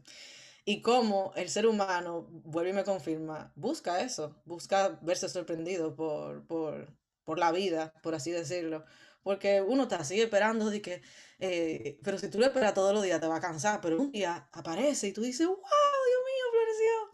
y 0.66 0.82
cómo 0.82 1.34
el 1.36 1.50
ser 1.50 1.66
humano, 1.68 2.28
vuelve 2.30 2.70
y 2.70 2.74
me 2.74 2.84
confirma, 2.84 3.52
busca 3.56 4.02
eso, 4.02 4.42
busca 4.46 5.00
verse 5.02 5.28
sorprendido 5.28 5.96
por, 5.96 6.46
por, 6.48 6.88
por 7.26 7.40
la 7.40 7.52
vida, 7.52 7.92
por 8.04 8.16
así 8.16 8.32
decirlo. 8.32 8.86
Porque 9.24 9.62
uno 9.62 9.84
está 9.84 9.98
así 9.98 10.22
esperando 10.22 10.70
de 10.70 10.82
que, 10.82 11.02
eh, 11.40 12.00
pero 12.04 12.18
si 12.20 12.30
tú 12.30 12.40
lo 12.40 12.46
esperas 12.46 12.74
todos 12.76 12.94
los 12.94 13.04
días 13.04 13.20
te 13.20 13.28
va 13.28 13.38
a 13.38 13.42
cansar, 13.42 13.82
pero 13.82 14.00
un 14.00 14.12
día 14.12 14.48
aparece 14.54 15.08
y 15.08 15.14
tú 15.14 15.22
dices, 15.22 15.48
wow, 15.48 15.58
Dios 15.58 16.22
mío, 16.26 16.46
floreció. 16.52 17.14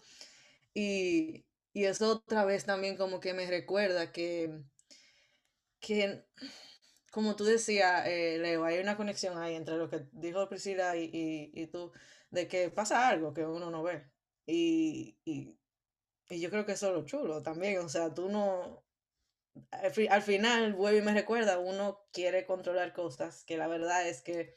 Y, 0.75 1.48
y 1.79 1.85
eso 1.85 2.09
otra 2.11 2.43
vez 2.43 2.65
también 2.65 2.97
como 2.97 3.21
que 3.21 3.33
me 3.33 3.47
recuerda 3.47 4.11
que, 4.11 4.51
que 5.79 6.25
como 7.09 7.37
tú 7.37 7.45
decías, 7.45 8.05
eh, 8.05 8.37
Leo, 8.37 8.65
hay 8.65 8.79
una 8.79 8.97
conexión 8.97 9.37
ahí 9.37 9.55
entre 9.55 9.77
lo 9.77 9.89
que 9.89 10.05
dijo 10.11 10.49
Priscila 10.49 10.97
y, 10.97 11.67
tú, 11.71 11.93
de 12.31 12.49
que 12.49 12.69
pasa 12.69 13.07
algo 13.07 13.33
que 13.33 13.45
uno 13.45 13.71
no 13.71 13.81
ve. 13.81 14.11
Y, 14.45 15.17
yo 16.29 16.49
creo 16.49 16.65
que 16.65 16.73
eso 16.73 16.89
es 16.89 16.93
lo 16.93 17.05
chulo 17.05 17.41
también, 17.41 17.79
o 17.79 17.87
sea, 17.87 18.13
tú 18.13 18.27
no, 18.27 18.83
al, 19.71 20.21
final, 20.21 20.73
vuelve 20.73 20.99
y 20.99 21.01
me 21.01 21.13
recuerda, 21.13 21.59
uno 21.59 22.01
quiere 22.11 22.45
controlar 22.45 22.91
cosas 22.91 23.45
que 23.45 23.55
la 23.55 23.67
verdad 23.67 24.05
es 24.05 24.21
que 24.21 24.53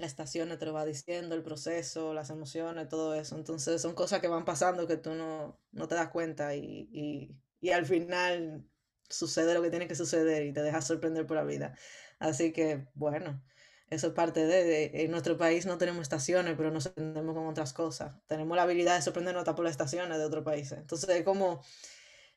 la 0.00 0.06
estación 0.06 0.56
te 0.58 0.66
lo 0.66 0.72
va 0.72 0.84
diciendo, 0.84 1.34
el 1.34 1.42
proceso, 1.42 2.14
las 2.14 2.30
emociones, 2.30 2.88
todo 2.88 3.14
eso. 3.14 3.36
Entonces 3.36 3.80
son 3.82 3.94
cosas 3.94 4.20
que 4.20 4.28
van 4.28 4.44
pasando 4.44 4.86
que 4.86 4.96
tú 4.96 5.14
no, 5.14 5.58
no 5.72 5.88
te 5.88 5.94
das 5.94 6.08
cuenta 6.08 6.54
y, 6.54 7.36
al 7.72 7.86
final 7.86 8.64
sucede 9.08 9.54
lo 9.54 9.62
que 9.62 9.70
tiene 9.70 9.88
que 9.88 9.94
suceder 9.94 10.44
y 10.44 10.52
te 10.52 10.62
dejas 10.62 10.86
sorprender 10.86 11.26
por 11.26 11.36
la 11.36 11.44
vida. 11.44 11.74
Así 12.18 12.52
que 12.52 12.86
bueno, 12.94 13.42
eso 13.90 14.08
es 14.08 14.12
parte 14.14 14.46
de, 14.46 15.04
en 15.04 15.10
nuestro 15.10 15.36
país 15.36 15.66
no 15.66 15.78
tenemos 15.78 16.02
estaciones, 16.02 16.54
pero 16.56 16.70
nos 16.70 16.84
sorprendemos 16.84 17.34
con 17.34 17.46
otras 17.48 17.72
cosas. 17.72 18.16
Tenemos 18.26 18.56
la 18.56 18.62
habilidad 18.62 18.96
de 18.96 19.02
sorprendernos 19.02 19.42
hasta 19.42 19.54
por 19.54 19.64
las 19.64 19.72
estaciones 19.72 20.18
de 20.18 20.24
otros 20.24 20.44
países. 20.44 20.78
Entonces, 20.78 21.08
es 21.10 21.24
como 21.24 21.62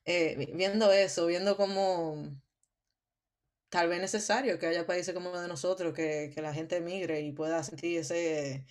eh, 0.04 0.52
viendo 0.54 0.92
eso, 0.92 1.26
viendo 1.26 1.56
cómo 1.56 2.28
tal 3.74 3.88
vez 3.88 4.00
necesario 4.00 4.56
que 4.56 4.66
haya 4.68 4.86
países 4.86 5.12
como 5.12 5.36
de 5.36 5.48
nosotros, 5.48 5.92
que, 5.92 6.32
la 6.36 6.54
gente 6.54 6.76
emigre 6.76 7.22
y 7.22 7.32
pueda 7.32 7.64
sentir 7.64 7.98
ese, 7.98 8.64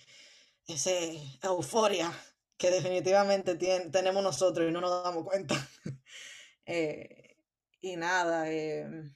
ese 0.66 1.20
euforia 1.42 2.10
que 2.56 2.70
definitivamente 2.70 3.54
tenemos 3.56 4.22
nosotros 4.22 4.66
y 4.66 4.72
no 4.72 4.80
nos 4.80 5.04
damos 5.04 5.24
cuenta. 5.24 5.54
Eh, 6.66 7.36
y 7.82 7.96
nada, 7.96 8.50
em, 8.50 9.14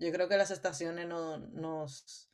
yo 0.00 0.10
creo 0.10 0.28
que 0.28 0.36
las 0.36 0.50
estaciones 0.50 1.06
no, 1.06 1.38
nos, 1.38 2.28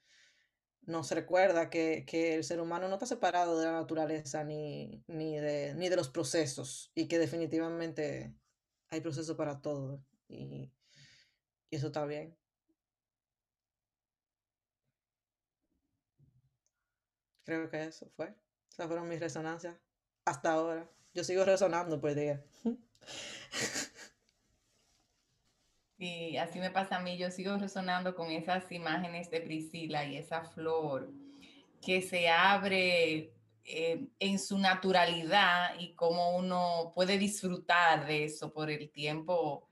nos 0.80 1.10
recuerda 1.10 1.68
que, 1.68 2.06
el 2.34 2.42
ser 2.42 2.58
humano 2.58 2.88
no 2.88 2.94
está 2.94 3.04
separado 3.04 3.60
de 3.60 3.66
la 3.66 3.72
naturaleza 3.72 4.42
ni, 4.42 5.04
ni, 5.08 5.36
de, 5.36 5.74
ni 5.74 5.90
de 5.90 5.96
los 5.96 6.08
procesos 6.08 6.90
y 6.94 7.06
que 7.06 7.18
definitivamente 7.18 8.34
hay 8.88 9.02
procesos 9.02 9.36
para 9.36 9.60
todo 9.60 10.02
y 10.26 10.72
eso 11.70 11.88
está 11.88 12.06
bien. 12.06 12.34
Creo 17.45 17.70
que 17.70 17.84
eso 17.84 18.11
fue. 18.16 18.34
Esas 18.70 18.86
fueron 18.86 19.09
mis 19.09 19.20
resonancias 19.20 19.76
hasta 20.24 20.53
ahora. 20.53 20.88
Yo 21.12 21.22
sigo 21.24 21.45
resonando 21.45 22.01
por 22.01 22.14
día. 22.14 22.42
Y 25.97 26.36
así 26.36 26.59
me 26.59 26.70
pasa 26.70 26.97
a 26.97 27.01
mí, 27.01 27.16
yo 27.16 27.30
sigo 27.30 27.57
resonando 27.57 28.14
con 28.14 28.30
esas 28.30 28.70
imágenes 28.72 29.30
de 29.30 29.40
Priscila 29.40 30.05
y 30.05 30.16
esa 30.16 30.45
flor 30.45 31.11
que 31.80 32.03
se 32.03 32.28
abre 32.28 33.32
eh, 33.64 34.09
en 34.18 34.38
su 34.38 34.59
naturalidad 34.59 35.78
y 35.78 35.95
cómo 35.95 36.36
uno 36.36 36.92
puede 36.95 37.16
disfrutar 37.16 38.07
de 38.07 38.24
eso 38.24 38.53
por 38.53 38.70
el 38.70 38.90
tiempo 38.90 39.68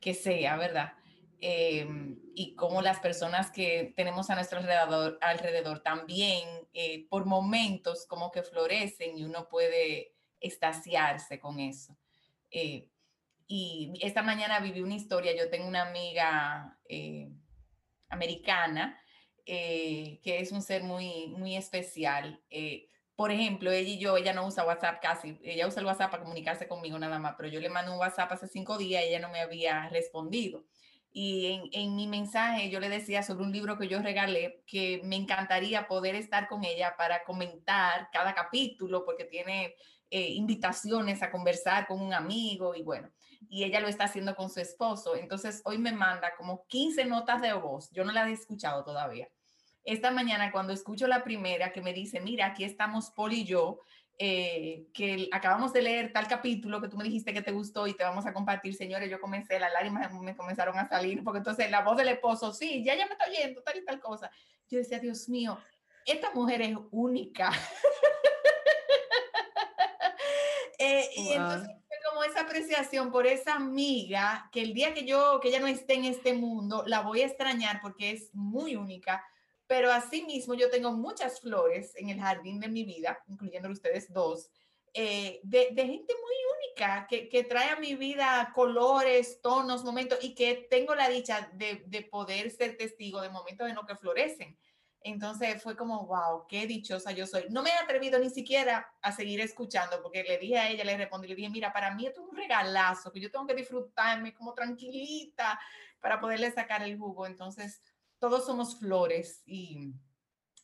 que 0.00 0.14
sea, 0.14 0.56
¿verdad? 0.56 0.94
Em, 1.40 2.18
y 2.34 2.54
cómo 2.54 2.80
las 2.80 3.00
personas 3.00 3.50
que 3.50 3.92
tenemos 3.94 4.30
a 4.30 4.34
nuestro 4.34 4.58
alrededor, 4.58 5.18
alrededor 5.20 5.80
también 5.80 6.48
eh, 6.72 7.06
por 7.10 7.26
momentos 7.26 8.06
como 8.06 8.30
que 8.30 8.42
florecen 8.42 9.18
y 9.18 9.24
uno 9.24 9.48
puede 9.48 10.14
extasiarse 10.40 11.38
con 11.38 11.60
eso. 11.60 11.96
Eh, 12.50 12.90
y 13.46 13.92
esta 14.02 14.22
mañana 14.22 14.60
viví 14.60 14.80
una 14.80 14.94
historia, 14.94 15.36
yo 15.36 15.50
tengo 15.50 15.68
una 15.68 15.88
amiga 15.88 16.78
eh, 16.88 17.30
americana 18.08 18.98
que 19.44 20.20
es 20.24 20.50
un 20.50 20.60
ser 20.60 20.82
muy, 20.82 21.28
muy 21.28 21.54
especial. 21.54 22.42
por 23.14 23.30
ejemplo, 23.30 23.70
ella 23.70 23.90
y 23.90 23.98
yo, 23.98 24.16
ella 24.16 24.32
no 24.32 24.44
usa 24.44 24.66
WhatsApp 24.66 25.00
casi, 25.00 25.38
ella 25.44 25.68
usa 25.68 25.80
el 25.80 25.86
WhatsApp 25.86 26.10
para 26.10 26.24
comunicarse 26.24 26.66
conmigo 26.66 26.98
nada 26.98 27.20
más, 27.20 27.34
pero 27.36 27.48
yo 27.48 27.60
le 27.60 27.68
mando 27.68 27.92
un 27.92 28.00
WhatsApp 28.00 28.32
hace 28.32 28.48
cinco 28.48 28.76
días 28.76 29.04
y 29.04 29.08
ella 29.08 29.20
no 29.20 29.30
me 29.30 29.40
había 29.40 29.88
respondido 29.90 30.64
y 31.18 31.70
en, 31.72 31.96
mi 31.96 32.06
mensaje 32.06 32.68
yo 32.68 32.78
le 32.78 32.90
decía 32.90 33.22
sobre 33.22 33.46
un 33.46 33.50
libro 33.50 33.78
que 33.78 33.88
yo 33.88 34.02
regalé 34.02 34.62
que 34.66 35.00
me 35.02 35.16
encantaría 35.16 35.88
poder 35.88 36.14
estar 36.14 36.46
con 36.46 36.62
ella 36.62 36.94
para 36.98 37.24
comentar 37.24 38.10
cada 38.12 38.34
capítulo 38.34 39.02
porque 39.02 39.24
tiene 39.24 39.74
eh, 40.10 40.28
invitaciones 40.32 41.22
a 41.22 41.30
conversar 41.30 41.86
con 41.86 42.02
un 42.02 42.12
amigo 42.12 42.74
y 42.74 42.82
bueno, 42.82 43.10
y 43.48 43.64
ella 43.64 43.80
lo 43.80 43.88
está 43.88 44.04
haciendo 44.04 44.36
con 44.36 44.50
su 44.50 44.60
esposo. 44.60 45.16
Entonces 45.16 45.62
hoy 45.64 45.78
me 45.78 45.92
manda 45.92 46.36
como 46.36 46.66
15 46.66 47.06
notas 47.06 47.40
de 47.40 47.54
voz, 47.54 47.90
yo 47.92 48.04
no 48.04 48.12
las 48.12 48.28
he 48.28 48.32
escuchado 48.32 48.84
todavía, 48.84 49.26
esta 49.84 50.10
mañana 50.10 50.52
cuando 50.52 50.74
escucho 50.74 51.06
la 51.06 51.24
primera 51.24 51.72
que 51.72 51.80
me 51.80 51.94
dice, 51.94 52.20
mira, 52.20 52.44
aquí 52.44 52.64
estamos 52.64 53.10
Paul 53.16 53.32
y 53.32 53.44
yo, 53.44 53.80
eh, 54.18 54.86
que 54.94 55.28
acabamos 55.32 55.72
de 55.72 55.82
leer 55.82 56.12
tal 56.12 56.26
capítulo 56.26 56.80
que 56.80 56.88
tú 56.88 56.96
me 56.96 57.04
dijiste 57.04 57.34
que 57.34 57.42
te 57.42 57.52
gustó 57.52 57.86
y 57.86 57.94
te 57.94 58.04
vamos 58.04 58.26
a 58.26 58.32
compartir, 58.32 58.74
señores, 58.74 59.10
yo 59.10 59.20
comencé, 59.20 59.58
las 59.58 59.72
lágrimas 59.72 60.12
me 60.12 60.36
comenzaron 60.36 60.78
a 60.78 60.88
salir, 60.88 61.22
porque 61.22 61.38
entonces 61.38 61.70
la 61.70 61.82
voz 61.82 61.96
del 61.96 62.08
esposo, 62.08 62.52
sí, 62.52 62.82
ya 62.84 62.94
ya 62.94 63.06
me 63.06 63.12
está 63.12 63.26
oyendo, 63.26 63.62
tal 63.62 63.76
y 63.76 63.84
tal 63.84 64.00
cosa. 64.00 64.30
Yo 64.68 64.78
decía, 64.78 64.98
Dios 64.98 65.28
mío, 65.28 65.58
esta 66.04 66.30
mujer 66.32 66.62
es 66.62 66.76
única. 66.90 67.50
Eh, 70.78 71.08
y 71.16 71.32
entonces 71.32 71.70
como 72.08 72.24
esa 72.24 72.42
apreciación 72.42 73.10
por 73.10 73.26
esa 73.26 73.54
amiga 73.54 74.48
que 74.52 74.62
el 74.62 74.74
día 74.74 74.94
que 74.94 75.04
yo, 75.04 75.40
que 75.40 75.48
ella 75.48 75.60
no 75.60 75.66
esté 75.66 75.94
en 75.94 76.04
este 76.04 76.34
mundo, 76.34 76.84
la 76.86 77.00
voy 77.00 77.22
a 77.22 77.26
extrañar 77.26 77.80
porque 77.82 78.10
es 78.10 78.34
muy 78.34 78.76
única 78.76 79.24
pero 79.66 79.90
asimismo 79.92 80.54
yo 80.54 80.70
tengo 80.70 80.92
muchas 80.92 81.40
flores 81.40 81.92
en 81.96 82.10
el 82.10 82.20
jardín 82.20 82.60
de 82.60 82.68
mi 82.68 82.84
vida, 82.84 83.22
incluyendo 83.26 83.68
ustedes 83.70 84.12
dos, 84.12 84.50
eh, 84.94 85.40
de, 85.42 85.66
gente 85.74 86.14
muy 86.14 86.34
única 86.56 87.06
que, 87.08 87.28
que, 87.28 87.44
trae 87.44 87.70
a 87.70 87.76
mi 87.76 87.94
vida 87.96 88.50
colores, 88.54 89.40
tonos, 89.42 89.84
momentos 89.84 90.18
y 90.22 90.34
que 90.34 90.66
tengo 90.70 90.94
la 90.94 91.08
dicha 91.08 91.50
de, 91.52 91.84
de 91.86 92.02
poder 92.02 92.50
ser 92.50 92.76
testigo 92.78 93.20
de 93.20 93.28
momentos 93.28 93.68
en 93.68 93.74
los 93.74 93.84
que 93.84 93.96
florecen. 93.96 94.56
Entonces 95.06 95.62
fue 95.62 95.76
como, 95.76 96.06
wow, 96.06 96.46
qué 96.48 96.66
dichosa 96.66 97.12
yo 97.12 97.26
soy. 97.26 97.44
No 97.50 97.62
me 97.62 97.70
he 97.70 97.74
atrevido 97.74 98.18
ni 98.18 98.28
siquiera 98.30 98.92
a 99.02 99.12
seguir 99.12 99.40
escuchando 99.40 100.02
porque 100.02 100.24
le 100.24 100.38
dije 100.38 100.58
a 100.58 100.68
ella, 100.68 100.82
le 100.82 100.96
respondí, 100.96 101.28
le 101.28 101.36
dije, 101.36 101.48
mira, 101.48 101.72
para 101.72 101.94
mí 101.94 102.06
esto 102.06 102.22
es 102.22 102.28
un 102.28 102.36
regalazo 102.36 103.12
que 103.12 103.20
yo 103.20 103.30
tengo 103.30 103.46
que 103.46 103.54
disfrutarme 103.54 104.34
como 104.34 104.52
tranquilita 104.52 105.60
para 106.00 106.18
poderle 106.18 106.50
sacar 106.50 106.82
el 106.82 106.98
jugo. 106.98 107.26
Entonces, 107.26 107.80
todos 108.18 108.46
somos 108.46 108.78
flores 108.78 109.42
y, 109.46 109.94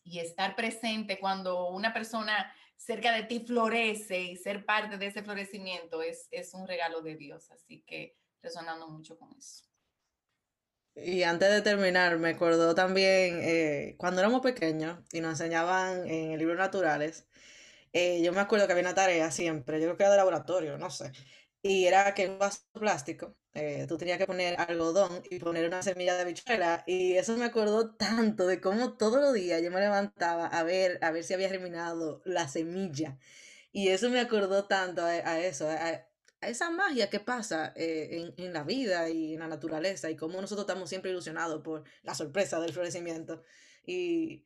estar 0.05 0.57
presente 0.57 1.19
cuando 1.21 1.69
una 1.69 1.93
persona 1.95 2.53
cerca 2.77 3.13
de 3.13 3.23
ti 3.23 3.45
florece 3.47 4.21
y 4.21 4.37
ser 4.37 4.65
parte 4.67 4.99
de 4.99 5.07
ese 5.07 5.23
florecimiento 5.23 6.03
es, 6.03 6.27
es 6.33 6.55
un 6.55 6.67
regalo 6.67 7.03
de 7.03 7.17
Dios. 7.17 7.51
Así 7.51 7.83
que 7.87 8.17
resonando 8.43 8.89
mucho 8.89 9.17
con 9.17 9.33
eso. 9.37 9.65
Y 10.95 11.23
antes 11.23 11.51
de 11.51 11.63
terminar, 11.63 12.19
me 12.19 12.31
acordó 12.31 12.75
también 12.75 13.41
eh, 13.43 13.95
cuando 13.97 14.21
éramos 14.21 14.43
pequeños 14.43 14.99
y 15.13 15.21
nos 15.21 15.33
enseñaban 15.33 16.07
en 16.07 16.33
el 16.33 16.39
libro 16.39 16.55
Naturales, 16.55 17.27
eh, 17.95 18.23
yo 18.23 18.33
me 18.33 18.41
acuerdo 18.41 18.67
que 18.67 18.73
había 18.73 18.85
una 18.85 18.95
tarea 18.95 19.31
siempre, 19.31 19.81
yo 19.81 19.87
creo 19.87 19.97
que 19.97 20.03
era 20.03 20.13
de 20.13 20.17
laboratorio, 20.19 20.77
no 20.79 20.91
sé, 20.91 21.13
y 21.63 21.87
era 21.87 22.13
que 22.15 22.25
en 22.25 22.33
un 22.33 22.39
vaso 22.41 22.61
plástico 22.73 23.37
eh, 23.55 23.87
tú 23.89 23.97
tenías 23.99 24.19
que 24.19 24.27
poner 24.27 24.59
algodón 24.61 25.23
y 25.31 25.39
poner 25.39 25.67
una 25.67 25.83
semilla 25.83 26.15
de 26.17 26.23
habichuela 26.23 26.83
y 26.87 27.15
eso 27.15 27.37
me 27.37 27.45
acordó 27.45 27.95
tanto 27.95 28.47
de 28.47 28.61
cómo 28.61 28.97
todos 28.97 29.21
los 29.21 29.33
días 29.35 29.63
yo 29.63 29.71
me 29.71 29.81
levantaba 29.81 30.47
a 30.47 30.63
ver, 30.65 30.99
a 31.03 31.11
ver 31.13 31.23
si 31.25 31.35
había 31.35 31.49
germinado 31.49 32.23
la 32.25 32.49
semilla 32.49 33.19
y 33.73 33.89
eso 33.89 34.11
me 34.11 34.21
acordó 34.21 34.67
tanto 34.67 35.05
a, 35.05 35.41
eso, 35.41 35.69
a, 35.69 36.07
esa 36.41 36.71
magia 36.71 37.09
que 37.11 37.21
pasa 37.21 37.73
eh, 37.77 38.33
en, 38.37 38.53
la 38.53 38.65
vida 38.65 39.09
y 39.11 39.35
en 39.35 39.41
la 39.41 39.49
naturaleza 39.49 40.11
y 40.11 40.17
cómo 40.17 40.41
nosotros 40.41 40.65
estamos 40.67 40.89
siempre 40.89 41.11
ilusionados 41.11 41.63
por 41.63 41.85
la 42.03 42.15
sorpresa 42.15 42.61
del 42.61 42.73
florecimiento 42.73 43.43
y, 43.87 44.45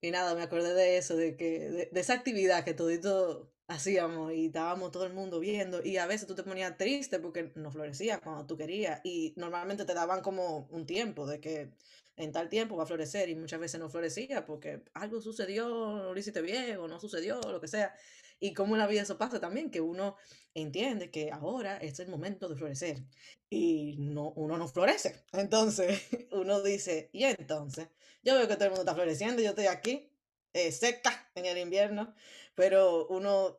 y 0.00 0.10
nada, 0.10 0.34
me 0.34 0.42
acordé 0.42 0.74
de 0.74 0.98
eso, 0.98 1.16
de 1.16 1.36
que 1.36 1.60
de, 1.70 1.88
de 1.92 2.00
esa 2.00 2.14
actividad 2.14 2.64
que 2.64 2.74
todito 2.74 3.53
hacíamos 3.66 4.32
y 4.32 4.46
estábamos 4.46 4.90
todo 4.90 5.06
el 5.06 5.12
mundo 5.12 5.40
viendo 5.40 5.82
y 5.82 5.96
a 5.96 6.06
veces 6.06 6.26
tú 6.26 6.34
te 6.34 6.42
ponías 6.42 6.76
triste 6.76 7.18
porque 7.18 7.52
no 7.54 7.70
florecía 7.70 8.20
cuando 8.20 8.46
tú 8.46 8.56
querías 8.56 9.00
y 9.04 9.32
normalmente 9.36 9.84
te 9.84 9.94
daban 9.94 10.20
como 10.20 10.68
un 10.70 10.86
tiempo 10.86 11.26
de 11.26 11.40
que 11.40 11.70
en 12.16 12.32
tal 12.32 12.48
tiempo 12.48 12.76
va 12.76 12.84
a 12.84 12.86
florecer 12.86 13.28
y 13.28 13.34
muchas 13.34 13.60
veces 13.60 13.80
no 13.80 13.88
florecía 13.88 14.46
porque 14.46 14.82
algo 14.94 15.20
sucedió, 15.20 15.68
no 15.68 16.12
lo 16.12 16.18
hiciste 16.18 16.42
bien 16.42 16.76
o 16.78 16.88
no 16.88 17.00
sucedió, 17.00 17.40
lo 17.40 17.60
que 17.60 17.68
sea. 17.68 17.94
Y 18.40 18.52
como 18.52 18.74
en 18.74 18.80
la 18.80 18.86
vida 18.86 19.02
eso 19.02 19.18
pasa 19.18 19.40
también, 19.40 19.70
que 19.70 19.80
uno 19.80 20.16
entiende 20.54 21.10
que 21.10 21.30
ahora 21.32 21.78
es 21.78 21.98
el 22.00 22.08
momento 22.08 22.48
de 22.48 22.56
florecer 22.56 23.02
y 23.48 23.96
no, 23.98 24.30
uno 24.32 24.58
no 24.58 24.68
florece. 24.68 25.24
Entonces 25.32 26.02
uno 26.30 26.62
dice, 26.62 27.10
¿y 27.12 27.24
entonces? 27.24 27.88
Yo 28.22 28.34
veo 28.34 28.48
que 28.48 28.54
todo 28.54 28.64
el 28.64 28.70
mundo 28.70 28.82
está 28.82 28.94
floreciendo, 28.94 29.42
yo 29.42 29.50
estoy 29.50 29.66
aquí 29.66 30.10
eh, 30.52 30.70
seca 30.72 31.28
en 31.34 31.46
el 31.46 31.58
invierno, 31.58 32.14
pero 32.54 33.06
uno, 33.08 33.58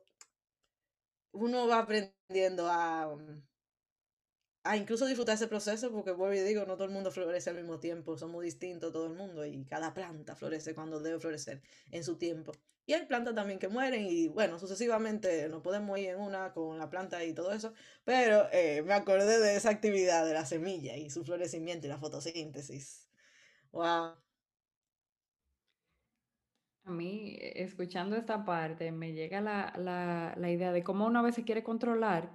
uno 1.34 1.68
va 1.68 1.80
aprendiendo 1.80 2.68
a, 2.68 3.16
mm, 3.16 3.42
a 4.64 4.78
incluso 4.78 5.06
disfrutar 5.06 5.36
ese 5.36 5.48
proceso, 5.48 5.92
porque 5.92 6.12
vuelvo 6.12 6.34
y 6.36 6.40
digo, 6.42 6.66
no 6.66 6.74
todo 6.76 6.86
el 6.86 6.92
mundo 6.94 7.12
florece 7.12 7.50
al 7.52 7.56
mismo 7.58 7.80
tiempo, 7.80 8.18
somos 8.18 8.44
distintos 8.44 8.92
todo 8.92 9.06
el 9.06 9.14
mundo 9.14 9.46
y 9.46 9.64
cada 9.66 9.94
planta 9.94 10.36
florece 10.36 10.74
cuando 10.74 11.00
debe 11.00 11.20
florecer 11.20 11.62
en 11.92 12.04
su 12.04 12.18
tiempo. 12.18 12.52
Y 12.88 12.94
hay 12.94 13.06
plantas 13.06 13.36
también 13.36 13.60
que 13.60 13.68
mueren 13.68 14.06
y 14.08 14.28
bueno, 14.28 14.60
sucesivamente 14.60 15.50
no 15.50 15.62
podemos 15.62 15.98
ir 16.00 16.10
en 16.10 16.20
una 16.20 16.52
con 16.54 16.78
la 16.80 16.90
planta 16.90 17.24
y 17.24 17.34
todo 17.34 17.52
eso, 17.52 17.74
pero 18.04 18.48
eh, 18.52 18.82
me 18.84 18.94
acordé 18.94 19.40
de 19.40 19.56
esa 19.56 19.70
actividad 19.72 20.26
de 20.26 20.34
la 20.34 20.46
semilla 20.46 20.96
y 20.98 21.10
su 21.10 21.24
florecimiento 21.24 21.86
y 21.88 21.90
la 21.90 21.98
fotosíntesis. 22.00 23.08
¡Wow! 23.72 24.16
A 26.86 26.92
mí, 26.92 27.36
eh, 27.40 27.64
escuchando 27.64 28.16
esta 28.16 28.46
parte, 28.46 28.92
me 28.92 29.14
llega 29.14 29.42
la, 29.42 29.74
la, 29.78 30.34
la 30.38 30.52
idea 30.52 30.72
de 30.72 30.84
cómo 30.84 31.08
uno 31.08 31.20
a 31.20 31.24
veces 31.24 31.44
quiere 31.44 31.64
controlar 31.64 32.32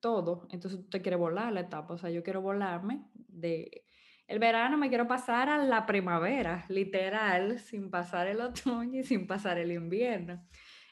todo, 0.00 0.46
entonces 0.50 0.80
tú 0.80 0.90
te 0.90 1.00
quieres 1.00 1.18
volar 1.18 1.52
la 1.52 1.60
etapa, 1.60 1.94
o 1.94 1.98
sea, 1.98 2.10
yo 2.10 2.22
quiero 2.22 2.42
volarme 2.42 3.06
de 3.14 3.84
el 4.26 4.38
verano, 4.38 4.76
me 4.76 4.88
quiero 4.88 5.06
pasar 5.06 5.48
a 5.48 5.58
la 5.64 5.86
primavera, 5.86 6.64
literal, 6.68 7.58
sin 7.58 7.90
pasar 7.90 8.26
el 8.26 8.40
otoño 8.40 9.00
y 9.00 9.04
sin 9.04 9.26
pasar 9.26 9.58
el 9.58 9.70
invierno. 9.72 10.42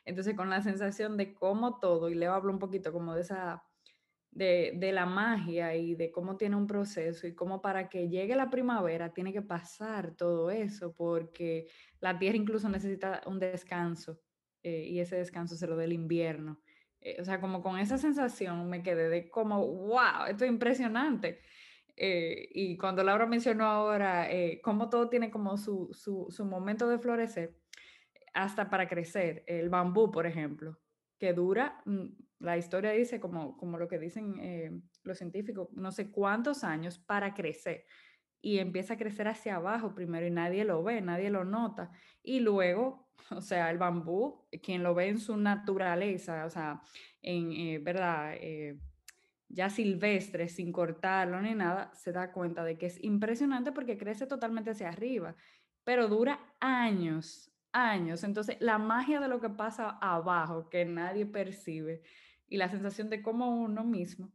Entonces, 0.04 0.34
con 0.34 0.50
la 0.50 0.62
sensación 0.62 1.16
de 1.16 1.32
cómo 1.32 1.78
todo, 1.78 2.10
y 2.10 2.14
le 2.14 2.26
hablo 2.26 2.52
un 2.52 2.58
poquito 2.58 2.92
como 2.92 3.14
de 3.14 3.22
esa 3.22 3.62
de, 4.32 4.72
de, 4.76 4.92
la 4.92 5.04
magia 5.04 5.76
y 5.76 5.94
de 5.94 6.10
cómo 6.10 6.36
tiene 6.36 6.56
un 6.56 6.66
proceso 6.66 7.26
y 7.26 7.34
cómo 7.34 7.60
para 7.60 7.88
que 7.88 8.08
llegue 8.08 8.34
la 8.34 8.50
primavera 8.50 9.12
tiene 9.12 9.32
que 9.32 9.42
pasar 9.42 10.16
todo 10.16 10.50
eso, 10.50 10.94
porque 10.94 11.66
la 12.00 12.18
tierra 12.18 12.38
incluso 12.38 12.68
necesita 12.68 13.22
un 13.26 13.38
descanso 13.38 14.18
eh, 14.62 14.86
y 14.88 15.00
ese 15.00 15.16
descanso 15.16 15.54
se 15.56 15.66
lo 15.66 15.76
da 15.76 15.84
el 15.84 15.92
invierno. 15.92 16.60
Eh, 17.00 17.20
o 17.20 17.24
sea, 17.24 17.40
como 17.40 17.62
con 17.62 17.78
esa 17.78 17.98
sensación 17.98 18.68
me 18.70 18.82
quedé 18.82 19.08
de 19.10 19.28
como, 19.28 19.66
wow, 19.66 20.26
esto 20.28 20.44
es 20.44 20.50
impresionante. 20.50 21.40
Eh, 21.94 22.48
y 22.52 22.78
cuando 22.78 23.04
Laura 23.04 23.26
mencionó 23.26 23.66
ahora 23.66 24.28
cómo 24.62 24.88
todo 24.88 25.10
tiene 25.10 25.30
como 25.30 25.58
su, 25.58 25.90
su, 25.92 26.26
su 26.30 26.46
momento 26.46 26.88
de 26.88 26.98
florecer, 26.98 27.54
hasta 28.32 28.70
para 28.70 28.88
crecer, 28.88 29.44
el 29.46 29.68
bambú, 29.68 30.10
por 30.10 30.26
ejemplo, 30.26 30.78
que 31.18 31.34
dura 31.34 31.82
mm, 31.84 32.06
la 32.42 32.56
historia 32.58 32.90
dice, 32.90 33.20
como, 33.20 33.56
como 33.56 33.78
lo 33.78 33.86
que 33.86 33.98
dicen 33.98 34.34
eh, 34.40 34.70
los 35.04 35.18
científicos, 35.18 35.68
no 35.72 35.92
sé 35.92 36.10
cuántos 36.10 36.64
años 36.64 36.98
para 36.98 37.34
crecer. 37.34 37.84
Y 38.40 38.58
empieza 38.58 38.94
a 38.94 38.96
crecer 38.96 39.28
hacia 39.28 39.56
abajo 39.56 39.94
primero 39.94 40.26
y 40.26 40.30
nadie 40.30 40.64
lo 40.64 40.82
ve, 40.82 41.00
nadie 41.00 41.30
lo 41.30 41.44
nota. 41.44 41.92
Y 42.20 42.40
luego, 42.40 43.08
o 43.30 43.40
sea, 43.40 43.70
el 43.70 43.78
bambú, 43.78 44.48
quien 44.60 44.82
lo 44.82 44.92
ve 44.94 45.08
en 45.08 45.18
su 45.18 45.36
naturaleza, 45.36 46.44
o 46.44 46.50
sea, 46.50 46.82
en, 47.22 47.52
eh, 47.52 47.78
¿verdad? 47.78 48.34
Eh, 48.34 48.76
ya 49.48 49.70
silvestre, 49.70 50.48
sin 50.48 50.72
cortarlo 50.72 51.40
ni 51.40 51.54
nada, 51.54 51.92
se 51.94 52.10
da 52.10 52.32
cuenta 52.32 52.64
de 52.64 52.76
que 52.76 52.86
es 52.86 53.02
impresionante 53.04 53.70
porque 53.70 53.98
crece 53.98 54.26
totalmente 54.26 54.70
hacia 54.70 54.88
arriba, 54.88 55.36
pero 55.84 56.08
dura 56.08 56.40
años, 56.58 57.52
años. 57.70 58.24
Entonces, 58.24 58.56
la 58.60 58.78
magia 58.78 59.20
de 59.20 59.28
lo 59.28 59.40
que 59.40 59.50
pasa 59.50 59.90
abajo, 60.00 60.68
que 60.70 60.84
nadie 60.84 61.26
percibe, 61.26 62.02
y 62.52 62.58
la 62.58 62.68
sensación 62.68 63.08
de 63.08 63.22
cómo 63.22 63.62
uno 63.62 63.82
mismo, 63.82 64.30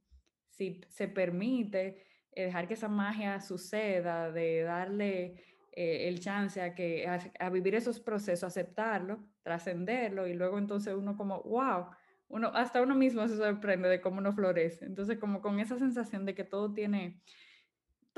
si 0.49 0.81
se 0.89 1.07
permite 1.07 2.03
eh, 2.31 2.45
dejar 2.45 2.67
que 2.67 2.73
esa 2.73 2.87
magia 2.87 3.39
suceda, 3.41 4.31
de 4.31 4.63
darle 4.63 5.35
eh, 5.71 6.07
el 6.07 6.19
chance 6.19 6.59
a, 6.59 6.73
que, 6.73 7.07
a, 7.07 7.49
vivir 7.51 7.75
esos 7.75 7.99
procesos, 7.99 8.43
aceptarlo, 8.43 9.19
trascenderlo 9.43 10.25
y 10.25 10.33
luego 10.33 10.57
entonces 10.57 10.95
uno 10.95 11.15
como, 11.15 11.43
wow, 11.43 11.91
uno, 12.27 12.47
hasta 12.55 12.81
uno 12.81 12.95
mismo 12.95 13.27
se 13.27 13.37
sorprende 13.37 13.87
de 13.87 14.01
cómo 14.01 14.17
uno 14.17 14.33
florece. 14.33 14.85
Entonces 14.85 15.19
como 15.19 15.39
con 15.39 15.59
esa 15.59 15.77
sensación 15.77 16.25
de 16.25 16.33
que 16.33 16.43
todo 16.43 16.73
tiene 16.73 17.21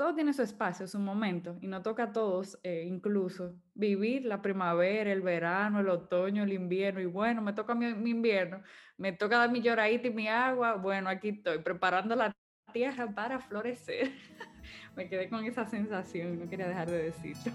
todo 0.00 0.14
tiene 0.14 0.32
su 0.32 0.40
espacio, 0.40 0.88
su 0.88 0.98
momento, 0.98 1.58
y 1.60 1.66
no 1.66 1.82
toca 1.82 2.04
a 2.04 2.12
todos 2.14 2.58
eh, 2.62 2.84
incluso 2.88 3.54
vivir 3.74 4.24
la 4.24 4.40
primavera, 4.40 5.12
el 5.12 5.20
verano, 5.20 5.80
el 5.80 5.90
otoño, 5.90 6.42
el 6.42 6.54
invierno, 6.54 7.02
y 7.02 7.04
bueno, 7.04 7.42
me 7.42 7.52
toca 7.52 7.74
mi, 7.74 8.08
invierno, 8.08 8.62
me 8.96 9.12
toca 9.12 9.36
dar 9.36 9.52
mi 9.52 9.60
lloradita 9.60 10.08
y 10.08 10.10
mi 10.10 10.26
agua, 10.26 10.76
bueno, 10.76 11.10
aquí 11.10 11.28
estoy 11.28 11.58
preparando 11.58 12.16
la 12.16 12.34
tierra 12.72 13.14
para 13.14 13.40
florecer. 13.40 14.10
me 14.96 15.06
quedé 15.06 15.28
con 15.28 15.44
esa 15.44 15.66
sensación 15.66 16.40
no 16.40 16.48
quería 16.48 16.68
dejar 16.68 16.90
de 16.90 17.02
decirlo. 17.02 17.52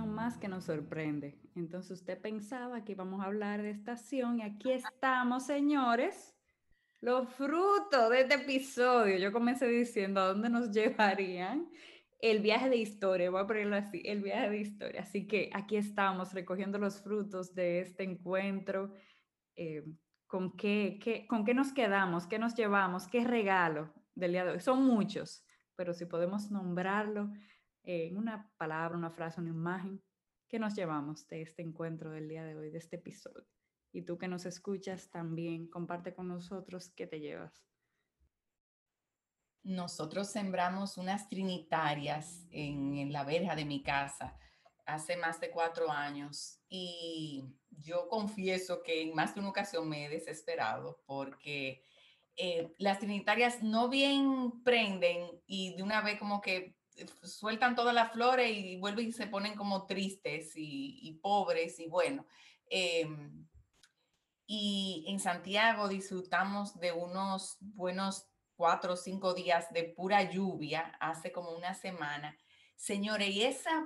Conversación 0.00 0.14
más 0.14 0.38
que 0.38 0.48
nos 0.48 0.64
sorprende. 0.64 1.38
Entonces 1.54 1.92
usted 1.92 2.20
pensaba 2.20 2.84
que 2.84 2.92
íbamos 2.92 3.20
a 3.20 3.26
hablar 3.26 3.62
de 3.62 3.70
estación 3.70 4.38
y 4.38 4.42
aquí 4.42 4.72
estamos, 4.72 5.46
señores. 5.46 6.34
Los 7.00 7.28
frutos 7.30 8.10
de 8.10 8.20
este 8.20 8.34
episodio. 8.34 9.16
Yo 9.18 9.32
comencé 9.32 9.66
diciendo 9.66 10.20
a 10.20 10.26
dónde 10.26 10.50
nos 10.50 10.70
llevarían 10.70 11.70
el 12.20 12.40
viaje 12.40 12.68
de 12.68 12.76
historia, 12.76 13.30
voy 13.30 13.40
a 13.40 13.46
ponerlo 13.46 13.76
así, 13.76 14.02
el 14.04 14.22
viaje 14.22 14.50
de 14.50 14.58
historia. 14.58 15.00
Así 15.00 15.26
que 15.26 15.50
aquí 15.54 15.76
estamos 15.76 16.34
recogiendo 16.34 16.78
los 16.78 17.00
frutos 17.00 17.54
de 17.54 17.80
este 17.80 18.04
encuentro. 18.04 18.92
Eh, 19.56 19.82
¿con, 20.26 20.56
qué, 20.56 20.98
qué, 21.02 21.26
¿Con 21.26 21.44
qué 21.44 21.54
nos 21.54 21.72
quedamos? 21.72 22.26
¿Qué 22.26 22.38
nos 22.38 22.54
llevamos? 22.54 23.08
¿Qué 23.08 23.24
regalo 23.24 23.92
del 24.14 24.32
día 24.32 24.44
de 24.44 24.52
hoy? 24.52 24.60
Son 24.60 24.82
muchos, 24.84 25.42
pero 25.76 25.94
si 25.94 26.04
podemos 26.04 26.50
nombrarlo 26.50 27.32
en 27.82 28.16
una 28.16 28.50
palabra, 28.56 28.96
una 28.96 29.10
frase, 29.10 29.40
una 29.40 29.50
imagen, 29.50 30.02
¿qué 30.48 30.58
nos 30.58 30.74
llevamos 30.74 31.26
de 31.28 31.42
este 31.42 31.62
encuentro 31.62 32.10
del 32.10 32.28
día 32.28 32.44
de 32.44 32.56
hoy, 32.56 32.70
de 32.70 32.78
este 32.78 32.96
episodio? 32.96 33.46
Y 33.92 34.02
tú 34.02 34.18
que 34.18 34.28
nos 34.28 34.46
escuchas 34.46 35.10
también, 35.10 35.68
comparte 35.68 36.14
con 36.14 36.28
nosotros 36.28 36.90
qué 36.90 37.06
te 37.06 37.20
llevas. 37.20 37.64
Nosotros 39.62 40.30
sembramos 40.30 40.96
unas 40.96 41.28
trinitarias 41.28 42.46
en, 42.50 43.12
la 43.12 43.24
verja 43.24 43.54
de 43.54 43.64
mi 43.64 43.82
casa 43.82 44.36
hace 44.86 45.16
más 45.16 45.38
de 45.38 45.50
cuatro 45.50 45.90
años 45.90 46.60
y 46.68 47.44
yo 47.70 48.08
confieso 48.08 48.82
que 48.82 49.02
en 49.02 49.14
más 49.14 49.34
de 49.34 49.40
una 49.40 49.50
ocasión 49.50 49.88
me 49.88 50.06
he 50.06 50.08
desesperado 50.08 51.02
porque 51.06 51.84
eh, 52.36 52.74
las 52.78 52.98
trinitarias 52.98 53.62
no 53.62 53.88
bien 53.88 54.62
prenden 54.64 55.30
y 55.46 55.76
de 55.76 55.82
una 55.82 56.00
vez 56.00 56.18
como 56.18 56.40
que 56.40 56.79
sueltan 57.22 57.74
todas 57.74 57.94
las 57.94 58.12
flores 58.12 58.50
y 58.50 58.76
vuelven 58.76 59.08
y 59.08 59.12
se 59.12 59.26
ponen 59.26 59.54
como 59.54 59.86
tristes 59.86 60.52
y, 60.56 61.18
pobres 61.22 61.78
y 61.78 61.86
bueno. 61.86 62.26
Em, 62.66 63.46
y 64.46 65.04
en 65.08 65.20
Santiago 65.20 65.88
disfrutamos 65.88 66.78
de 66.80 66.92
unos 66.92 67.56
buenos 67.60 68.26
cuatro 68.56 68.94
o 68.94 68.96
cinco 68.96 69.32
días 69.32 69.72
de 69.72 69.84
pura 69.84 70.30
lluvia 70.30 70.96
hace 71.00 71.32
como 71.32 71.52
una 71.52 71.74
semana. 71.74 72.36
Señores, 72.76 73.30
y 73.30 73.42
esas 73.42 73.84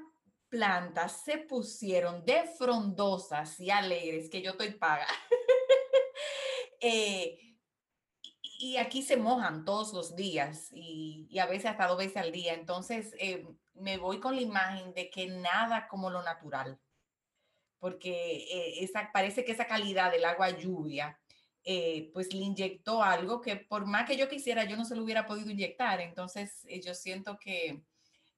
plantas 0.49 1.23
se 1.25 1.39
pusieron 1.39 2.25
de 2.25 2.45
frondosas 2.59 3.59
y 3.61 3.71
alegres 3.71 4.31
que 4.31 4.43
yo 4.43 4.53
estoy 4.53 4.71
paga. 4.73 5.07
eh, 6.81 7.53
y 8.65 8.79
aquí 8.79 9.03
se 9.03 9.19
mojan 9.19 9.67
todos 9.67 9.93
los 9.93 10.17
días 10.17 10.71
y, 10.73 11.29
a 11.39 11.45
veces 11.45 11.67
hasta 11.67 11.87
dos 11.87 11.99
veces 11.99 12.17
al 12.17 12.33
día. 12.33 12.55
Entonces 12.55 13.15
eh, 13.19 13.47
me 13.75 13.99
voy 13.99 14.21
con 14.21 14.37
la 14.37 14.41
imagen 14.41 14.95
de 14.95 15.11
que 15.11 15.27
nada 15.27 15.87
como 15.87 16.09
lo 16.09 16.23
natural, 16.23 16.81
porque 17.79 18.37
eh, 18.51 18.83
esa, 18.83 19.11
parece 19.12 19.45
que 19.45 19.53
esa 19.53 19.67
calidad 19.67 20.11
del 20.11 20.25
agua 20.25 20.49
lluvia 20.49 21.21
eh, 21.62 22.11
pues 22.15 22.33
le 22.33 22.41
inyectó 22.41 23.03
algo 23.03 23.43
que 23.43 23.57
por 23.57 23.85
más 23.85 24.07
que 24.07 24.17
yo 24.17 24.31
quisiera, 24.31 24.65
yo 24.65 24.79
no 24.79 24.87
se 24.87 24.97
lo 24.97 25.05
hubiera 25.05 25.27
podido 25.27 25.51
inyectar. 25.51 26.01
Entonces, 26.01 26.65
eh, 26.65 26.81
yo 26.81 26.95
siento 26.95 27.39
que 27.39 27.85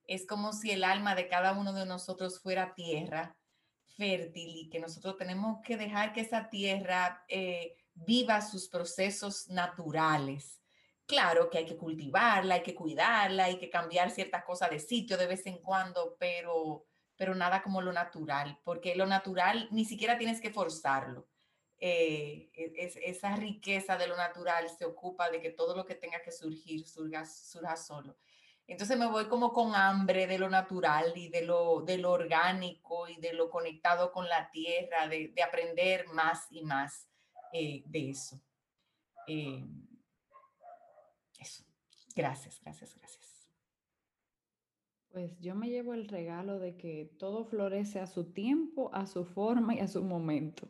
es 0.03 0.27
como 0.27 0.51
si 0.51 0.71
el 0.71 0.83
alma 0.83 1.15
de 1.15 1.29
cada 1.29 1.53
uno 1.53 1.71
de 1.71 1.85
nosotros 1.85 2.41
fuera 2.41 2.73
tierra 2.75 3.37
fértil 3.95 4.57
y 4.57 4.69
que 4.69 4.81
nosotros 4.81 5.15
tenemos 5.15 5.61
que 5.63 5.77
dejar 5.77 6.11
que 6.11 6.21
esa 6.21 6.49
tierra 6.49 7.25
viva 8.05 8.41
sus 8.41 8.69
procesos 8.69 9.47
naturales. 9.49 10.61
Claro 11.05 11.49
que 11.49 11.59
hay 11.59 11.65
que 11.65 11.77
cultivarla, 11.77 12.55
hay 12.55 12.63
que 12.63 12.75
cuidarla, 12.75 13.45
hay 13.45 13.57
que 13.57 13.69
cambiar 13.69 14.11
ciertas 14.11 14.43
cosas 14.43 14.69
de 14.69 14.79
sitio 14.79 15.17
de 15.17 15.27
vez 15.27 15.45
en 15.45 15.59
cuando, 15.59 16.17
pero, 16.19 16.85
pero 17.15 17.33
nada 17.33 17.63
como 17.63 17.81
lo 17.81 17.93
natural, 17.93 18.59
porque 18.63 18.95
lo 18.95 19.05
natural 19.05 19.67
ni 19.71 19.85
siquiera 19.85 20.17
tienes 20.17 20.41
que 20.41 20.51
forzarlo 20.51 21.27
eh, 21.79 22.49
e, 22.53 22.91
esa 23.05 23.35
riqueza 23.35 23.97
de 23.97 24.07
lo 24.07 24.17
natural 24.17 24.67
se 24.69 24.85
ocupa 24.85 25.29
de 25.29 25.41
que 25.41 25.51
todo 25.51 25.75
lo 25.75 25.85
que 25.85 25.95
tenga 25.95 26.21
que 26.21 26.31
surgir 26.31 26.87
surga, 26.87 27.25
surja 27.25 27.75
solo. 27.75 28.17
Entonces 28.65 28.97
me 28.97 29.05
voy 29.05 29.27
como 29.27 29.53
con 29.53 29.75
hambre 29.75 30.27
de 30.27 30.39
lo 30.39 30.49
natural 30.49 31.13
y 31.15 31.29
de 31.29 31.43
lo, 31.43 31.81
de 31.81 31.97
lo 31.97 32.11
orgánico 32.11 33.07
y 33.07 33.17
de 33.17 33.33
lo 33.33 33.49
conectado 33.49 34.11
con 34.11 34.27
la 34.27 34.49
tierra, 34.51 35.07
de, 35.07 35.29
de 35.29 35.43
aprender 35.43 36.07
más 36.09 36.47
y 36.49 36.63
más 36.63 37.07
eh, 37.53 37.83
de 37.85 38.09
eso. 38.09 38.41
Eh, 39.27 39.63
eso. 41.39 41.63
Gracias, 42.15 42.59
gracias, 42.61 42.95
gracias. 42.95 43.49
Pues 45.09 45.39
yo 45.39 45.55
me 45.55 45.69
llevo 45.69 45.93
el 45.93 46.07
regalo 46.07 46.59
de 46.59 46.77
que 46.77 47.15
todo 47.17 47.45
florece 47.45 47.99
a 47.99 48.07
su 48.07 48.31
tiempo, 48.33 48.93
a 48.93 49.07
su 49.07 49.25
forma 49.25 49.75
y 49.75 49.79
a 49.79 49.87
su 49.87 50.03
momento 50.03 50.69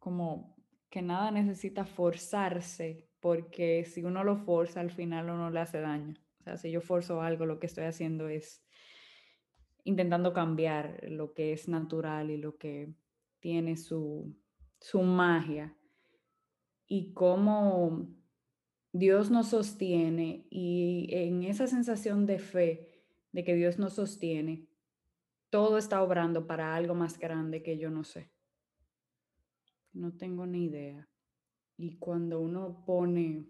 como 0.00 0.56
que 0.88 1.02
nada 1.02 1.30
necesita 1.30 1.84
forzarse, 1.84 3.08
porque 3.20 3.84
si 3.84 4.02
uno 4.02 4.24
lo 4.24 4.36
forza, 4.36 4.80
al 4.80 4.90
final 4.90 5.30
uno 5.30 5.50
le 5.50 5.60
hace 5.60 5.80
daño. 5.80 6.16
O 6.40 6.42
sea, 6.42 6.56
si 6.56 6.72
yo 6.72 6.80
forzo 6.80 7.20
algo, 7.22 7.46
lo 7.46 7.60
que 7.60 7.66
estoy 7.66 7.84
haciendo 7.84 8.28
es 8.28 8.64
intentando 9.84 10.32
cambiar 10.32 10.98
lo 11.08 11.32
que 11.32 11.52
es 11.52 11.68
natural 11.68 12.30
y 12.30 12.38
lo 12.38 12.56
que 12.56 12.92
tiene 13.38 13.76
su, 13.76 14.34
su 14.80 15.02
magia. 15.02 15.76
Y 16.92 17.12
cómo 17.12 18.08
Dios 18.92 19.30
nos 19.30 19.50
sostiene 19.50 20.48
y 20.50 21.06
en 21.12 21.44
esa 21.44 21.68
sensación 21.68 22.26
de 22.26 22.40
fe 22.40 22.88
de 23.30 23.44
que 23.44 23.54
Dios 23.54 23.78
nos 23.78 23.92
sostiene, 23.92 24.66
todo 25.50 25.78
está 25.78 26.02
obrando 26.02 26.48
para 26.48 26.74
algo 26.74 26.96
más 26.96 27.16
grande 27.16 27.62
que 27.62 27.78
yo 27.78 27.90
no 27.90 28.02
sé. 28.02 28.32
No 29.92 30.16
tengo 30.16 30.46
ni 30.46 30.64
idea. 30.64 31.08
Y 31.76 31.96
cuando 31.98 32.40
uno 32.40 32.82
pone, 32.84 33.46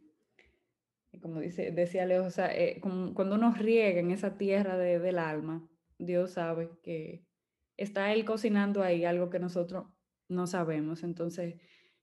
como 1.22 1.41
dice, 1.41 1.70
decía 1.70 2.05
Leo, 2.05 2.26
o 2.26 2.30
sea, 2.30 2.55
eh, 2.55 2.78
cuando 2.82 3.36
uno 3.36 3.55
riega 3.55 4.01
en 4.01 4.11
esa 4.11 4.36
tierra 4.36 4.76
del 4.76 5.18
alma, 5.18 5.66
Dios 5.97 6.32
sabe 6.32 6.70
que 6.82 7.24
está 7.78 8.12
Él 8.12 8.26
cocinando 8.26 8.82
ahí 8.82 9.07
algo 9.07 9.30
que 9.30 9.38
nosotros 9.38 9.86
no 10.28 10.47
sabemos. 10.47 11.03
Entonces, 11.03 11.57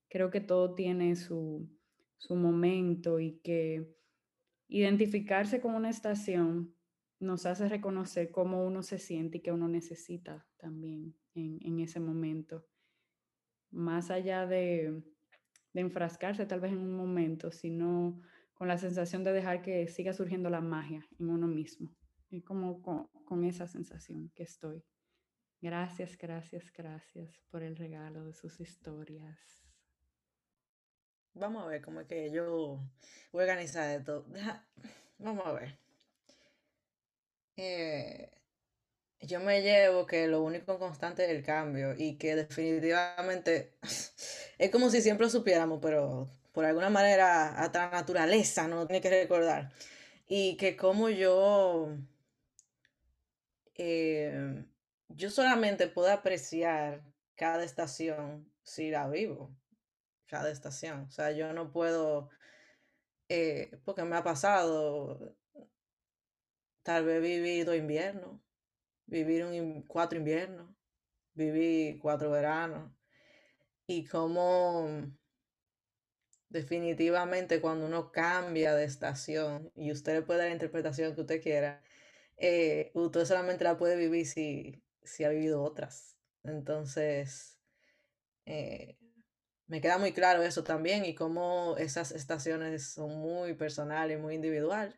creo 0.09 0.29
que 0.29 0.41
todo 0.41 0.75
tiene 0.75 1.15
su, 1.15 1.69
su 2.17 2.35
momento 2.35 3.19
y 3.19 3.39
que 3.39 3.95
identificarse 4.67 5.61
con 5.61 5.75
una 5.75 5.89
estación 5.89 6.73
nos 7.19 7.45
hace 7.45 7.67
reconocer 7.67 8.31
cómo 8.31 8.65
uno 8.65 8.83
se 8.83 8.99
siente 8.99 9.39
y 9.39 9.41
que 9.41 9.51
uno 9.51 9.67
necesita 9.67 10.47
también 10.57 11.15
en, 11.33 11.59
en 11.61 11.79
ese 11.79 11.99
momento 11.99 12.65
más 13.71 14.11
allá 14.11 14.45
de, 14.45 15.03
enfrascarse 15.73 16.45
tal 16.47 16.59
vez 16.59 16.71
en 16.71 16.79
un 16.79 16.95
momento, 16.95 17.51
sino 17.51 18.19
con 18.55 18.67
la 18.67 18.79
sensación 18.79 19.23
de 19.23 19.31
dejar 19.31 19.61
que 19.61 19.87
siga 19.87 20.11
surgiendo 20.11 20.49
la 20.49 20.61
magia 20.61 21.07
en 21.19 21.29
uno 21.29 21.47
mismo. 21.47 21.95
Y 22.29 22.41
como 22.41 22.81
con, 22.81 23.43
esa 23.43 23.67
sensación 23.67 24.31
que 24.33 24.43
estoy. 24.43 24.83
Gracias, 25.61 26.17
gracias, 26.17 26.71
gracias 26.71 27.43
por 27.51 27.61
el 27.61 27.75
regalo 27.75 28.25
de 28.25 28.33
sus 28.33 28.59
historias. 28.59 29.66
Vamos 31.39 31.63
a 31.63 31.67
ver 31.67 31.81
cómo 31.81 32.01
es 32.01 32.07
que 32.07 32.31
yo 32.31 32.79
voy 33.31 33.41
a 33.41 33.43
organizar 33.43 33.89
esto. 33.91 34.25
Vamos 35.19 35.45
a 35.45 35.51
ver. 35.53 35.77
Eh, 37.57 38.29
yo 39.21 39.39
me 39.39 39.61
llevo 39.61 40.05
que 40.05 40.27
lo 40.27 40.41
único 40.41 40.79
constante 40.79 41.25
es 41.25 41.31
el 41.31 41.43
cambio 41.43 41.93
y 41.97 42.17
que 42.17 42.35
definitivamente 42.35 43.73
es 44.57 44.71
como 44.71 44.89
si 44.89 45.01
siempre 45.01 45.25
lo 45.25 45.29
supiéramos, 45.29 45.79
pero 45.81 46.27
por 46.53 46.65
alguna 46.65 46.89
manera 46.89 47.49
hasta 47.59 47.85
la 47.85 47.91
naturaleza 47.91 48.67
no 48.67 48.87
tiene 48.87 49.01
que 49.01 49.09
recordar. 49.09 49.71
Y 50.27 50.57
que 50.57 50.75
como 50.75 51.09
yo, 51.09 51.89
eh, 53.75 54.65
yo 55.09 55.29
solamente 55.29 55.87
puedo 55.87 56.11
apreciar 56.11 57.03
cada 57.35 57.63
estación 57.63 58.51
si 58.63 58.89
la 58.91 59.07
vivo, 59.07 59.55
cada 60.27 60.51
estación. 60.51 61.01
O 61.01 61.11
sea, 61.11 61.31
yo 61.31 61.53
no 61.53 61.71
puedo, 61.71 62.29
eh, 63.29 63.79
porque 63.85 64.03
me 64.03 64.15
ha 64.17 64.23
pasado, 64.23 65.35
tal 66.83 67.05
vez 67.05 67.17
he 67.17 67.19
vivido 67.19 67.75
invierno 67.75 68.41
vivir 69.07 69.45
un, 69.45 69.83
cuatro 69.83 70.19
inviernos, 70.19 70.69
viví 71.33 71.97
cuatro 72.01 72.29
veranos 72.31 72.91
y 73.87 74.05
como 74.05 74.87
definitivamente 76.49 77.61
cuando 77.61 77.85
uno 77.85 78.11
cambia 78.11 78.75
de 78.75 78.85
estación 78.85 79.71
y 79.75 79.91
usted 79.91 80.13
le 80.15 80.21
puede 80.21 80.39
dar 80.39 80.47
la 80.49 80.53
interpretación 80.53 81.15
que 81.15 81.21
usted 81.21 81.41
quiera, 81.41 81.81
eh, 82.37 82.91
usted 82.93 83.25
solamente 83.25 83.63
la 83.63 83.77
puede 83.77 83.95
vivir 83.97 84.25
si, 84.27 84.83
si 85.03 85.23
ha 85.23 85.29
vivido 85.29 85.63
otras. 85.63 86.17
Entonces, 86.43 87.59
eh, 88.45 88.97
me 89.67 89.81
queda 89.81 89.97
muy 89.97 90.13
claro 90.13 90.43
eso 90.43 90.63
también 90.63 91.05
y 91.05 91.15
cómo 91.15 91.75
esas 91.77 92.11
estaciones 92.11 92.87
son 92.87 93.17
muy 93.19 93.53
personales 93.53 94.19
muy 94.19 94.35
individual, 94.35 94.95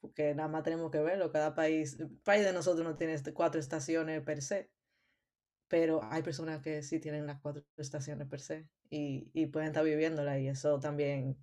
porque 0.00 0.34
nada 0.34 0.48
más 0.48 0.62
tenemos 0.64 0.90
que 0.90 1.00
verlo, 1.00 1.32
cada 1.32 1.54
país, 1.54 1.98
el 2.00 2.10
país 2.10 2.44
de 2.44 2.52
nosotros 2.52 2.84
no 2.84 2.96
tiene 2.96 3.16
cuatro 3.34 3.60
estaciones 3.60 4.22
per 4.22 4.42
se, 4.42 4.70
pero 5.68 6.00
hay 6.04 6.22
personas 6.22 6.62
que 6.62 6.82
sí 6.82 7.00
tienen 7.00 7.26
las 7.26 7.40
cuatro 7.40 7.64
estaciones 7.76 8.28
per 8.28 8.40
se 8.40 8.68
y, 8.90 9.30
y 9.34 9.46
pueden 9.46 9.68
estar 9.68 9.84
viviéndola 9.84 10.38
y 10.38 10.48
eso 10.48 10.78
también 10.80 11.36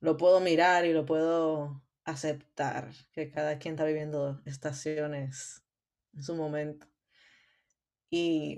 lo 0.00 0.16
puedo 0.16 0.40
mirar 0.40 0.84
y 0.86 0.92
lo 0.92 1.04
puedo 1.04 1.82
aceptar, 2.04 2.90
que 3.12 3.30
cada 3.30 3.58
quien 3.58 3.74
está 3.74 3.84
viviendo 3.84 4.40
estaciones 4.46 5.62
en 6.14 6.22
su 6.22 6.34
momento. 6.36 6.86
Y, 8.10 8.56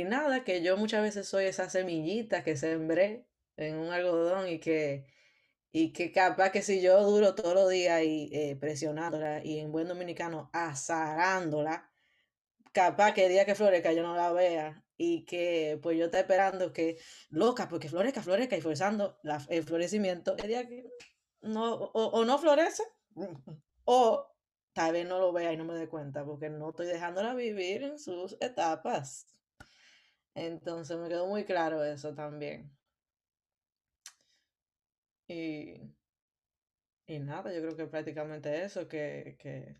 y 0.00 0.04
nada, 0.04 0.44
que 0.44 0.62
yo 0.62 0.76
muchas 0.76 1.02
veces 1.02 1.28
soy 1.28 1.46
esa 1.46 1.68
semillita 1.70 2.44
que 2.44 2.56
sembré 2.56 3.26
en 3.56 3.76
un 3.76 3.90
algodón 3.92 4.48
y 4.48 4.58
que, 4.60 5.06
y 5.72 5.92
que 5.92 6.12
capaz 6.12 6.50
que 6.50 6.62
si 6.62 6.80
yo 6.82 7.02
duro 7.04 7.34
todos 7.34 7.54
los 7.54 7.70
días 7.70 8.02
y, 8.04 8.30
eh, 8.32 8.56
presionándola 8.56 9.44
y 9.44 9.58
en 9.60 9.72
buen 9.72 9.88
dominicano 9.88 10.50
azarándola, 10.52 11.90
capaz 12.72 13.14
que 13.14 13.26
el 13.26 13.32
día 13.32 13.46
que 13.46 13.54
florezca 13.54 13.92
yo 13.92 14.02
no 14.02 14.16
la 14.16 14.32
vea 14.32 14.84
y 14.96 15.24
que 15.24 15.78
pues 15.82 15.98
yo 15.98 16.06
esté 16.06 16.20
esperando 16.20 16.72
que 16.72 16.98
loca, 17.30 17.68
porque 17.68 17.88
florezca, 17.88 18.22
florezca 18.22 18.56
y 18.56 18.60
forzando 18.60 19.18
el 19.48 19.62
florecimiento, 19.64 20.36
el 20.38 20.48
día 20.48 20.66
que 20.68 20.84
no, 21.42 21.74
o 21.74 22.24
no 22.24 22.38
florece, 22.38 22.82
o 23.84 24.36
tal 24.72 24.92
vez 24.92 25.06
no 25.06 25.18
lo 25.18 25.32
vea 25.32 25.52
y 25.52 25.56
no 25.56 25.64
me 25.64 25.74
dé 25.74 25.88
cuenta, 25.88 26.24
porque 26.24 26.50
no 26.50 26.70
estoy 26.70 26.86
dejándola 26.86 27.34
vivir 27.34 27.82
en 27.82 27.98
sus 27.98 28.36
etapas. 28.40 29.26
Entonces 30.36 30.94
me 30.98 31.08
quedó 31.08 31.26
muy 31.26 31.44
claro 31.46 31.82
eso 31.82 32.14
también. 32.14 32.70
Y, 35.28 35.80
y 37.06 37.18
nada, 37.18 37.52
yo 37.54 37.62
creo 37.62 37.76
que 37.76 37.86
prácticamente 37.86 38.62
eso, 38.62 38.86
que, 38.86 39.36
que, 39.40 39.74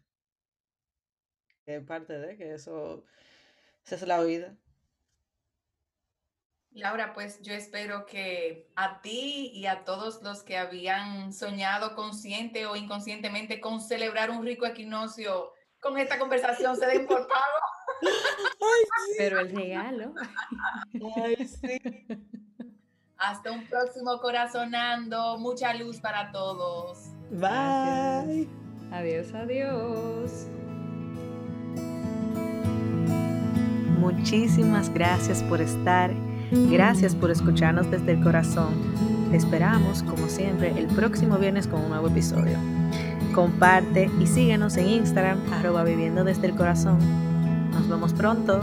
que 1.66 1.76
es 1.76 1.84
parte 1.84 2.18
de 2.18 2.38
que 2.38 2.54
eso, 2.54 3.04
es 3.84 4.02
la 4.02 4.22
vida. 4.24 4.56
Laura, 6.70 7.12
pues 7.12 7.40
yo 7.42 7.52
espero 7.52 8.06
que 8.06 8.70
a 8.76 9.02
ti 9.02 9.50
y 9.52 9.66
a 9.66 9.84
todos 9.84 10.22
los 10.22 10.42
que 10.42 10.56
habían 10.56 11.34
soñado 11.34 11.94
consciente 11.94 12.64
o 12.66 12.76
inconscientemente 12.76 13.60
con 13.60 13.82
celebrar 13.82 14.30
un 14.30 14.44
rico 14.44 14.64
equinoccio 14.64 15.52
con 15.80 15.98
esta 15.98 16.18
conversación 16.18 16.76
se 16.76 16.86
den 16.86 17.06
por 17.06 17.28
pago. 17.28 17.65
Pero 19.18 19.40
el 19.40 19.54
regalo. 19.54 20.14
Ay, 21.16 21.46
sí. 21.46 21.80
Hasta 23.18 23.50
un 23.50 23.66
próximo 23.66 24.18
corazonando. 24.20 25.38
Mucha 25.38 25.74
luz 25.74 26.00
para 26.00 26.30
todos. 26.32 27.08
Bye. 27.30 28.48
Adiós, 28.92 29.34
adiós. 29.34 30.46
Muchísimas 33.98 34.92
gracias 34.92 35.42
por 35.44 35.60
estar. 35.60 36.12
Gracias 36.50 37.14
por 37.14 37.30
escucharnos 37.30 37.90
desde 37.90 38.12
el 38.12 38.22
corazón. 38.22 38.74
Te 39.30 39.36
esperamos, 39.36 40.02
como 40.04 40.28
siempre, 40.28 40.72
el 40.76 40.86
próximo 40.86 41.38
viernes 41.38 41.66
con 41.66 41.80
un 41.80 41.88
nuevo 41.88 42.08
episodio. 42.08 42.58
Comparte 43.34 44.08
y 44.20 44.26
síguenos 44.26 44.76
en 44.76 44.88
Instagram, 44.88 45.40
arroba 45.52 45.82
viviendo 45.82 46.22
desde 46.22 46.46
el 46.46 46.54
corazón. 46.54 47.25
Vemos 47.88 48.12
pronto. 48.12 48.60